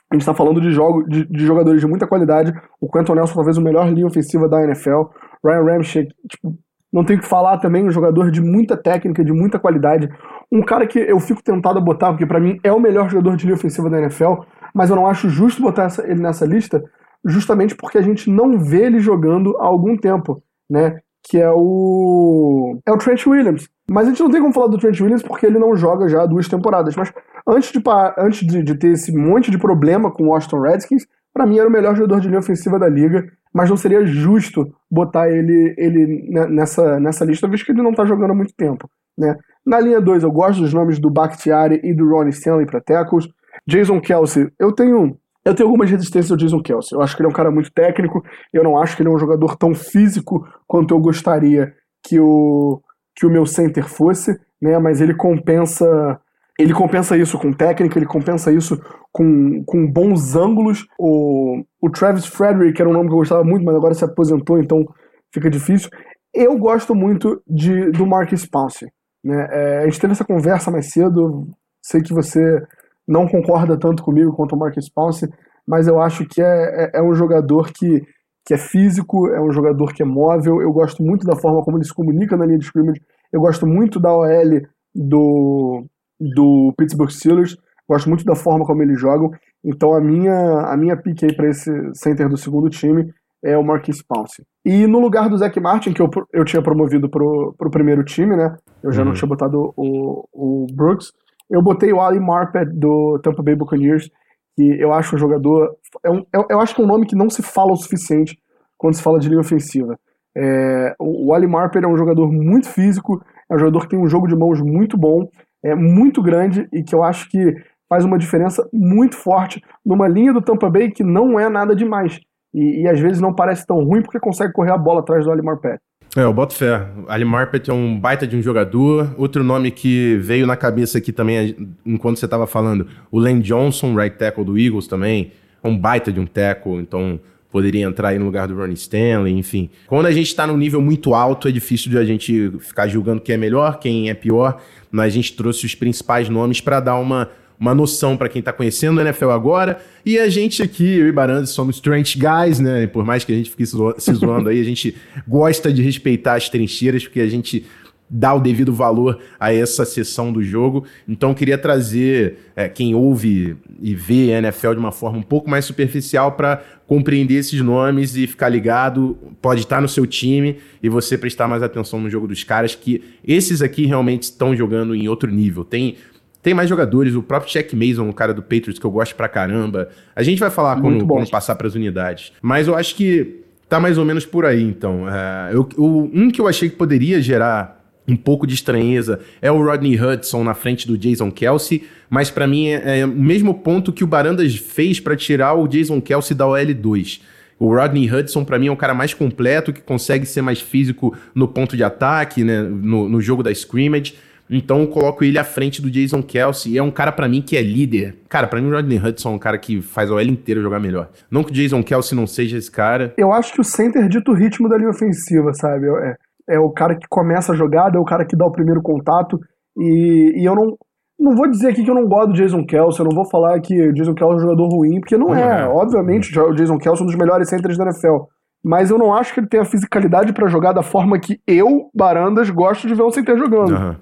a 0.09 0.15
gente 0.15 0.21
está 0.21 0.33
falando 0.33 0.61
de, 0.61 0.71
jogo, 0.71 1.03
de, 1.07 1.25
de, 1.25 1.45
jogadores 1.45 1.81
de 1.81 1.87
muita 1.87 2.07
qualidade. 2.07 2.53
O 2.79 2.89
Quentin 2.89 3.13
Nelson, 3.13 3.35
talvez 3.35 3.57
o 3.57 3.61
melhor 3.61 3.91
linha 3.91 4.07
ofensiva 4.07 4.47
da 4.47 4.63
NFL. 4.63 5.03
Ryan 5.43 5.63
Ramchick, 5.63 6.13
tipo, 6.29 6.57
não 6.91 7.03
tem 7.03 7.17
que 7.17 7.25
falar 7.25 7.57
também, 7.57 7.83
um 7.83 7.91
jogador 7.91 8.29
de 8.29 8.39
muita 8.39 8.77
técnica, 8.77 9.25
de 9.25 9.33
muita 9.33 9.57
qualidade. 9.57 10.07
Um 10.51 10.61
cara 10.61 10.85
que 10.85 10.99
eu 10.99 11.19
fico 11.19 11.43
tentado 11.43 11.79
a 11.79 11.81
botar, 11.81 12.11
porque 12.11 12.27
para 12.27 12.39
mim 12.39 12.59
é 12.63 12.71
o 12.71 12.79
melhor 12.79 13.09
jogador 13.09 13.35
de 13.35 13.45
linha 13.45 13.55
ofensiva 13.55 13.89
da 13.89 13.99
NFL, 13.99 14.43
mas 14.73 14.91
eu 14.91 14.95
não 14.95 15.07
acho 15.07 15.27
justo 15.27 15.61
botar 15.61 15.85
essa, 15.85 16.03
ele 16.03 16.21
nessa 16.21 16.45
lista, 16.45 16.83
justamente 17.25 17.75
porque 17.75 17.97
a 17.97 18.01
gente 18.01 18.29
não 18.29 18.59
vê 18.59 18.85
ele 18.85 18.99
jogando 18.99 19.57
há 19.57 19.65
algum 19.65 19.97
tempo, 19.97 20.43
né? 20.69 20.99
Que 21.23 21.39
é 21.39 21.49
o. 21.49 22.77
É 22.85 22.91
o 22.91 22.97
Trent 22.97 23.25
Williams. 23.25 23.69
Mas 23.89 24.07
a 24.07 24.09
gente 24.09 24.21
não 24.21 24.31
tem 24.31 24.41
como 24.41 24.53
falar 24.53 24.67
do 24.67 24.77
Trent 24.77 24.99
Williams 24.99 25.23
porque 25.23 25.45
ele 25.45 25.59
não 25.59 25.75
joga 25.75 26.07
já 26.07 26.23
há 26.23 26.25
duas 26.25 26.47
temporadas. 26.47 26.95
Mas 26.95 27.13
antes 27.47 27.71
de, 27.71 27.81
antes 28.17 28.47
de, 28.47 28.63
de 28.63 28.75
ter 28.75 28.91
esse 28.91 29.15
monte 29.15 29.49
de 29.49 29.57
problema 29.57 30.11
com 30.11 30.23
o 30.23 30.27
Washington 30.29 30.61
Redskins, 30.61 31.05
para 31.33 31.45
mim 31.45 31.57
era 31.57 31.67
o 31.67 31.71
melhor 31.71 31.95
jogador 31.95 32.19
de 32.19 32.27
linha 32.27 32.39
ofensiva 32.39 32.77
da 32.77 32.89
liga. 32.89 33.25
Mas 33.53 33.69
não 33.69 33.77
seria 33.77 34.05
justo 34.05 34.73
botar 34.89 35.29
ele, 35.29 35.75
ele 35.77 36.29
nessa, 36.49 36.99
nessa 36.99 37.23
lista, 37.23 37.47
visto 37.47 37.65
que 37.65 37.71
ele 37.71 37.83
não 37.83 37.93
tá 37.93 38.03
jogando 38.03 38.31
há 38.31 38.35
muito 38.35 38.53
tempo. 38.55 38.89
Né? 39.17 39.37
Na 39.65 39.79
linha 39.79 40.01
2, 40.01 40.23
eu 40.23 40.31
gosto 40.31 40.61
dos 40.61 40.73
nomes 40.73 40.99
do 40.99 41.09
Bakhtiari 41.09 41.79
e 41.83 41.93
do 41.93 42.09
Ronnie 42.09 42.33
Stanley 42.33 42.65
para 42.65 42.81
tackles. 42.81 43.27
Jason 43.67 44.01
Kelsey, 44.01 44.49
eu 44.59 44.71
tenho 44.71 45.15
eu 45.45 45.53
tenho 45.53 45.67
algumas 45.67 45.89
resistências 45.89 46.31
ao 46.31 46.37
Jason 46.37 46.61
Kelsey. 46.61 46.97
Eu 46.97 47.01
acho 47.01 47.15
que 47.15 47.21
ele 47.21 47.27
é 47.27 47.29
um 47.29 47.35
cara 47.35 47.51
muito 47.51 47.71
técnico. 47.71 48.23
Eu 48.53 48.63
não 48.63 48.77
acho 48.77 48.95
que 48.95 49.01
ele 49.01 49.09
é 49.09 49.11
um 49.11 49.19
jogador 49.19 49.57
tão 49.57 49.75
físico 49.75 50.47
quanto 50.65 50.93
eu 50.93 50.99
gostaria 50.99 51.73
que 52.01 52.19
o, 52.19 52.81
que 53.15 53.25
o 53.25 53.29
meu 53.29 53.45
center 53.45 53.87
fosse, 53.87 54.39
né? 54.61 54.77
Mas 54.79 55.01
ele 55.01 55.13
compensa. 55.13 56.19
Ele 56.57 56.73
compensa 56.73 57.17
isso 57.17 57.37
com 57.39 57.51
técnica, 57.51 57.97
ele 57.97 58.05
compensa 58.05 58.51
isso 58.51 58.79
com, 59.11 59.63
com 59.65 59.91
bons 59.91 60.35
ângulos. 60.35 60.85
O, 60.99 61.63
o 61.81 61.89
Travis 61.89 62.27
Frederick, 62.27 62.79
era 62.79 62.89
um 62.89 62.93
nome 62.93 63.07
que 63.07 63.13
eu 63.13 63.17
gostava 63.17 63.43
muito, 63.43 63.65
mas 63.65 63.75
agora 63.75 63.93
se 63.95 64.05
aposentou, 64.05 64.59
então 64.59 64.85
fica 65.33 65.49
difícil. 65.49 65.89
Eu 66.31 66.55
gosto 66.57 66.93
muito 66.93 67.41
de, 67.47 67.89
do 67.91 68.05
Marcus 68.05 68.45
Pouncey. 68.45 68.87
Né? 69.23 69.47
É, 69.49 69.79
a 69.79 69.85
gente 69.85 69.99
teve 69.99 70.13
essa 70.13 70.23
conversa 70.23 70.69
mais 70.69 70.91
cedo. 70.91 71.47
Sei 71.81 72.01
que 72.01 72.13
você 72.13 72.61
não 73.07 73.27
concorda 73.27 73.77
tanto 73.77 74.03
comigo 74.03 74.33
quanto 74.33 74.55
o 74.55 74.59
Marcus 74.59 74.89
Pouncey, 74.89 75.29
mas 75.67 75.87
eu 75.87 76.01
acho 76.01 76.25
que 76.25 76.41
é, 76.41 76.45
é, 76.45 76.99
é, 76.99 77.01
um 77.01 77.13
jogador 77.13 77.71
que, 77.71 78.01
que 78.45 78.53
é 78.53 78.57
físico, 78.57 79.27
é 79.29 79.41
um 79.41 79.51
jogador 79.51 79.93
que 79.93 80.03
é 80.03 80.05
móvel. 80.05 80.61
Eu 80.61 80.71
gosto 80.71 81.01
muito 81.01 81.25
da 81.25 81.35
forma 81.35 81.63
como 81.63 81.77
ele 81.77 81.85
se 81.85 81.93
comunica 81.93 82.35
na 82.35 82.45
linha 82.45 82.59
de 82.59 82.65
scrimmage. 82.65 83.01
Eu 83.31 83.41
gosto 83.41 83.65
muito 83.65 83.99
da 83.99 84.13
OL 84.13 84.61
do, 84.93 85.85
do 86.19 86.73
Pittsburgh 86.77 87.09
Steelers. 87.09 87.57
Gosto 87.87 88.09
muito 88.09 88.23
da 88.25 88.35
forma 88.35 88.65
como 88.65 88.81
eles 88.81 88.99
jogam. 88.99 89.31
Então 89.63 89.93
a 89.93 90.01
minha, 90.01 90.61
a 90.67 90.77
minha 90.77 90.97
pick 90.97 91.23
aí 91.23 91.35
para 91.35 91.49
esse 91.49 91.71
center 91.93 92.27
do 92.27 92.37
segundo 92.37 92.69
time 92.69 93.13
é 93.43 93.57
o 93.57 93.63
Marquis 93.63 94.01
Pouncey. 94.01 94.45
E 94.65 94.87
no 94.87 94.99
lugar 94.99 95.29
do 95.29 95.37
Zach 95.37 95.57
Martin, 95.59 95.93
que 95.93 96.01
eu, 96.01 96.09
eu 96.31 96.45
tinha 96.45 96.61
promovido 96.61 97.09
pro, 97.09 97.53
pro 97.57 97.69
primeiro 97.69 98.03
time, 98.03 98.35
né? 98.35 98.55
Eu 98.81 98.91
já 98.91 99.01
uhum. 99.01 99.09
não 99.09 99.13
tinha 99.13 99.27
botado 99.27 99.73
o, 99.75 100.25
o 100.31 100.67
Brooks. 100.73 101.11
Eu 101.53 101.61
botei 101.61 101.93
o 101.93 102.01
Ali 102.01 102.19
Marpet 102.19 102.65
do 102.73 103.19
Tampa 103.19 103.43
Bay 103.43 103.55
Buccaneers, 103.55 104.09
que 104.55 104.63
eu 104.81 104.91
acho 104.91 105.15
um 105.15 105.19
jogador. 105.19 105.75
É 106.03 106.09
um, 106.09 106.25
eu, 106.33 106.47
eu, 106.49 106.59
acho 106.59 106.73
que 106.73 106.81
é 106.81 106.83
um 106.83 106.87
nome 106.87 107.05
que 107.05 107.15
não 107.15 107.29
se 107.29 107.43
fala 107.43 107.71
o 107.71 107.75
suficiente 107.75 108.35
quando 108.75 108.95
se 108.95 109.03
fala 109.03 109.19
de 109.19 109.29
linha 109.29 109.39
ofensiva. 109.39 109.95
É, 110.35 110.95
o, 110.97 111.27
o 111.27 111.33
Ali 111.33 111.45
Marpet 111.45 111.85
é 111.85 111.87
um 111.87 111.95
jogador 111.95 112.31
muito 112.31 112.67
físico, 112.67 113.23
é 113.47 113.53
um 113.53 113.59
jogador 113.59 113.81
que 113.81 113.89
tem 113.89 113.99
um 113.99 114.07
jogo 114.07 114.27
de 114.27 114.35
mãos 114.35 114.59
muito 114.61 114.97
bom, 114.97 115.29
é 115.63 115.75
muito 115.75 116.23
grande 116.23 116.67
e 116.73 116.81
que 116.81 116.95
eu 116.95 117.03
acho 117.03 117.29
que 117.29 117.55
faz 117.87 118.03
uma 118.03 118.17
diferença 118.17 118.67
muito 118.73 119.15
forte 119.15 119.61
numa 119.85 120.07
linha 120.07 120.33
do 120.33 120.41
Tampa 120.41 120.71
Bay 120.71 120.89
que 120.89 121.03
não 121.03 121.39
é 121.39 121.47
nada 121.49 121.75
demais. 121.75 122.19
E, 122.51 122.81
e 122.81 122.87
às 122.87 122.99
vezes 122.99 123.21
não 123.21 123.31
parece 123.31 123.63
tão 123.63 123.77
ruim 123.83 124.01
porque 124.01 124.19
consegue 124.19 124.53
correr 124.53 124.71
a 124.71 124.77
bola 124.77 125.01
atrás 125.01 125.23
do 125.23 125.31
Ali 125.31 125.43
Marpet. 125.43 125.79
É, 126.15 126.21
eu 126.21 126.33
boto 126.33 126.53
fé. 126.53 126.87
Ali 127.07 127.25
Marpet 127.25 127.69
é 127.69 127.73
um 127.73 127.99
baita 127.99 128.27
de 128.27 128.35
um 128.35 128.41
jogador. 128.41 129.13
Outro 129.17 129.43
nome 129.43 129.71
que 129.71 130.15
veio 130.17 130.45
na 130.45 130.55
cabeça 130.55 130.99
aqui 130.99 131.11
também, 131.11 131.55
enquanto 131.83 132.19
você 132.19 132.25
estava 132.25 132.45
falando, 132.45 132.87
o 133.11 133.19
Len 133.19 133.39
Johnson, 133.39 133.95
right 133.95 134.15
tackle 134.15 134.45
do 134.45 134.57
Eagles 134.57 134.85
também, 134.85 135.31
é 135.63 135.67
um 135.67 135.77
baita 135.77 136.11
de 136.11 136.19
um 136.19 136.25
tackle, 136.25 136.75
então 136.75 137.19
poderia 137.51 137.85
entrar 137.85 138.09
aí 138.09 138.19
no 138.19 138.25
lugar 138.25 138.47
do 138.47 138.55
Ronnie 138.55 138.73
Stanley, 138.73 139.33
enfim. 139.33 139.69
Quando 139.87 140.07
a 140.07 140.11
gente 140.11 140.27
está 140.27 140.45
num 140.45 140.57
nível 140.57 140.81
muito 140.81 141.13
alto, 141.13 141.47
é 141.47 141.51
difícil 141.51 141.89
de 141.91 141.97
a 141.97 142.03
gente 142.03 142.51
ficar 142.59 142.87
julgando 142.87 143.21
quem 143.21 143.35
é 143.35 143.37
melhor, 143.37 143.79
quem 143.79 144.09
é 144.09 144.13
pior, 144.13 144.59
mas 144.91 145.05
a 145.05 145.15
gente 145.15 145.33
trouxe 145.33 145.65
os 145.65 145.75
principais 145.75 146.29
nomes 146.29 146.61
para 146.61 146.79
dar 146.79 146.95
uma 146.95 147.29
uma 147.63 147.73
noção 147.73 148.17
para 148.17 148.27
quem 148.27 148.39
está 148.39 148.51
conhecendo 148.51 148.99
a 148.99 149.03
NFL 149.03 149.29
agora. 149.29 149.79
E 150.05 150.19
a 150.19 150.27
gente 150.27 150.61
aqui, 150.61 150.97
eu 150.97 151.07
e 151.07 151.11
Barandes, 151.13 151.51
somos 151.51 151.79
Trent 151.79 152.17
Guys, 152.17 152.59
né? 152.59 152.87
Por 152.87 153.05
mais 153.05 153.23
que 153.23 153.31
a 153.31 153.35
gente 153.35 153.49
fique 153.49 153.65
se 153.65 154.13
zoando 154.13 154.49
aí, 154.49 154.59
a 154.59 154.65
gente 154.65 154.93
gosta 155.25 155.71
de 155.71 155.81
respeitar 155.81 156.35
as 156.35 156.49
trincheiras, 156.49 157.03
porque 157.05 157.21
a 157.21 157.27
gente 157.27 157.65
dá 158.09 158.33
o 158.33 158.39
devido 158.41 158.73
valor 158.73 159.17
a 159.39 159.53
essa 159.53 159.85
sessão 159.85 160.31
do 160.33 160.43
jogo. 160.43 160.83
Então, 161.07 161.33
queria 161.33 161.57
trazer 161.57 162.51
é, 162.53 162.67
quem 162.67 162.93
ouve 162.93 163.55
e 163.81 163.95
vê 163.95 164.33
a 164.33 164.39
NFL 164.39 164.73
de 164.73 164.79
uma 164.79 164.91
forma 164.91 165.19
um 165.19 165.23
pouco 165.23 165.49
mais 165.49 165.63
superficial 165.63 166.33
para 166.33 166.61
compreender 166.85 167.35
esses 167.35 167.61
nomes 167.61 168.17
e 168.17 168.27
ficar 168.27 168.49
ligado. 168.49 169.17
Pode 169.41 169.61
estar 169.61 169.81
no 169.81 169.87
seu 169.87 170.05
time 170.05 170.57
e 170.81 170.89
você 170.89 171.17
prestar 171.17 171.47
mais 171.47 171.63
atenção 171.63 172.01
no 172.01 172.09
jogo 172.09 172.27
dos 172.27 172.43
caras, 172.43 172.75
que 172.75 173.01
esses 173.25 173.61
aqui 173.61 173.85
realmente 173.85 174.23
estão 174.23 174.53
jogando 174.53 174.93
em 174.93 175.07
outro 175.07 175.31
nível. 175.31 175.63
Tem 175.63 175.95
Tem 176.43 176.53
mais 176.53 176.67
jogadores, 176.69 177.15
o 177.15 177.23
próprio 177.23 177.49
Check 177.49 177.73
Mason, 177.73 178.09
o 178.09 178.13
cara 178.13 178.33
do 178.33 178.43
Patriots, 178.43 178.77
que 178.77 178.85
eu 178.85 178.91
gosto 178.91 179.15
pra 179.15 179.29
caramba. 179.29 179.87
A 180.13 180.21
gente 180.21 180.39
vai 180.39 180.49
falar 180.49 180.79
quando, 180.81 181.07
quando 181.07 181.29
passar 181.29 181.55
pras 181.55 181.73
unidades. 181.73 182.33
Mas 182.41 182.67
eu 182.67 182.75
acho 182.75 182.95
que 182.95 183.43
tá 183.69 183.79
mais 183.79 183.97
ou 183.97 184.03
menos 184.03 184.25
por 184.25 184.45
aí, 184.45 184.61
então. 184.61 185.07
É, 185.09 185.53
eu, 185.53 185.67
eu, 185.77 186.11
um 186.13 186.29
que 186.29 186.41
eu 186.41 186.47
achei 186.47 186.69
que 186.69 186.75
poderia 186.75 187.21
gerar 187.21 187.81
um 188.05 188.17
pouco 188.17 188.45
de 188.45 188.53
estranheza 188.53 189.21
é 189.41 189.49
o 189.49 189.63
Rodney 189.63 189.97
Hudson 189.97 190.43
na 190.43 190.53
frente 190.53 190.85
do 190.85 190.97
Jason 190.97 191.31
Kelsey, 191.31 191.83
mas 192.09 192.29
para 192.29 192.45
mim 192.45 192.67
é, 192.67 192.99
é, 192.99 193.05
o 193.05 193.07
mesmo 193.07 193.53
ponto 193.53 193.93
que 193.93 194.03
o 194.03 194.07
Barandas 194.07 194.53
fez 194.55 194.99
para 194.99 195.15
tirar 195.15 195.53
o 195.53 195.65
Jason 195.65 196.01
Kelsey 196.01 196.35
da 196.35 196.45
OL2. 196.45 197.21
O 197.57 197.73
Rodney 197.73 198.11
Hudson, 198.11 198.43
para 198.43 198.59
mim, 198.59 198.67
é 198.67 198.71
um 198.71 198.75
cara 198.75 198.93
mais 198.93 199.13
completo, 199.13 199.71
que 199.71 199.79
consegue 199.79 200.25
ser 200.25 200.41
mais 200.41 200.59
físico 200.59 201.15
no 201.33 201.47
ponto 201.47 201.77
de 201.77 201.83
ataque, 201.83 202.43
né, 202.43 202.61
no, 202.61 203.07
no 203.07 203.21
jogo 203.21 203.41
da 203.41 203.51
scrimmage. 203.51 204.15
Então 204.55 204.81
eu 204.81 204.87
coloco 204.87 205.23
ele 205.23 205.37
à 205.37 205.43
frente 205.43 205.81
do 205.81 205.89
Jason 205.89 206.21
Kelsey. 206.21 206.73
E 206.73 206.77
é 206.77 206.83
um 206.83 206.91
cara 206.91 207.11
para 207.11 207.27
mim 207.27 207.41
que 207.41 207.57
é 207.57 207.61
líder. 207.61 208.17
Cara, 208.29 208.47
para 208.47 208.61
mim 208.61 208.69
o 208.69 208.73
Rodney 208.73 208.97
Hudson 208.97 209.31
é 209.31 209.35
um 209.35 209.39
cara 209.39 209.57
que 209.57 209.81
faz 209.81 210.09
a 210.09 210.13
OL 210.13 210.21
inteira 210.21 210.61
jogar 210.61 210.79
melhor. 210.79 211.09
Não 211.29 211.43
que 211.43 211.51
o 211.51 211.53
Jason 211.53 211.83
Kelsey 211.83 212.17
não 212.17 212.27
seja 212.27 212.57
esse 212.57 212.71
cara. 212.71 213.13
Eu 213.17 213.31
acho 213.31 213.53
que 213.53 213.61
o 213.61 213.63
center 213.63 214.07
dita 214.07 214.31
o 214.31 214.35
ritmo 214.35 214.69
da 214.69 214.77
linha 214.77 214.89
ofensiva, 214.89 215.53
sabe? 215.53 215.87
É, 215.87 216.55
é 216.55 216.59
o 216.59 216.69
cara 216.69 216.95
que 216.95 217.07
começa 217.09 217.53
a 217.53 217.55
jogada, 217.55 217.97
é 217.97 218.01
o 218.01 218.05
cara 218.05 218.25
que 218.25 218.35
dá 218.35 218.45
o 218.45 218.51
primeiro 218.51 218.81
contato. 218.81 219.39
E, 219.77 220.41
e 220.41 220.45
eu 220.45 220.55
não, 220.55 220.77
não 221.19 221.35
vou 221.35 221.49
dizer 221.49 221.69
aqui 221.69 221.83
que 221.83 221.89
eu 221.89 221.95
não 221.95 222.07
gosto 222.07 222.29
do 222.29 222.33
Jason 222.33 222.65
Kelsey, 222.65 222.99
eu 222.99 223.09
não 223.09 223.15
vou 223.15 223.29
falar 223.29 223.59
que 223.59 223.89
o 223.89 223.93
Jason 223.93 224.13
Kelsey 224.13 224.33
é 224.33 224.37
um 224.37 224.41
jogador 224.41 224.67
ruim, 224.67 224.99
porque 224.99 225.17
não 225.17 225.33
é. 225.33 225.61
é. 225.61 225.67
Obviamente, 225.67 226.37
o 226.37 226.53
Jason 226.53 226.77
Kelsey 226.77 227.01
é 227.01 227.03
um 227.03 227.07
dos 227.07 227.17
melhores 227.17 227.49
centers 227.49 227.77
da 227.77 227.85
NFL. 227.85 228.25
Mas 228.63 228.89
eu 228.89 228.97
não 228.97 229.13
acho 229.13 229.33
que 229.33 229.41
ele 229.41 229.47
tenha 229.47 229.65
fisicalidade 229.65 230.31
para 230.31 230.47
jogar 230.47 230.71
da 230.71 230.81
forma 230.81 231.19
que 231.19 231.39
eu, 231.45 231.89
Barandas, 231.93 232.49
gosto 232.49 232.87
de 232.87 232.93
ver 232.93 233.03
um 233.03 233.11
center 233.11 233.37
jogando. 233.37 233.75
Uhum. 233.75 233.95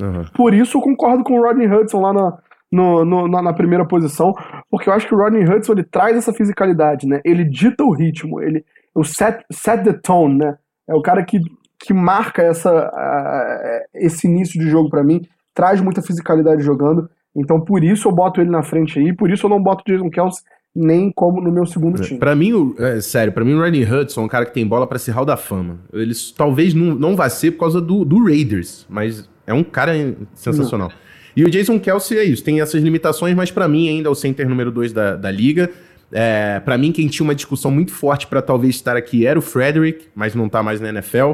Uhum. 0.00 0.24
Por 0.34 0.54
isso 0.54 0.78
eu 0.78 0.82
concordo 0.82 1.24
com 1.24 1.38
o 1.38 1.42
Rodney 1.42 1.66
Hudson 1.66 2.00
lá 2.00 2.12
na, 2.12 2.38
no, 2.70 3.04
no, 3.04 3.28
na, 3.28 3.42
na, 3.42 3.52
primeira 3.52 3.86
posição, 3.86 4.34
porque 4.70 4.88
eu 4.88 4.92
acho 4.92 5.06
que 5.06 5.14
o 5.14 5.18
Rodney 5.18 5.44
Hudson 5.44 5.72
ele 5.72 5.84
traz 5.84 6.16
essa 6.16 6.32
fisicalidade, 6.32 7.06
né? 7.06 7.20
Ele 7.24 7.44
dita 7.44 7.84
o 7.84 7.92
ritmo, 7.92 8.40
ele 8.40 8.64
o 8.94 9.04
set, 9.04 9.44
set 9.50 9.84
the 9.84 9.92
tone, 9.92 10.38
né? 10.38 10.56
É 10.88 10.94
o 10.94 11.02
cara 11.02 11.24
que, 11.24 11.38
que 11.78 11.92
marca 11.92 12.42
essa, 12.42 12.70
uh, 12.72 13.88
esse 13.94 14.26
início 14.26 14.60
de 14.60 14.68
jogo 14.68 14.88
para 14.88 15.04
mim, 15.04 15.22
traz 15.54 15.80
muita 15.80 16.02
fisicalidade 16.02 16.62
jogando. 16.62 17.08
Então 17.34 17.60
por 17.60 17.84
isso 17.84 18.08
eu 18.08 18.12
boto 18.12 18.40
ele 18.40 18.50
na 18.50 18.62
frente 18.62 18.98
aí, 18.98 19.14
por 19.14 19.30
isso 19.30 19.46
eu 19.46 19.50
não 19.50 19.62
boto 19.62 19.82
o 19.86 19.92
Jason 19.92 20.10
Kelsey 20.10 20.42
nem 20.76 21.10
como 21.10 21.40
no 21.40 21.50
meu 21.50 21.64
segundo 21.64 22.00
time. 22.02 22.20
Para 22.20 22.36
mim, 22.36 22.52
o, 22.52 22.74
é, 22.78 23.00
sério, 23.00 23.32
para 23.32 23.44
mim 23.44 23.54
o 23.54 23.60
Rodney 23.60 23.82
Hudson 23.82 24.20
é 24.20 24.24
um 24.24 24.28
cara 24.28 24.44
que 24.44 24.52
tem 24.52 24.66
bola 24.66 24.86
para 24.86 24.98
ser 24.98 25.12
Hall 25.12 25.24
da 25.24 25.36
Fama. 25.36 25.78
Eles 25.90 26.30
talvez 26.30 26.74
não, 26.74 26.94
não 26.94 27.16
vá 27.16 27.30
ser 27.30 27.52
por 27.52 27.60
causa 27.60 27.80
do, 27.80 28.04
do 28.04 28.22
Raiders, 28.22 28.86
mas 28.88 29.26
é 29.46 29.54
um 29.54 29.62
cara 29.62 29.92
sensacional. 30.34 30.88
Não. 30.88 31.06
E 31.36 31.44
o 31.44 31.50
Jason 31.50 31.78
Kelsey 31.78 32.18
é 32.18 32.24
isso, 32.24 32.42
tem 32.42 32.60
essas 32.60 32.82
limitações, 32.82 33.34
mas 33.34 33.50
para 33.50 33.68
mim 33.68 33.88
ainda 33.88 34.08
é 34.08 34.10
o 34.10 34.14
center 34.14 34.48
número 34.48 34.70
2 34.70 34.92
da, 34.92 35.16
da 35.16 35.30
liga. 35.30 35.70
É, 36.10 36.60
para 36.60 36.78
mim, 36.78 36.92
quem 36.92 37.08
tinha 37.08 37.24
uma 37.24 37.34
discussão 37.34 37.70
muito 37.70 37.92
forte 37.92 38.26
para 38.26 38.40
talvez 38.40 38.76
estar 38.76 38.96
aqui 38.96 39.26
era 39.26 39.38
o 39.38 39.42
Frederick, 39.42 40.06
mas 40.14 40.34
não 40.34 40.48
tá 40.48 40.62
mais 40.62 40.80
na 40.80 40.88
NFL. 40.88 41.32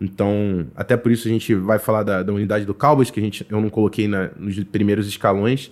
Então, 0.00 0.66
até 0.74 0.96
por 0.96 1.12
isso 1.12 1.28
a 1.28 1.30
gente 1.30 1.54
vai 1.54 1.78
falar 1.78 2.02
da, 2.02 2.22
da 2.22 2.32
unidade 2.32 2.64
do 2.64 2.74
Cowboys, 2.74 3.10
que 3.10 3.20
a 3.20 3.22
gente, 3.22 3.46
eu 3.48 3.60
não 3.60 3.68
coloquei 3.68 4.08
na, 4.08 4.30
nos 4.36 4.58
primeiros 4.64 5.06
escalões. 5.06 5.70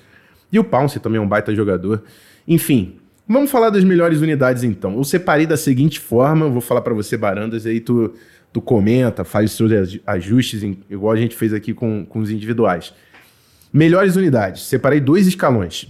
E 0.52 0.58
o 0.58 0.64
Pounce 0.64 1.00
também 1.00 1.18
é 1.18 1.20
um 1.22 1.28
baita 1.28 1.54
jogador. 1.54 2.02
Enfim, 2.46 2.96
vamos 3.26 3.50
falar 3.50 3.70
das 3.70 3.84
melhores 3.84 4.20
unidades 4.20 4.62
então. 4.62 4.96
Eu 4.96 5.04
separei 5.04 5.46
da 5.46 5.56
seguinte 5.56 5.98
forma, 5.98 6.48
vou 6.48 6.60
falar 6.60 6.80
para 6.82 6.94
você, 6.94 7.16
Barandas, 7.16 7.64
e 7.64 7.70
aí 7.70 7.80
tu 7.80 8.12
tu 8.52 8.60
comenta, 8.60 9.24
faz 9.24 9.52
seus 9.52 9.70
ajustes, 10.06 10.62
igual 10.88 11.12
a 11.12 11.16
gente 11.16 11.36
fez 11.36 11.52
aqui 11.52 11.72
com, 11.72 12.04
com 12.04 12.18
os 12.18 12.30
individuais. 12.30 12.92
Melhores 13.72 14.16
unidades. 14.16 14.62
Separei 14.62 15.00
dois 15.00 15.26
escalões. 15.26 15.88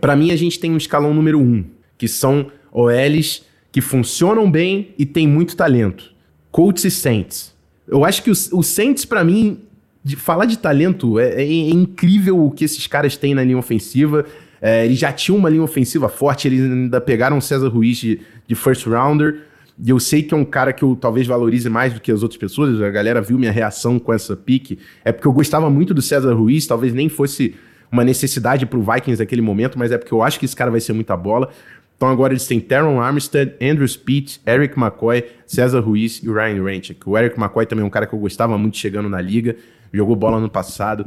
Para 0.00 0.16
mim, 0.16 0.30
a 0.30 0.36
gente 0.36 0.58
tem 0.58 0.72
um 0.72 0.76
escalão 0.76 1.14
número 1.14 1.40
um, 1.40 1.64
que 1.96 2.08
são 2.08 2.50
OLs 2.72 3.44
que 3.70 3.80
funcionam 3.80 4.50
bem 4.50 4.94
e 4.98 5.06
têm 5.06 5.28
muito 5.28 5.56
talento. 5.56 6.12
Colts 6.50 6.84
e 6.84 6.90
Saints. 6.90 7.54
Eu 7.86 8.04
acho 8.04 8.22
que 8.22 8.30
o, 8.30 8.34
o 8.52 8.62
Saints, 8.62 9.04
para 9.04 9.22
mim, 9.22 9.60
de 10.02 10.16
falar 10.16 10.46
de 10.46 10.58
talento, 10.58 11.18
é, 11.18 11.42
é, 11.42 11.70
incrível 11.70 12.44
o 12.44 12.50
que 12.50 12.64
esses 12.64 12.86
caras 12.86 13.16
têm 13.16 13.34
na 13.34 13.44
linha 13.44 13.58
ofensiva. 13.58 14.24
É, 14.60 14.84
eles 14.84 14.98
já 14.98 15.12
tinham 15.12 15.38
uma 15.38 15.50
linha 15.50 15.62
ofensiva 15.62 16.08
forte, 16.08 16.48
eles 16.48 16.62
ainda 16.62 17.00
pegaram 17.00 17.38
o 17.38 17.42
César 17.42 17.68
Ruiz 17.68 17.98
de, 17.98 18.20
de 18.46 18.54
first 18.54 18.86
rounder. 18.86 19.42
E 19.78 19.90
eu 19.90 20.00
sei 20.00 20.22
que 20.22 20.32
é 20.32 20.36
um 20.36 20.44
cara 20.44 20.72
que 20.72 20.82
eu 20.82 20.96
talvez 20.96 21.26
valorize 21.26 21.68
mais 21.68 21.92
do 21.92 22.00
que 22.00 22.10
as 22.10 22.22
outras 22.22 22.38
pessoas. 22.38 22.80
A 22.80 22.90
galera 22.90 23.20
viu 23.20 23.38
minha 23.38 23.52
reação 23.52 23.98
com 23.98 24.12
essa 24.12 24.34
pique. 24.34 24.78
É 25.04 25.12
porque 25.12 25.28
eu 25.28 25.32
gostava 25.32 25.68
muito 25.68 25.92
do 25.92 26.00
César 26.00 26.32
Ruiz, 26.34 26.66
talvez 26.66 26.94
nem 26.94 27.08
fosse 27.08 27.54
uma 27.90 28.04
necessidade 28.04 28.66
pro 28.66 28.80
Vikings 28.80 29.20
naquele 29.20 29.42
momento, 29.42 29.78
mas 29.78 29.92
é 29.92 29.98
porque 29.98 30.12
eu 30.12 30.22
acho 30.22 30.38
que 30.38 30.44
esse 30.44 30.56
cara 30.56 30.70
vai 30.70 30.80
ser 30.80 30.92
muita 30.92 31.16
bola. 31.16 31.50
Então 31.96 32.08
agora 32.08 32.32
eles 32.32 32.46
têm 32.46 32.60
Teron 32.60 33.00
Armstead, 33.00 33.54
Andrew 33.60 33.88
Speed, 33.88 34.36
Eric 34.46 34.78
McCoy, 34.78 35.24
César 35.46 35.80
Ruiz 35.80 36.22
e 36.22 36.26
Ryan 36.26 36.62
Ranchick. 36.62 37.00
O 37.08 37.16
Eric 37.16 37.38
McCoy 37.38 37.64
também 37.64 37.82
é 37.82 37.86
um 37.86 37.90
cara 37.90 38.06
que 38.06 38.14
eu 38.14 38.18
gostava 38.18 38.58
muito 38.58 38.76
chegando 38.76 39.08
na 39.08 39.20
liga, 39.20 39.56
jogou 39.92 40.14
bola 40.14 40.38
no 40.38 40.50
passado. 40.50 41.06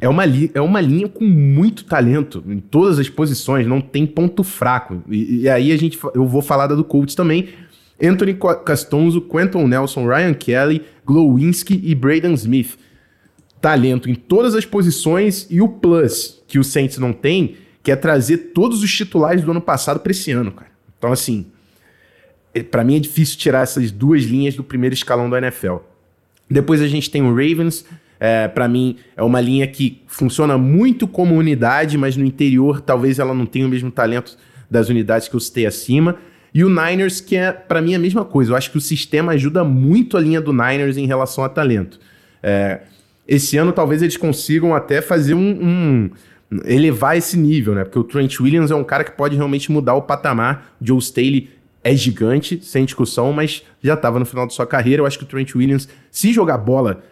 É 0.00 0.08
uma, 0.08 0.24
é 0.54 0.60
uma 0.60 0.80
linha 0.80 1.08
com 1.08 1.24
muito 1.24 1.84
talento 1.84 2.44
em 2.46 2.60
todas 2.60 2.98
as 2.98 3.08
posições, 3.08 3.66
não 3.66 3.80
tem 3.80 4.06
ponto 4.06 4.44
fraco. 4.44 5.02
E, 5.08 5.40
e 5.40 5.48
aí 5.48 5.72
a 5.72 5.76
gente, 5.76 5.98
eu 6.14 6.26
vou 6.26 6.42
falar 6.42 6.66
da 6.66 6.74
do 6.74 6.84
Colts 6.84 7.14
também, 7.14 7.48
Anthony 8.02 8.36
Castonzo, 8.64 9.20
Quentin 9.20 9.64
Nelson, 9.64 10.06
Ryan 10.06 10.34
Kelly, 10.34 10.82
Glowinski 11.04 11.80
e 11.82 11.94
Braden 11.94 12.34
Smith. 12.34 12.78
Talento 13.60 14.10
em 14.10 14.14
todas 14.14 14.54
as 14.54 14.64
posições 14.64 15.46
e 15.50 15.60
o 15.60 15.68
plus 15.68 16.42
que 16.46 16.58
o 16.58 16.64
Saints 16.64 16.98
não 16.98 17.12
tem, 17.12 17.56
que 17.82 17.90
é 17.90 17.96
trazer 17.96 18.52
todos 18.54 18.82
os 18.82 18.92
titulares 18.92 19.42
do 19.42 19.50
ano 19.50 19.60
passado 19.60 20.00
para 20.00 20.12
esse 20.12 20.30
ano, 20.30 20.52
cara. 20.52 20.70
Então, 20.98 21.10
assim, 21.10 21.46
é, 22.54 22.62
para 22.62 22.84
mim 22.84 22.96
é 22.96 23.00
difícil 23.00 23.38
tirar 23.38 23.62
essas 23.62 23.90
duas 23.90 24.22
linhas 24.24 24.54
do 24.54 24.64
primeiro 24.64 24.94
escalão 24.94 25.28
da 25.28 25.38
NFL. 25.38 25.76
Depois 26.50 26.80
a 26.80 26.88
gente 26.88 27.10
tem 27.10 27.22
o 27.22 27.30
Ravens. 27.30 27.84
É, 28.18 28.48
para 28.48 28.66
mim, 28.66 28.96
é 29.14 29.22
uma 29.22 29.40
linha 29.40 29.66
que 29.66 30.02
funciona 30.06 30.56
muito 30.56 31.06
como 31.06 31.34
unidade, 31.34 31.98
mas 31.98 32.16
no 32.16 32.24
interior 32.24 32.80
talvez 32.80 33.18
ela 33.18 33.34
não 33.34 33.44
tenha 33.44 33.66
o 33.66 33.68
mesmo 33.68 33.90
talento 33.90 34.38
das 34.70 34.88
unidades 34.88 35.28
que 35.28 35.36
eu 35.36 35.40
citei 35.40 35.66
acima. 35.66 36.16
E 36.56 36.64
o 36.64 36.70
Niners, 36.70 37.20
que 37.20 37.36
é, 37.36 37.52
para 37.52 37.82
mim, 37.82 37.94
a 37.94 37.98
mesma 37.98 38.24
coisa. 38.24 38.52
Eu 38.52 38.56
acho 38.56 38.70
que 38.70 38.78
o 38.78 38.80
sistema 38.80 39.32
ajuda 39.32 39.62
muito 39.62 40.16
a 40.16 40.20
linha 40.20 40.40
do 40.40 40.54
Niners 40.54 40.96
em 40.96 41.04
relação 41.04 41.44
a 41.44 41.50
talento. 41.50 42.00
É, 42.42 42.80
esse 43.28 43.58
ano, 43.58 43.74
talvez 43.74 44.00
eles 44.00 44.16
consigam 44.16 44.74
até 44.74 45.02
fazer 45.02 45.34
um, 45.34 45.50
um, 45.62 46.10
elevar 46.64 47.14
esse 47.14 47.36
nível, 47.36 47.74
né? 47.74 47.84
Porque 47.84 47.98
o 47.98 48.04
Trent 48.04 48.40
Williams 48.40 48.70
é 48.70 48.74
um 48.74 48.84
cara 48.84 49.04
que 49.04 49.10
pode 49.10 49.36
realmente 49.36 49.70
mudar 49.70 49.96
o 49.96 50.00
patamar. 50.00 50.74
Joe 50.80 50.98
Staley 50.98 51.50
é 51.84 51.94
gigante, 51.94 52.58
sem 52.64 52.86
discussão, 52.86 53.34
mas 53.34 53.62
já 53.82 53.92
estava 53.92 54.18
no 54.18 54.24
final 54.24 54.46
da 54.46 54.50
sua 54.50 54.66
carreira. 54.66 55.02
Eu 55.02 55.06
acho 55.06 55.18
que 55.18 55.24
o 55.24 55.28
Trent 55.28 55.54
Williams, 55.54 55.86
se 56.10 56.32
jogar 56.32 56.56
bola 56.56 57.02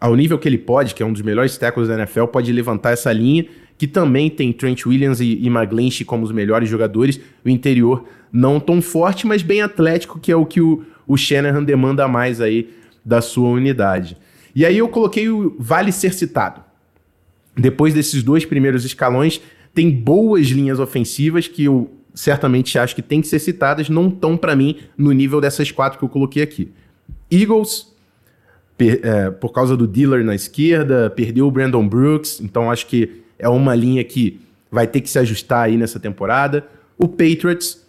ao 0.00 0.16
nível 0.16 0.38
que 0.38 0.48
ele 0.48 0.56
pode, 0.56 0.94
que 0.94 1.02
é 1.02 1.06
um 1.06 1.12
dos 1.12 1.20
melhores 1.20 1.58
tackles 1.58 1.88
da 1.88 1.96
NFL, 1.96 2.28
pode 2.28 2.50
levantar 2.50 2.92
essa 2.92 3.12
linha, 3.12 3.44
que 3.78 3.86
também 3.86 4.30
tem 4.30 4.52
Trent 4.52 4.86
Williams 4.86 5.20
e, 5.20 5.38
e 5.40 5.46
McGlinchey 5.48 6.04
como 6.04 6.24
os 6.24 6.32
melhores 6.32 6.68
jogadores. 6.68 7.20
O 7.44 7.48
interior 7.48 8.04
não 8.32 8.58
tão 8.58 8.80
forte, 8.80 9.26
mas 9.26 9.42
bem 9.42 9.60
atlético, 9.62 10.18
que 10.18 10.32
é 10.32 10.36
o 10.36 10.46
que 10.46 10.60
o, 10.60 10.84
o 11.06 11.16
Shanahan 11.16 11.62
demanda 11.62 12.08
mais 12.08 12.40
aí 12.40 12.70
da 13.04 13.20
sua 13.20 13.48
unidade. 13.48 14.16
E 14.54 14.64
aí 14.64 14.78
eu 14.78 14.88
coloquei 14.88 15.28
o 15.28 15.54
vale 15.58 15.92
ser 15.92 16.12
citado. 16.14 16.62
Depois 17.54 17.94
desses 17.94 18.22
dois 18.22 18.44
primeiros 18.44 18.84
escalões, 18.84 19.40
tem 19.74 19.90
boas 19.90 20.46
linhas 20.46 20.80
ofensivas 20.80 21.46
que 21.46 21.64
eu 21.64 21.90
certamente 22.14 22.78
acho 22.78 22.94
que 22.94 23.02
tem 23.02 23.20
que 23.20 23.26
ser 23.26 23.38
citadas, 23.38 23.90
não 23.90 24.08
estão 24.08 24.36
para 24.36 24.56
mim 24.56 24.78
no 24.96 25.12
nível 25.12 25.40
dessas 25.40 25.70
quatro 25.70 25.98
que 25.98 26.04
eu 26.04 26.08
coloquei 26.08 26.42
aqui. 26.42 26.72
Eagles, 27.30 27.94
per, 28.76 29.00
é, 29.02 29.30
por 29.30 29.52
causa 29.52 29.76
do 29.76 29.86
dealer 29.86 30.24
na 30.24 30.34
esquerda, 30.34 31.10
perdeu 31.10 31.46
o 31.46 31.50
Brandon 31.50 31.86
Brooks, 31.86 32.40
então 32.40 32.70
acho 32.70 32.86
que 32.86 33.25
é 33.38 33.48
uma 33.48 33.74
linha 33.74 34.02
que 34.04 34.40
vai 34.70 34.86
ter 34.86 35.00
que 35.00 35.10
se 35.10 35.18
ajustar 35.18 35.64
aí 35.64 35.76
nessa 35.76 35.98
temporada. 36.00 36.66
O 36.98 37.08
Patriots, 37.08 37.82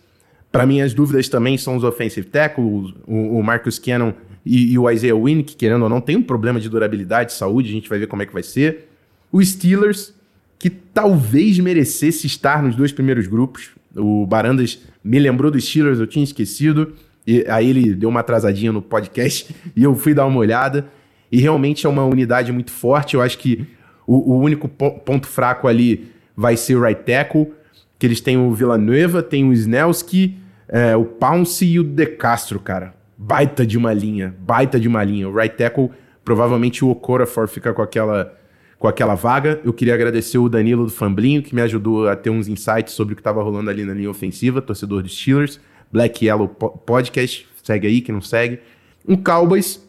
para 0.51 0.65
mim, 0.65 0.81
as 0.81 0.93
dúvidas 0.93 1.27
também 1.29 1.57
são 1.57 1.75
os 1.75 1.83
offensive 1.83 2.27
tackles, 2.27 2.93
o, 3.07 3.39
o 3.39 3.43
Marcus 3.43 3.79
Cannon 3.79 4.13
e, 4.45 4.73
e, 4.73 4.79
o 4.79 4.89
Isaiah 4.89 5.15
Wynn, 5.15 5.43
que 5.43 5.55
querendo 5.55 5.83
ou 5.83 5.89
não 5.89 5.99
tem 5.99 6.15
um 6.15 6.23
problema 6.23 6.59
de 6.59 6.69
durabilidade, 6.69 7.33
saúde, 7.33 7.69
a 7.69 7.71
gente 7.73 7.89
vai 7.89 7.99
ver 7.99 8.07
como 8.07 8.21
é 8.21 8.25
que 8.25 8.33
vai 8.33 8.43
ser. 8.43 8.87
O 9.31 9.43
Steelers, 9.43 10.13
que 10.57 10.69
talvez 10.69 11.59
merecesse 11.59 12.25
estar 12.27 12.63
nos 12.63 12.75
dois 12.75 12.91
primeiros 12.91 13.27
grupos. 13.27 13.71
O 13.95 14.25
Barandas 14.25 14.79
me 15.03 15.19
lembrou 15.19 15.51
dos 15.51 15.65
Steelers, 15.65 15.99
eu 15.99 16.07
tinha 16.07 16.23
esquecido. 16.23 16.93
E 17.25 17.45
aí 17.49 17.69
ele 17.69 17.93
deu 17.93 18.07
uma 18.07 18.21
atrasadinha 18.21 18.71
no 18.71 18.81
podcast 18.81 19.53
e 19.75 19.83
eu 19.83 19.93
fui 19.95 20.13
dar 20.13 20.25
uma 20.25 20.39
olhada. 20.39 20.87
E 21.29 21.41
realmente 21.41 21.85
é 21.85 21.89
uma 21.89 22.05
unidade 22.05 22.51
muito 22.53 22.71
forte. 22.71 23.15
Eu 23.15 23.21
acho 23.21 23.37
que 23.37 23.67
o, 24.07 24.33
o 24.33 24.39
único 24.39 24.67
ponto 24.67 25.27
fraco 25.27 25.67
ali 25.67 26.11
vai 26.35 26.57
ser 26.57 26.75
o 26.75 26.81
right 26.81 27.03
tackle, 27.03 27.53
que 27.99 28.07
eles 28.07 28.21
têm 28.21 28.37
o 28.37 28.51
Villanueva, 28.53 29.21
tem 29.21 29.47
o 29.47 29.53
Snelski, 29.53 30.37
é, 30.67 30.95
o 30.95 31.05
Pounce 31.05 31.65
e 31.65 31.79
o 31.79 31.83
De 31.83 32.05
Castro, 32.05 32.59
cara. 32.59 32.95
Baita 33.17 33.65
de 33.65 33.77
uma 33.77 33.93
linha, 33.93 34.35
baita 34.39 34.79
de 34.79 34.87
uma 34.87 35.03
linha. 35.03 35.27
O 35.27 35.35
right 35.35 35.55
tackle, 35.55 35.89
provavelmente 36.23 36.85
o 36.85 36.89
Okorafor 36.89 37.47
fica 37.47 37.73
com 37.73 37.81
aquela 37.81 38.33
com 38.77 38.87
aquela 38.87 39.15
vaga. 39.15 39.59
Eu 39.63 39.73
queria 39.73 39.95
agradecer 39.95 40.37
o 40.37 40.47
Danilo 40.47 40.85
do 40.85 40.91
Famblinho, 40.91 41.41
que 41.41 41.55
me 41.55 41.61
ajudou 41.61 42.07
a 42.07 42.15
ter 42.15 42.29
uns 42.29 42.47
insights 42.47 42.93
sobre 42.93 43.13
o 43.13 43.15
que 43.15 43.21
estava 43.21 43.41
rolando 43.41 43.71
ali 43.71 43.83
na 43.83 43.93
linha 43.93 44.09
ofensiva, 44.09 44.61
torcedor 44.61 45.01
dos 45.01 45.19
Steelers. 45.19 45.59
Black 45.91 46.25
Yellow 46.25 46.47
Podcast, 46.47 47.47
segue 47.63 47.87
aí, 47.87 48.01
que 48.01 48.11
não 48.11 48.21
segue. 48.21 48.59
O 49.05 49.17
Cowboys, 49.17 49.86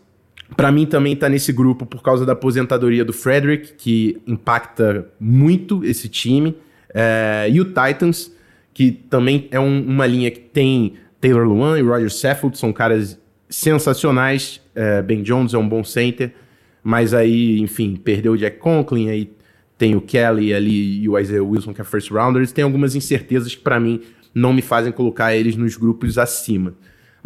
para 0.57 0.73
mim 0.73 0.87
também 0.87 1.15
tá 1.15 1.29
nesse 1.29 1.53
grupo 1.53 1.85
por 1.85 2.03
causa 2.03 2.25
da 2.25 2.33
aposentadoria 2.33 3.05
do 3.05 3.13
Frederick, 3.13 3.75
que 3.75 4.21
impacta 4.27 5.07
muito 5.21 5.85
esse 5.85 6.09
time. 6.09 6.57
É, 6.95 7.49
e 7.51 7.61
o 7.61 7.67
Titans, 7.67 8.33
que 8.73 8.91
também 8.91 9.49
é 9.51 9.61
um, 9.61 9.83
uma 9.83 10.07
linha 10.07 10.31
que 10.31 10.41
tem 10.41 10.95
Taylor 11.21 11.47
Luan 11.47 11.79
e 11.79 11.83
Roger 11.83 12.11
Saffold, 12.11 12.57
são 12.59 12.73
caras 12.73 13.19
sensacionais. 13.49 14.61
É, 14.75 15.03
ben 15.03 15.23
Jones 15.23 15.55
é 15.55 15.59
um 15.59 15.69
bom 15.69 15.85
center, 15.85 16.33
mas 16.83 17.13
aí, 17.13 17.61
enfim, 17.61 17.97
perdeu 17.97 18.33
o 18.33 18.39
Jack 18.39 18.59
Conklin, 18.59 19.11
aí 19.11 19.31
tem 19.77 19.95
o 19.95 20.01
Kelly 20.01 20.53
ali 20.55 21.03
e 21.03 21.09
o 21.09 21.19
Isaiah 21.19 21.45
Wilson, 21.45 21.73
que 21.73 21.81
é 21.81 21.85
first 21.85 22.11
rounders. 22.11 22.53
Tem 22.53 22.65
algumas 22.65 22.95
incertezas 22.95 23.55
que 23.55 23.61
para 23.61 23.79
mim 23.79 24.01
não 24.35 24.53
me 24.53 24.63
fazem 24.63 24.93
colocar 24.93 25.35
eles 25.35 25.57
nos 25.57 25.77
grupos 25.77 26.19
acima. 26.19 26.75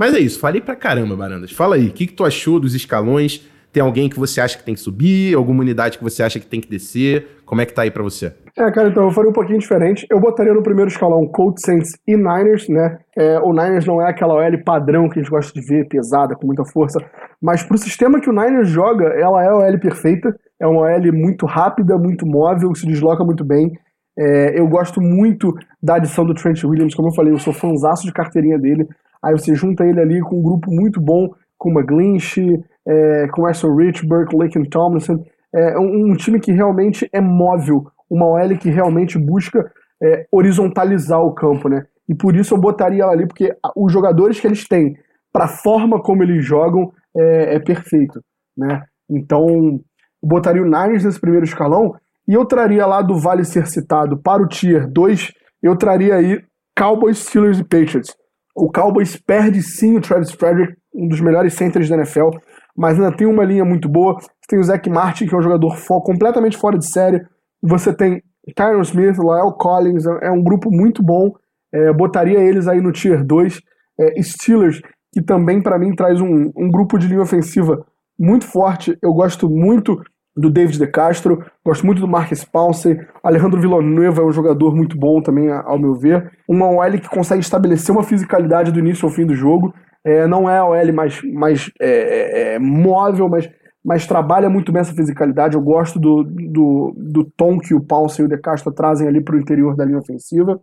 Mas 0.03 0.15
é 0.15 0.19
isso, 0.19 0.41
falei 0.41 0.61
pra 0.61 0.75
caramba, 0.75 1.15
Barandas. 1.15 1.53
Fala 1.53 1.77
aí, 1.77 1.87
o 1.87 1.93
que, 1.93 2.09
que 2.09 2.13
tu 2.13 2.25
achou 2.25 2.59
dos 2.59 2.75
escalões? 2.75 3.49
Tem 3.73 3.81
alguém 3.81 4.09
que 4.09 4.19
você 4.19 4.41
acha 4.41 4.59
que 4.59 4.65
tem 4.65 4.75
que 4.75 4.81
subir? 4.81 5.33
Alguma 5.37 5.61
unidade 5.61 5.97
que 5.97 6.03
você 6.03 6.25
acha 6.25 6.41
que 6.41 6.47
tem 6.47 6.61
que 6.61 6.69
descer? 6.69 7.41
Como 7.47 7.61
é 7.61 7.67
que 7.67 7.73
tá 7.73 7.83
aí 7.83 7.91
pra 7.93 8.03
você? 8.03 8.35
É, 8.59 8.69
cara, 8.73 8.89
então 8.89 9.05
eu 9.05 9.13
faria 9.13 9.31
um 9.31 9.33
pouquinho 9.33 9.61
diferente. 9.61 10.05
Eu 10.11 10.19
botaria 10.19 10.53
no 10.53 10.61
primeiro 10.61 10.91
escalão 10.91 11.25
Colts, 11.29 11.63
Saints 11.65 11.93
e 12.05 12.17
Niners, 12.17 12.69
né? 12.69 12.99
É, 13.17 13.39
o 13.39 13.53
Niners 13.53 13.87
não 13.87 14.03
é 14.03 14.11
aquela 14.11 14.35
OL 14.35 14.65
padrão 14.65 15.09
que 15.09 15.21
a 15.21 15.23
gente 15.23 15.31
gosta 15.31 15.53
de 15.53 15.65
ver, 15.65 15.87
pesada, 15.87 16.35
com 16.35 16.49
muita 16.49 16.65
força. 16.65 16.99
Mas 17.41 17.63
pro 17.63 17.79
sistema 17.79 18.21
que 18.21 18.29
o 18.29 18.33
Niners 18.33 18.71
joga, 18.71 19.05
ela 19.05 19.41
é 19.45 19.51
a 19.51 19.57
OL 19.57 19.79
perfeita. 19.79 20.35
É 20.61 20.67
uma 20.67 20.81
OL 20.81 21.13
muito 21.13 21.47
rápida, 21.47 21.97
muito 21.97 22.27
móvel, 22.27 22.75
se 22.75 22.89
desloca 22.89 23.23
muito 23.23 23.45
bem. 23.45 23.71
É, 24.19 24.59
eu 24.59 24.67
gosto 24.67 25.01
muito 25.01 25.55
da 25.81 25.95
adição 25.95 26.27
do 26.27 26.35
Trent 26.35 26.65
Williams, 26.65 26.93
como 26.93 27.07
eu 27.07 27.15
falei, 27.15 27.33
eu 27.33 27.39
sou 27.39 27.53
fãzaço 27.53 28.05
de 28.05 28.13
carteirinha 28.13 28.59
dele. 28.59 28.85
Aí 29.23 29.33
você 29.33 29.55
junta 29.55 29.85
ele 29.85 30.01
ali 30.01 30.21
com 30.21 30.39
um 30.39 30.43
grupo 30.43 30.71
muito 30.71 31.01
bom, 31.01 31.31
com 31.57 31.71
o 31.71 31.79
McGlinch, 31.79 32.41
é, 32.87 33.29
com 33.29 33.47
Russell 33.47 33.75
Richburg, 33.75 34.31
com 34.31 34.39
Laken 34.39 34.65
Tomlinson. 34.65 35.25
É 35.55 35.79
um, 35.79 36.11
um, 36.11 36.15
time 36.15 36.41
que 36.41 36.51
realmente 36.51 37.09
é 37.13 37.21
móvel, 37.21 37.85
uma 38.11 38.27
OL 38.27 38.57
que 38.59 38.71
realmente 38.71 39.19
busca 39.19 39.71
é, 40.03 40.27
horizontalizar 40.33 41.21
o 41.21 41.35
campo, 41.35 41.69
né? 41.69 41.85
E 42.09 42.15
por 42.15 42.35
isso 42.35 42.55
eu 42.55 42.59
botaria 42.59 43.05
ela 43.05 43.13
ali, 43.13 43.27
porque 43.27 43.55
os 43.77 43.93
jogadores 43.93 44.41
que 44.41 44.47
eles 44.47 44.67
têm, 44.67 44.97
para 45.33 45.45
a 45.45 45.49
forma 45.49 46.03
como 46.03 46.23
eles 46.23 46.45
jogam, 46.45 46.93
é, 47.17 47.57
é 47.57 47.61
perfeito, 47.61 48.21
né? 48.57 48.83
Então, 49.09 49.47
eu 49.47 50.29
botaria 50.29 50.63
o 50.63 50.67
Niners 50.67 51.05
nesse 51.05 51.21
primeiro 51.21 51.45
escalão, 51.45 51.95
e 52.27 52.35
eu 52.35 52.45
traria 52.45 52.87
lá 52.87 53.03
do 53.03 53.19
Vale 53.19 53.45
ser 53.45 53.67
citado 53.67 54.17
para 54.17 54.43
o 54.43 54.49
Tier 54.49 54.91
2, 54.91 55.33
eu 55.63 55.77
traria 55.77 56.17
aí 56.17 56.43
Cowboys, 56.77 57.19
Steelers 57.19 57.59
e 57.59 57.65
Patriots. 57.65 58.17
O 58.55 58.71
Cowboys 58.71 59.17
perde 59.17 59.63
sim 59.63 59.97
o 59.97 60.01
Travis 60.01 60.31
Frederick, 60.31 60.75
um 60.95 61.09
dos 61.09 61.21
melhores 61.21 61.55
centers 61.55 61.89
da 61.89 61.97
NFL, 61.97 62.29
mas 62.77 62.99
ainda 62.99 63.17
tem 63.17 63.27
uma 63.27 63.45
linha 63.45 63.65
muito 63.65 63.89
boa. 63.89 64.19
Você 64.21 64.29
tem 64.49 64.59
o 64.59 64.65
Zach 64.65 64.89
Martin, 64.91 65.27
que 65.27 65.35
é 65.35 65.39
um 65.39 65.43
jogador 65.43 65.77
completamente 66.03 66.57
fora 66.57 66.79
de 66.79 66.91
série. 66.91 67.25
Você 67.63 67.95
tem 67.95 68.23
Tyron 68.55 68.83
Smith, 68.83 69.19
Lael 69.19 69.53
Collins, 69.53 70.05
é 70.21 70.31
um 70.31 70.43
grupo 70.43 70.71
muito 70.71 71.03
bom. 71.03 71.33
É, 71.73 71.93
botaria 71.93 72.39
eles 72.39 72.69
aí 72.69 72.81
no 72.81 72.93
Tier 72.93 73.25
2. 73.25 73.61
É, 74.01 74.23
Steelers, 74.23 74.81
que 75.13 75.23
também 75.23 75.63
para 75.63 75.79
mim 75.79 75.95
traz 75.95 76.21
um, 76.21 76.51
um 76.57 76.71
grupo 76.71 76.99
de 76.99 77.07
linha 77.07 77.23
ofensiva 77.23 77.85
muito 78.19 78.47
forte. 78.47 78.97
Eu 79.03 79.13
gosto 79.13 79.49
muito 79.49 80.03
do 80.37 80.51
David 80.51 80.79
De 80.79 80.87
Castro, 80.87 81.45
gosto 81.65 81.85
muito 81.85 82.01
do 82.01 82.09
Marcus 82.09 82.45
Pounce, 82.45 82.99
Alejandro 83.23 83.61
Villanueva 83.61 84.23
é 84.23 84.25
um 84.25 84.33
jogador 84.33 84.75
muito 84.75 84.97
bom 84.97 85.21
também, 85.21 85.51
ao 85.51 85.79
meu 85.79 85.95
ver. 85.95 86.33
Uma 86.49 86.67
OL 86.67 86.93
que 86.93 87.09
consegue 87.09 87.43
estabelecer 87.43 87.95
uma 87.95 88.03
fisicalidade 88.03 88.73
do 88.73 88.79
início 88.79 89.07
ao 89.07 89.13
fim 89.13 89.27
do 89.27 89.35
jogo, 89.35 89.75
é, 90.05 90.27
não 90.27 90.49
é 90.49 90.59
a 90.59 90.65
OL 90.65 90.93
mais, 90.93 91.23
mais 91.23 91.71
é, 91.81 91.91
é, 91.91 92.55
é, 92.55 92.59
móvel, 92.59 93.29
mas, 93.29 93.49
mas 93.85 94.07
trabalha 94.07 94.49
muito 94.49 94.73
bem 94.73 94.81
essa 94.81 94.95
fisicalidade. 94.95 95.55
Eu 95.55 95.63
gosto 95.63 96.01
do, 96.01 96.25
do, 96.25 96.95
do 96.97 97.25
tom 97.37 97.59
que 97.59 97.75
o 97.75 97.81
Pounce 97.81 98.21
e 98.21 98.25
o 98.25 98.29
De 98.29 98.39
Castro 98.39 98.73
trazem 98.73 99.07
ali 99.07 99.23
para 99.23 99.37
o 99.37 99.39
interior 99.39 99.77
da 99.77 99.85
linha 99.85 99.99
ofensiva. 99.99 100.59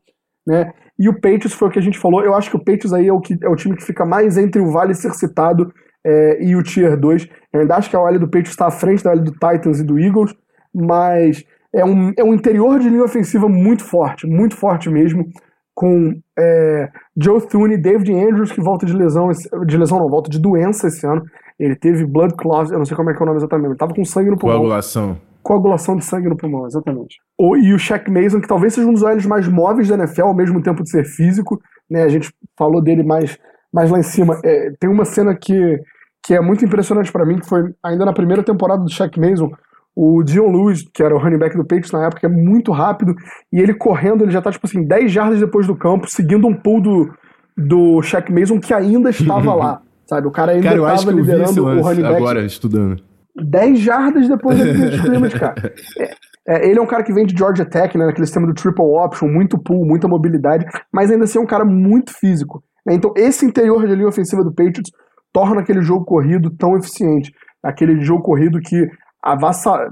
Né? 0.45 0.73
E 0.97 1.07
o 1.07 1.13
Patriots 1.13 1.53
foi 1.53 1.67
o 1.67 1.71
que 1.71 1.79
a 1.79 1.81
gente 1.81 1.99
falou. 1.99 2.23
Eu 2.23 2.33
acho 2.33 2.49
que 2.49 2.55
o 2.57 2.59
Patriots 2.59 2.91
aí 2.91 3.07
é 3.07 3.13
o, 3.13 3.21
que, 3.21 3.37
é 3.41 3.47
o 3.47 3.55
time 3.55 3.77
que 3.77 3.85
fica 3.85 4.05
mais 4.05 4.37
entre 4.37 4.61
o 4.61 4.71
Vale 4.71 4.93
ser 4.93 5.13
citado 5.13 5.71
é, 6.05 6.43
e 6.43 6.55
o 6.55 6.63
Tier 6.63 6.97
2. 6.97 7.27
Eu 7.53 7.61
ainda 7.61 7.75
acho 7.75 7.89
que 7.89 7.95
a 7.95 8.01
OL 8.01 8.19
do 8.19 8.27
Patriots 8.27 8.51
está 8.51 8.67
à 8.67 8.71
frente 8.71 9.03
da 9.03 9.11
OL 9.11 9.19
do 9.19 9.31
Titans 9.31 9.79
e 9.79 9.83
do 9.83 9.99
Eagles, 9.99 10.35
mas 10.73 11.43
é 11.73 11.83
um, 11.85 12.11
é 12.17 12.23
um 12.23 12.33
interior 12.33 12.79
de 12.79 12.89
linha 12.89 13.03
ofensiva 13.03 13.47
muito 13.47 13.83
forte, 13.83 14.27
muito 14.27 14.55
forte 14.55 14.89
mesmo, 14.89 15.25
com 15.73 16.13
é, 16.37 16.89
Joe 17.15 17.41
Thune, 17.47 17.77
David 17.77 18.13
Andrews, 18.13 18.51
que 18.51 18.61
volta 18.61 18.85
de 18.85 18.93
lesão, 18.93 19.29
de 19.65 19.77
lesão 19.77 19.99
não, 19.99 20.09
volta 20.09 20.29
de 20.29 20.39
doença 20.39 20.87
esse 20.87 21.05
ano. 21.05 21.23
Ele 21.57 21.75
teve 21.75 22.05
blood 22.05 22.35
clots, 22.35 22.71
eu 22.71 22.77
não 22.77 22.85
sei 22.85 22.97
como 22.97 23.09
é 23.09 23.13
que 23.13 23.19
é 23.21 23.23
o 23.23 23.25
nome 23.25 23.37
exatamente, 23.37 23.69
ele 23.69 23.77
tava 23.77 23.93
com 23.93 24.03
sangue 24.03 24.29
no 24.29 24.37
pulmão. 24.37 24.57
Coagulação. 24.57 25.17
Coagulação 25.41 25.95
de 25.95 26.05
sangue 26.05 26.29
no 26.29 26.37
pulmão, 26.37 26.65
exatamente. 26.65 27.17
O, 27.37 27.55
e 27.55 27.73
o 27.73 27.79
Shaq 27.79 28.09
Mason, 28.11 28.41
que 28.41 28.47
talvez 28.47 28.73
seja 28.73 28.87
um 28.87 28.93
dos 28.93 29.03
olhos 29.03 29.25
mais 29.25 29.47
móveis 29.47 29.87
da 29.87 29.95
NFL, 29.95 30.23
ao 30.23 30.35
mesmo 30.35 30.61
tempo 30.61 30.83
de 30.83 30.89
ser 30.89 31.05
físico, 31.05 31.59
né? 31.89 32.03
A 32.03 32.09
gente 32.09 32.33
falou 32.57 32.81
dele 32.81 33.03
mais 33.03 33.37
mas 33.73 33.89
lá 33.89 33.99
em 33.99 34.03
cima, 34.03 34.39
é, 34.43 34.71
tem 34.79 34.89
uma 34.89 35.05
cena 35.05 35.35
que, 35.35 35.79
que 36.23 36.33
é 36.33 36.41
muito 36.41 36.65
impressionante 36.65 37.11
para 37.11 37.25
mim, 37.25 37.39
que 37.39 37.47
foi 37.47 37.63
ainda 37.83 38.05
na 38.05 38.13
primeira 38.13 38.43
temporada 38.43 38.83
do 38.83 38.89
Shaq 38.89 39.19
Mason, 39.19 39.51
o 39.95 40.23
Dion 40.23 40.51
Lewis, 40.51 40.87
que 40.93 41.03
era 41.03 41.15
o 41.15 41.19
running 41.19 41.37
back 41.37 41.55
do 41.57 41.63
Patriots 41.63 41.91
na 41.91 42.05
época, 42.05 42.25
é 42.25 42.29
muito 42.29 42.71
rápido, 42.71 43.13
e 43.51 43.59
ele 43.59 43.73
correndo, 43.73 44.23
ele 44.23 44.31
já 44.31 44.41
tá, 44.41 44.51
tipo 44.51 44.65
assim, 44.65 44.83
10 44.83 45.11
jardas 45.11 45.39
depois 45.39 45.67
do 45.67 45.75
campo, 45.75 46.09
seguindo 46.09 46.47
um 46.47 46.53
pull 46.53 46.81
do, 46.81 47.13
do 47.57 48.01
Shaq 48.01 48.31
Mason 48.31 48.59
que 48.59 48.73
ainda 48.73 49.09
estava 49.09 49.53
lá, 49.53 49.81
sabe? 50.07 50.27
O 50.27 50.31
cara 50.31 50.53
ainda 50.53 50.69
cara, 50.69 50.93
estava 50.93 51.11
liderando 51.11 51.65
o 51.65 51.81
running 51.81 52.01
back. 52.01 52.15
agora, 52.15 52.45
estudando. 52.45 53.01
10 53.35 53.79
jardas 53.79 54.27
depois 54.27 54.57
da 54.57 54.65
linha 54.65 54.89
de 54.89 54.95
scrimmage, 54.97 55.39
cara. 55.39 55.73
É, 55.97 56.29
é, 56.47 56.69
ele 56.69 56.79
é 56.79 56.81
um 56.81 56.87
cara 56.87 57.03
que 57.03 57.13
vem 57.13 57.25
de 57.25 57.37
Georgia 57.37 57.65
Tech, 57.65 57.97
né, 57.97 58.05
naquele 58.05 58.25
sistema 58.25 58.47
do 58.47 58.53
triple 58.53 58.83
option, 58.83 59.27
muito 59.27 59.57
pull, 59.57 59.85
muita 59.85 60.07
mobilidade, 60.07 60.65
mas 60.91 61.11
ainda 61.11 61.25
assim 61.25 61.37
é 61.37 61.41
um 61.41 61.45
cara 61.45 61.65
muito 61.65 62.11
físico. 62.11 62.63
Né? 62.85 62.93
Então, 62.93 63.13
esse 63.15 63.45
interior 63.45 63.85
de 63.87 63.95
linha 63.95 64.07
ofensiva 64.07 64.43
do 64.43 64.51
Patriots 64.51 64.91
torna 65.31 65.61
aquele 65.61 65.81
jogo 65.81 66.05
corrido 66.05 66.49
tão 66.49 66.77
eficiente. 66.77 67.31
Aquele 67.63 68.01
jogo 68.01 68.23
corrido 68.23 68.59
que 68.59 68.87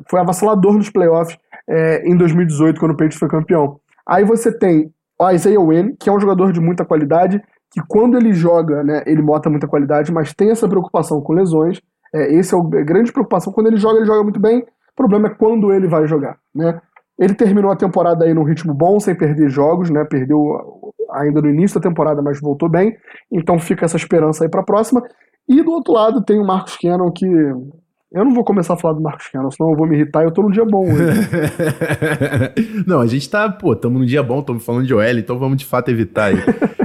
foi 0.10 0.20
avassalador 0.20 0.74
nos 0.74 0.90
playoffs 0.90 1.38
é, 1.68 2.08
em 2.08 2.16
2018, 2.16 2.80
quando 2.80 2.92
o 2.92 2.96
Patriots 2.96 3.20
foi 3.20 3.28
campeão. 3.28 3.80
Aí 4.08 4.24
você 4.24 4.58
tem 4.58 4.92
o 5.20 5.32
Isaiah 5.32 5.60
Wynn, 5.60 5.96
que 6.00 6.10
é 6.10 6.14
um 6.14 6.20
jogador 6.20 6.52
de 6.52 6.62
muita 6.62 6.86
qualidade, 6.86 7.42
que 7.72 7.82
quando 7.88 8.18
ele 8.18 8.34
joga, 8.34 8.84
né, 8.84 9.04
ele 9.06 9.22
bota 9.22 9.50
muita 9.50 9.68
qualidade, 9.68 10.12
mas 10.12 10.34
tem 10.34 10.52
essa 10.52 10.68
preocupação 10.68 11.22
com 11.22 11.34
lesões. 11.34 11.82
É, 12.14 12.34
esse 12.34 12.56
é 12.56 12.58
a 12.58 12.84
grande 12.84 13.12
preocupação. 13.12 13.52
Quando 13.52 13.68
ele 13.68 13.78
joga, 13.78 13.98
ele 13.98 14.06
joga 14.06 14.24
muito 14.24 14.40
bem. 14.40 14.60
O 14.60 14.96
problema 14.96 15.28
é 15.28 15.32
quando 15.32 15.74
ele 15.74 15.88
vai 15.88 16.08
jogar, 16.08 16.38
né? 16.56 16.80
Ele 17.20 17.34
terminou 17.34 17.72
a 17.72 17.76
temporada 17.76 18.26
aí 18.26 18.34
num 18.34 18.44
ritmo 18.44 18.74
bom, 18.74 19.00
sem 19.00 19.16
perder 19.16 19.50
jogos, 19.50 19.90
né? 19.90 20.06
Perdeu 20.06 20.94
ainda 21.12 21.42
no 21.42 21.50
início 21.50 21.80
da 21.80 21.90
temporada, 21.90 22.22
mas 22.22 22.40
voltou 22.40 22.70
bem. 22.70 22.96
Então 23.32 23.60
fica 23.60 23.86
essa 23.86 23.98
esperança 23.98 24.44
aí 24.44 24.50
para 24.50 24.62
a 24.62 24.66
próxima. 24.66 25.02
E 25.48 25.62
do 25.62 25.72
outro 25.72 25.94
lado 25.94 26.22
tem 26.22 26.40
o 26.40 26.46
Marcos 26.46 26.78
Cannon, 26.78 27.12
que 27.12 27.26
eu 27.26 28.26
não 28.26 28.34
vou 28.34 28.44
começar 28.44 28.74
a 28.74 28.78
falar 28.78 28.94
do 28.94 29.02
Marcos 29.02 29.28
Cannon, 29.28 29.52
senão 29.52 29.72
eu 29.72 29.78
vou 29.78 29.88
me 29.88 29.96
irritar 29.96 30.24
e 30.24 30.26
eu 30.26 30.32
tô 30.32 30.42
num 30.42 30.50
dia 30.50 30.66
bom 30.66 30.86
não, 32.88 33.02
a 33.02 33.08
gente 33.08 33.30
tá, 33.30 33.50
pô, 33.50 33.74
estamos 33.74 34.00
num 34.00 34.06
dia 34.06 34.24
bom, 34.24 34.40
estamos 34.40 34.64
falando 34.64 34.86
de 34.86 34.94
OL, 34.94 35.18
então 35.18 35.38
vamos 35.38 35.58
de 35.58 35.66
fato 35.66 35.90
evitar 35.90 36.26
aí. 36.26 36.38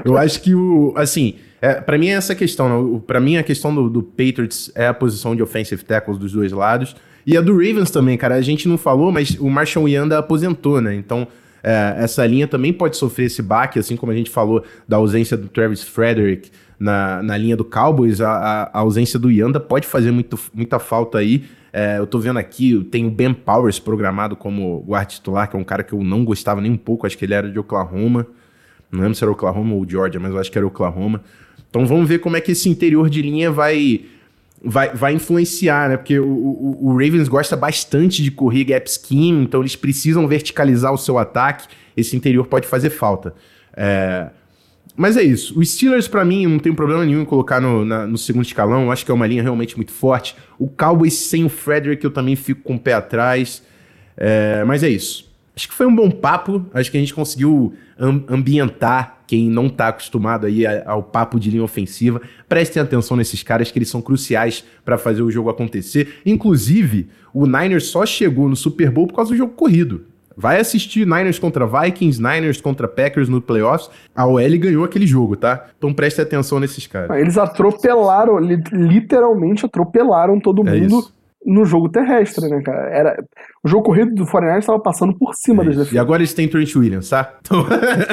eu 0.04 0.16
acho 0.16 0.42
que 0.42 0.54
o, 0.54 0.92
assim, 0.96 1.37
é, 1.61 1.74
para 1.74 1.96
mim 1.96 2.08
é 2.08 2.14
essa 2.14 2.35
questão, 2.35 2.68
né? 2.68 3.00
para 3.06 3.20
mim 3.20 3.37
a 3.37 3.42
questão 3.44 3.72
do, 3.72 3.88
do 3.88 4.02
Patriots 4.02 4.72
é 4.74 4.88
a 4.88 4.94
posição 4.94 5.37
de 5.37 5.42
offensive 5.42 5.85
tackles 5.85 6.18
dos 6.18 6.32
dois 6.32 6.50
lados. 6.50 6.96
E 7.24 7.37
a 7.37 7.40
do 7.40 7.52
Ravens 7.52 7.92
também, 7.92 8.18
cara, 8.18 8.35
a 8.35 8.42
gente 8.42 8.68
não 8.68 8.76
falou, 8.76 9.12
mas 9.12 9.38
o 9.38 9.48
Marshall 9.48 9.88
Yanda 9.88 10.18
aposentou, 10.18 10.80
né? 10.80 10.92
Então, 10.92 11.28
é, 11.62 11.94
essa 11.98 12.27
linha 12.27 12.48
também 12.48 12.72
pode 12.72 12.96
sofrer 12.96 13.27
esse 13.27 13.40
baque, 13.40 13.79
assim 13.79 13.96
como 13.96 14.11
a 14.11 14.14
gente 14.14 14.31
falou 14.31 14.64
da 14.87 14.96
ausência 14.96 15.37
do 15.37 15.48
Travis 15.48 15.83
Frederick 15.83 16.51
na, 16.79 17.22
na 17.22 17.37
linha 17.37 17.57
do 17.57 17.64
Cowboys, 17.64 18.20
a, 18.20 18.68
a, 18.72 18.79
ausência 18.81 19.18
do 19.18 19.31
Yanda 19.31 19.61
pode 19.61 19.87
fazer 19.87 20.11
muito, 20.11 20.37
muita 20.53 20.81
falta 20.81 21.18
aí. 21.18 21.44
É, 21.73 21.98
eu 21.98 22.06
tô 22.06 22.19
vendo 22.19 22.38
aqui, 22.38 22.83
tem 22.90 23.06
o 23.06 23.10
Ben 23.10 23.33
Powers 23.33 23.79
programado 23.79 24.35
como 24.35 24.81
guarda 24.81 25.06
titular, 25.06 25.48
que 25.48 25.56
é 25.56 25.58
um 25.58 25.65
cara 25.65 25.85
que 25.85 25.92
eu 25.92 26.02
não 26.02 26.25
gostava 26.25 26.60
nem 26.60 26.73
um 26.73 26.77
pouco, 26.77 27.06
acho 27.06 27.17
que 27.17 27.25
ele 27.25 27.35
era 27.35 27.48
de 27.48 27.58
Oklahoma. 27.58 28.27
Não 28.90 29.00
lembro 29.00 29.15
se 29.15 29.23
era 29.23 29.31
Oklahoma 29.31 29.75
ou 29.75 29.88
Georgia, 29.88 30.21
mas 30.21 30.33
eu 30.33 30.38
acho 30.38 30.50
que 30.50 30.58
era 30.58 30.67
Oklahoma. 30.67 31.23
Então 31.71 31.87
vamos 31.87 32.08
ver 32.08 32.19
como 32.19 32.37
é 32.37 32.40
que 32.40 32.52
esse 32.52 32.69
interior 32.69 33.08
de 33.08 33.23
linha 33.23 33.50
vai 33.50 34.04
vai, 34.65 34.94
vai 34.94 35.15
influenciar, 35.15 35.88
né? 35.88 35.96
Porque 35.96 36.19
o, 36.19 36.27
o, 36.27 36.79
o, 36.88 36.92
Ravens 36.92 37.29
gosta 37.29 37.56
bastante 37.56 38.23
de 38.23 38.31
correr 38.31 38.65
gap 38.65 38.88
scheme, 38.90 39.42
então 39.42 39.60
eles 39.60 39.77
precisam 39.77 40.27
verticalizar 40.29 40.92
o 40.92 40.98
seu 40.98 41.19
ataque. 41.19 41.69
Esse 41.96 42.17
interior 42.17 42.46
pode 42.46 42.67
fazer 42.67 42.90
falta. 42.90 43.35
É... 43.77 44.31
Mas 44.94 45.17
é 45.17 45.23
isso. 45.23 45.58
Os 45.58 45.71
Steelers, 45.71 46.06
para 46.06 46.25
mim, 46.25 46.46
não 46.46 46.58
tem 46.58 46.73
problema 46.75 47.04
nenhum 47.04 47.23
em 47.23 47.25
colocar 47.25 47.60
no, 47.60 47.85
na, 47.85 48.06
no 48.06 48.19
segundo 48.19 48.44
escalão. 48.44 48.85
Eu 48.85 48.92
acho 48.92 49.04
que 49.04 49.10
é 49.10 49.15
uma 49.15 49.27
linha 49.27 49.42
realmente 49.42 49.75
muito 49.77 49.90
forte. 49.90 50.37
O 50.58 50.69
Cowboys 50.69 51.15
sem 51.15 51.44
o 51.44 51.48
Frederick, 51.48 52.04
eu 52.04 52.10
também 52.10 52.37
fico 52.37 52.63
com 52.63 52.75
o 52.75 52.79
pé 52.79 52.92
atrás. 52.92 53.63
É, 54.17 54.63
mas 54.65 54.83
é 54.83 54.90
isso. 54.90 55.31
Acho 55.55 55.69
que 55.69 55.75
foi 55.75 55.87
um 55.87 55.94
bom 55.94 56.11
papo. 56.11 56.65
Acho 56.73 56.90
que 56.90 56.96
a 56.96 57.00
gente 57.00 57.15
conseguiu 57.15 57.75
ambientar 57.98 59.19
quem 59.27 59.50
não 59.50 59.67
está 59.67 59.88
acostumado 59.88 60.46
aí 60.46 60.65
ao 60.87 61.03
papo 61.03 61.38
de 61.38 61.50
linha 61.50 61.63
ofensiva. 61.63 62.21
Prestem 62.48 62.83
atenção 62.83 63.17
nesses 63.17 63.42
caras 63.42 63.71
que 63.71 63.79
eles 63.79 63.88
são 63.88 64.00
cruciais 64.00 64.65
para 64.85 64.98
fazer 64.98 65.23
o 65.23 65.31
jogo 65.31 65.50
acontecer. 65.50 66.21
Inclusive, 66.25 67.09
o 67.33 67.46
Niners 67.46 67.87
só 67.87 68.05
chegou 68.07 68.48
no 68.48 68.57
Super 68.57 68.90
Bowl 68.90 69.07
por 69.07 69.15
causa 69.15 69.31
do 69.31 69.37
jogo 69.37 69.53
corrido. 69.53 70.07
Vai 70.35 70.59
assistir 70.59 71.07
Niners 71.07 71.38
contra 71.38 71.67
Vikings, 71.67 72.21
Niners 72.21 72.61
contra 72.61 72.88
Packers 72.88 73.29
no 73.29 73.40
playoffs. 73.40 73.90
A 74.15 74.27
OL 74.27 74.59
ganhou 74.59 74.85
aquele 74.85 75.07
jogo, 75.07 75.37
tá? 75.37 75.67
Então 75.77 75.92
preste 75.92 76.23
atenção 76.23 76.59
nesses 76.59 76.87
caras. 76.87 77.19
Eles 77.19 77.37
atropelaram, 77.37 78.38
literalmente 78.38 79.67
atropelaram 79.67 80.40
todo 80.40 80.67
é 80.67 80.73
mundo. 80.73 80.98
Isso 80.98 81.21
no 81.44 81.64
jogo 81.64 81.88
terrestre, 81.88 82.48
né, 82.48 82.60
cara? 82.62 82.88
Era, 82.90 83.24
o 83.64 83.68
jogo 83.68 83.84
corrido 83.84 84.14
do 84.14 84.24
49 84.26 84.58
estava 84.58 84.80
passando 84.80 85.16
por 85.16 85.34
cima 85.34 85.62
é 85.62 85.66
das 85.66 85.76
defesas. 85.76 85.92
E 85.94 85.98
agora 85.98 86.20
eles 86.20 86.34
têm 86.34 86.48
Trent 86.48 86.74
Williams, 86.74 87.08
tá? 87.08 87.38
Então, 87.40 87.64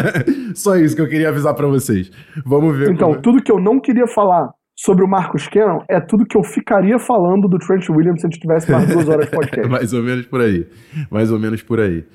só 0.55 0.75
isso 0.75 0.95
que 0.95 1.01
eu 1.01 1.07
queria 1.07 1.29
avisar 1.29 1.53
para 1.53 1.67
vocês. 1.67 2.11
Vamos 2.45 2.77
ver. 2.77 2.91
Então, 2.91 3.09
como... 3.09 3.21
tudo 3.21 3.43
que 3.43 3.51
eu 3.51 3.59
não 3.59 3.79
queria 3.79 4.07
falar 4.07 4.49
sobre 4.75 5.03
o 5.03 5.07
Marcos 5.07 5.47
Cannon 5.47 5.81
é 5.89 5.99
tudo 5.99 6.25
que 6.25 6.37
eu 6.37 6.43
ficaria 6.43 6.97
falando 6.97 7.47
do 7.47 7.57
Trent 7.59 7.89
Williams 7.89 8.21
se 8.21 8.27
a 8.27 8.29
gente 8.29 8.39
tivesse 8.39 8.71
mais 8.71 8.87
duas 8.87 9.07
horas 9.09 9.25
de 9.25 9.31
podcast. 9.35 9.69
mais 9.69 9.93
ou 9.93 10.01
menos 10.01 10.25
por 10.25 10.41
aí. 10.41 10.67
Mais 11.11 11.31
ou 11.31 11.39
menos 11.39 11.61
por 11.61 11.79
aí. 11.79 12.05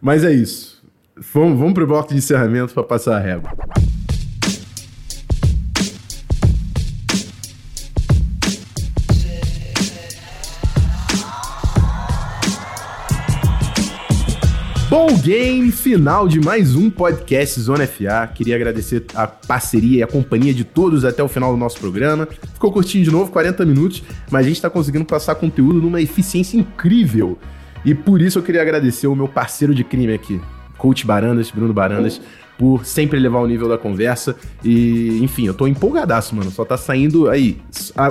Mas 0.00 0.24
é 0.24 0.32
isso. 0.32 0.78
Vamos, 1.32 1.58
vamos 1.58 1.74
pro 1.74 1.86
bloco 1.86 2.08
de 2.08 2.16
encerramento 2.16 2.74
para 2.74 2.82
passar 2.82 3.16
a 3.16 3.20
régua. 3.20 3.50
Bom 15.00 15.16
game, 15.16 15.70
final 15.70 16.26
de 16.26 16.40
mais 16.40 16.74
um 16.74 16.90
podcast 16.90 17.60
Zona 17.60 17.86
FA. 17.86 18.28
Queria 18.34 18.56
agradecer 18.56 19.04
a 19.14 19.28
parceria 19.28 20.00
e 20.00 20.02
a 20.02 20.08
companhia 20.08 20.52
de 20.52 20.64
todos 20.64 21.04
até 21.04 21.22
o 21.22 21.28
final 21.28 21.52
do 21.52 21.56
nosso 21.56 21.78
programa. 21.78 22.26
Ficou 22.52 22.72
curtinho 22.72 23.04
de 23.04 23.10
novo, 23.12 23.30
40 23.30 23.64
minutos, 23.64 24.02
mas 24.28 24.44
a 24.44 24.48
gente 24.48 24.56
está 24.56 24.68
conseguindo 24.68 25.04
passar 25.04 25.36
conteúdo 25.36 25.80
numa 25.80 26.00
eficiência 26.00 26.58
incrível. 26.58 27.38
E 27.84 27.94
por 27.94 28.20
isso 28.20 28.40
eu 28.40 28.42
queria 28.42 28.60
agradecer 28.60 29.06
o 29.06 29.14
meu 29.14 29.28
parceiro 29.28 29.72
de 29.72 29.84
crime 29.84 30.12
aqui, 30.12 30.40
Coach 30.76 31.06
Barandas, 31.06 31.48
Bruno 31.52 31.72
Barandas, 31.72 32.20
por 32.58 32.84
sempre 32.84 33.18
levar 33.18 33.38
o 33.38 33.46
nível 33.46 33.68
da 33.68 33.78
conversa. 33.78 34.36
E, 34.64 35.20
enfim, 35.22 35.46
eu 35.46 35.54
tô 35.54 35.66
empolgadaço, 35.66 36.34
mano. 36.34 36.50
Só 36.50 36.64
tá 36.64 36.76
saindo 36.76 37.30
aí. 37.30 37.56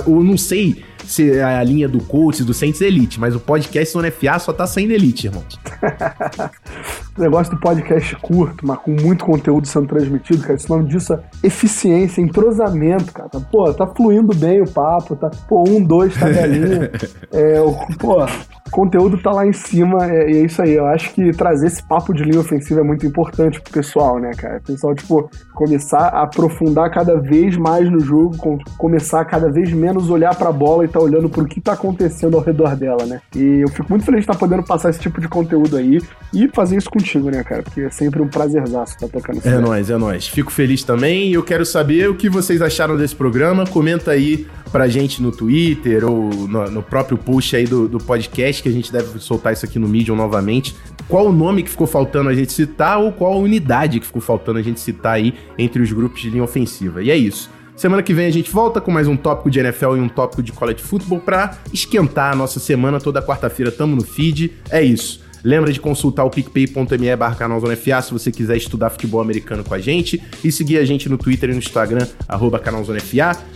Eu 0.06 0.24
não 0.24 0.38
sei 0.38 0.82
se 1.08 1.32
é 1.32 1.42
a 1.42 1.62
linha 1.62 1.88
do 1.88 2.00
coach, 2.00 2.44
do 2.44 2.52
Saints 2.52 2.80
Elite, 2.80 3.18
mas 3.18 3.34
o 3.34 3.40
podcast 3.40 3.92
Zona 3.92 4.10
FA 4.10 4.38
só 4.38 4.52
tá 4.52 4.66
saindo 4.66 4.92
Elite, 4.92 5.26
irmão. 5.26 5.42
o 7.16 7.20
negócio 7.20 7.54
do 7.54 7.60
podcast 7.60 8.14
curto, 8.16 8.66
mas 8.66 8.78
com 8.78 8.90
muito 8.90 9.24
conteúdo 9.24 9.66
sendo 9.66 9.86
transmitido, 9.86 10.42
cara, 10.42 10.54
esse 10.54 10.68
nome 10.68 10.88
disso 10.88 11.14
é 11.14 11.20
eficiência, 11.42 12.20
entrosamento, 12.20 13.12
cara. 13.12 13.28
Pô, 13.50 13.72
tá 13.72 13.86
fluindo 13.86 14.34
bem 14.34 14.60
o 14.60 14.70
papo, 14.70 15.16
tá, 15.16 15.30
pô, 15.48 15.64
um, 15.68 15.82
dois, 15.82 16.14
tabelinha. 16.18 16.90
é, 17.32 17.60
pô, 17.98 18.22
o 18.22 18.70
conteúdo 18.70 19.20
tá 19.22 19.32
lá 19.32 19.46
em 19.46 19.52
cima, 19.52 20.06
é, 20.06 20.30
e 20.30 20.36
é 20.36 20.44
isso 20.44 20.60
aí. 20.60 20.74
Eu 20.74 20.86
acho 20.86 21.12
que 21.14 21.32
trazer 21.32 21.68
esse 21.68 21.82
papo 21.82 22.12
de 22.12 22.22
linha 22.22 22.40
ofensiva 22.40 22.80
é 22.80 22.84
muito 22.84 23.06
importante 23.06 23.60
pro 23.60 23.72
pessoal, 23.72 24.18
né, 24.18 24.30
cara? 24.38 24.58
O 24.58 24.62
pessoal, 24.62 24.94
tipo, 24.94 25.30
começar 25.54 26.08
a 26.08 26.22
aprofundar 26.22 26.90
cada 26.90 27.20
vez 27.20 27.56
mais 27.56 27.90
no 27.90 28.00
jogo, 28.00 28.36
começar 28.76 29.20
a 29.20 29.24
cada 29.24 29.50
vez 29.50 29.72
menos 29.72 30.08
olhar 30.10 30.34
pra 30.34 30.52
bola 30.52 30.84
e 30.84 30.88
tá 30.88 31.00
olhando 31.00 31.28
pro 31.28 31.44
que 31.46 31.60
tá 31.60 31.72
acontecendo 31.72 32.36
ao 32.36 32.42
redor 32.42 32.76
dela, 32.76 33.04
né? 33.04 33.20
E 33.34 33.62
eu 33.62 33.68
fico 33.68 33.86
muito 33.90 34.04
feliz 34.04 34.20
de 34.20 34.24
estar 34.24 34.34
tá 34.34 34.38
podendo 34.38 34.62
passar 34.62 34.90
esse 34.90 35.00
tipo 35.00 35.20
de 35.20 35.28
conteúdo 35.28 35.76
aí 35.76 36.00
e 36.32 36.48
fazer 36.48 36.76
isso 36.76 36.90
contigo, 36.90 37.30
né, 37.30 37.42
cara? 37.42 37.62
Porque 37.62 37.82
é 37.82 37.90
sempre 37.90 38.22
um 38.22 38.28
prazerzaço 38.28 38.94
estar 38.94 39.08
tá 39.08 39.12
tocando 39.18 39.40
É 39.44 39.58
nóis, 39.58 39.90
é 39.90 39.96
nóis. 39.96 40.28
Fico 40.28 40.50
feliz 40.50 40.84
também 40.84 41.28
e 41.28 41.34
eu 41.34 41.42
quero 41.42 41.66
saber 41.66 42.08
o 42.08 42.14
que 42.14 42.28
vocês 42.28 42.62
acharam 42.62 42.96
desse 42.96 43.14
programa. 43.14 43.66
Comenta 43.66 44.12
aí 44.12 44.46
pra 44.68 44.88
gente 44.88 45.22
no 45.22 45.32
Twitter 45.32 46.04
ou 46.04 46.30
no, 46.48 46.70
no 46.70 46.82
próprio 46.82 47.16
post 47.16 47.56
aí 47.56 47.64
do, 47.64 47.88
do, 47.88 47.98
podcast, 47.98 48.62
que 48.62 48.68
a 48.68 48.72
gente 48.72 48.92
deve 48.92 49.18
soltar 49.18 49.52
isso 49.52 49.64
aqui 49.64 49.78
no 49.78 49.88
Medium 49.88 50.16
novamente. 50.16 50.74
Qual 51.08 51.26
o 51.26 51.32
nome 51.32 51.62
que 51.62 51.70
ficou 51.70 51.86
faltando 51.86 52.28
a 52.28 52.34
gente 52.34 52.52
citar 52.52 52.98
ou 52.98 53.12
qual 53.12 53.32
a 53.32 53.36
unidade 53.36 54.00
que 54.00 54.06
ficou 54.06 54.20
faltando 54.20 54.58
a 54.58 54.62
gente 54.62 54.80
citar 54.80 55.14
aí 55.14 55.34
entre 55.56 55.82
os 55.82 55.92
grupos 55.92 56.20
de 56.20 56.30
linha 56.30 56.44
ofensiva. 56.44 57.02
E 57.02 57.10
é 57.10 57.16
isso. 57.16 57.50
Semana 57.76 58.02
que 58.02 58.12
vem 58.12 58.26
a 58.26 58.30
gente 58.30 58.50
volta 58.50 58.80
com 58.80 58.90
mais 58.90 59.06
um 59.06 59.16
tópico 59.16 59.48
de 59.48 59.60
NFL 59.60 59.96
e 59.96 60.00
um 60.00 60.08
tópico 60.08 60.42
de 60.42 60.50
college 60.50 60.82
football 60.82 61.20
para 61.20 61.56
esquentar 61.72 62.32
a 62.32 62.36
nossa 62.36 62.58
semana. 62.58 62.98
Toda 63.00 63.22
quarta-feira 63.22 63.70
tamo 63.70 63.94
no 63.94 64.02
feed. 64.02 64.52
É 64.68 64.82
isso. 64.82 65.27
Lembra 65.44 65.72
de 65.72 65.80
consultar 65.80 66.24
o 66.24 66.30
picpay.me 66.30 67.16
barra 67.16 68.02
se 68.02 68.12
você 68.12 68.30
quiser 68.30 68.56
estudar 68.56 68.90
futebol 68.90 69.20
americano 69.20 69.64
com 69.64 69.74
a 69.74 69.78
gente 69.78 70.22
e 70.42 70.50
seguir 70.50 70.78
a 70.78 70.84
gente 70.84 71.08
no 71.08 71.16
Twitter 71.16 71.50
e 71.50 71.52
no 71.52 71.58
Instagram, 71.58 72.06
arroba. 72.26 72.60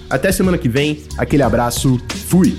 Até 0.08 0.32
semana 0.32 0.58
que 0.58 0.68
vem, 0.68 1.02
aquele 1.18 1.42
abraço, 1.42 2.00
fui! 2.26 2.56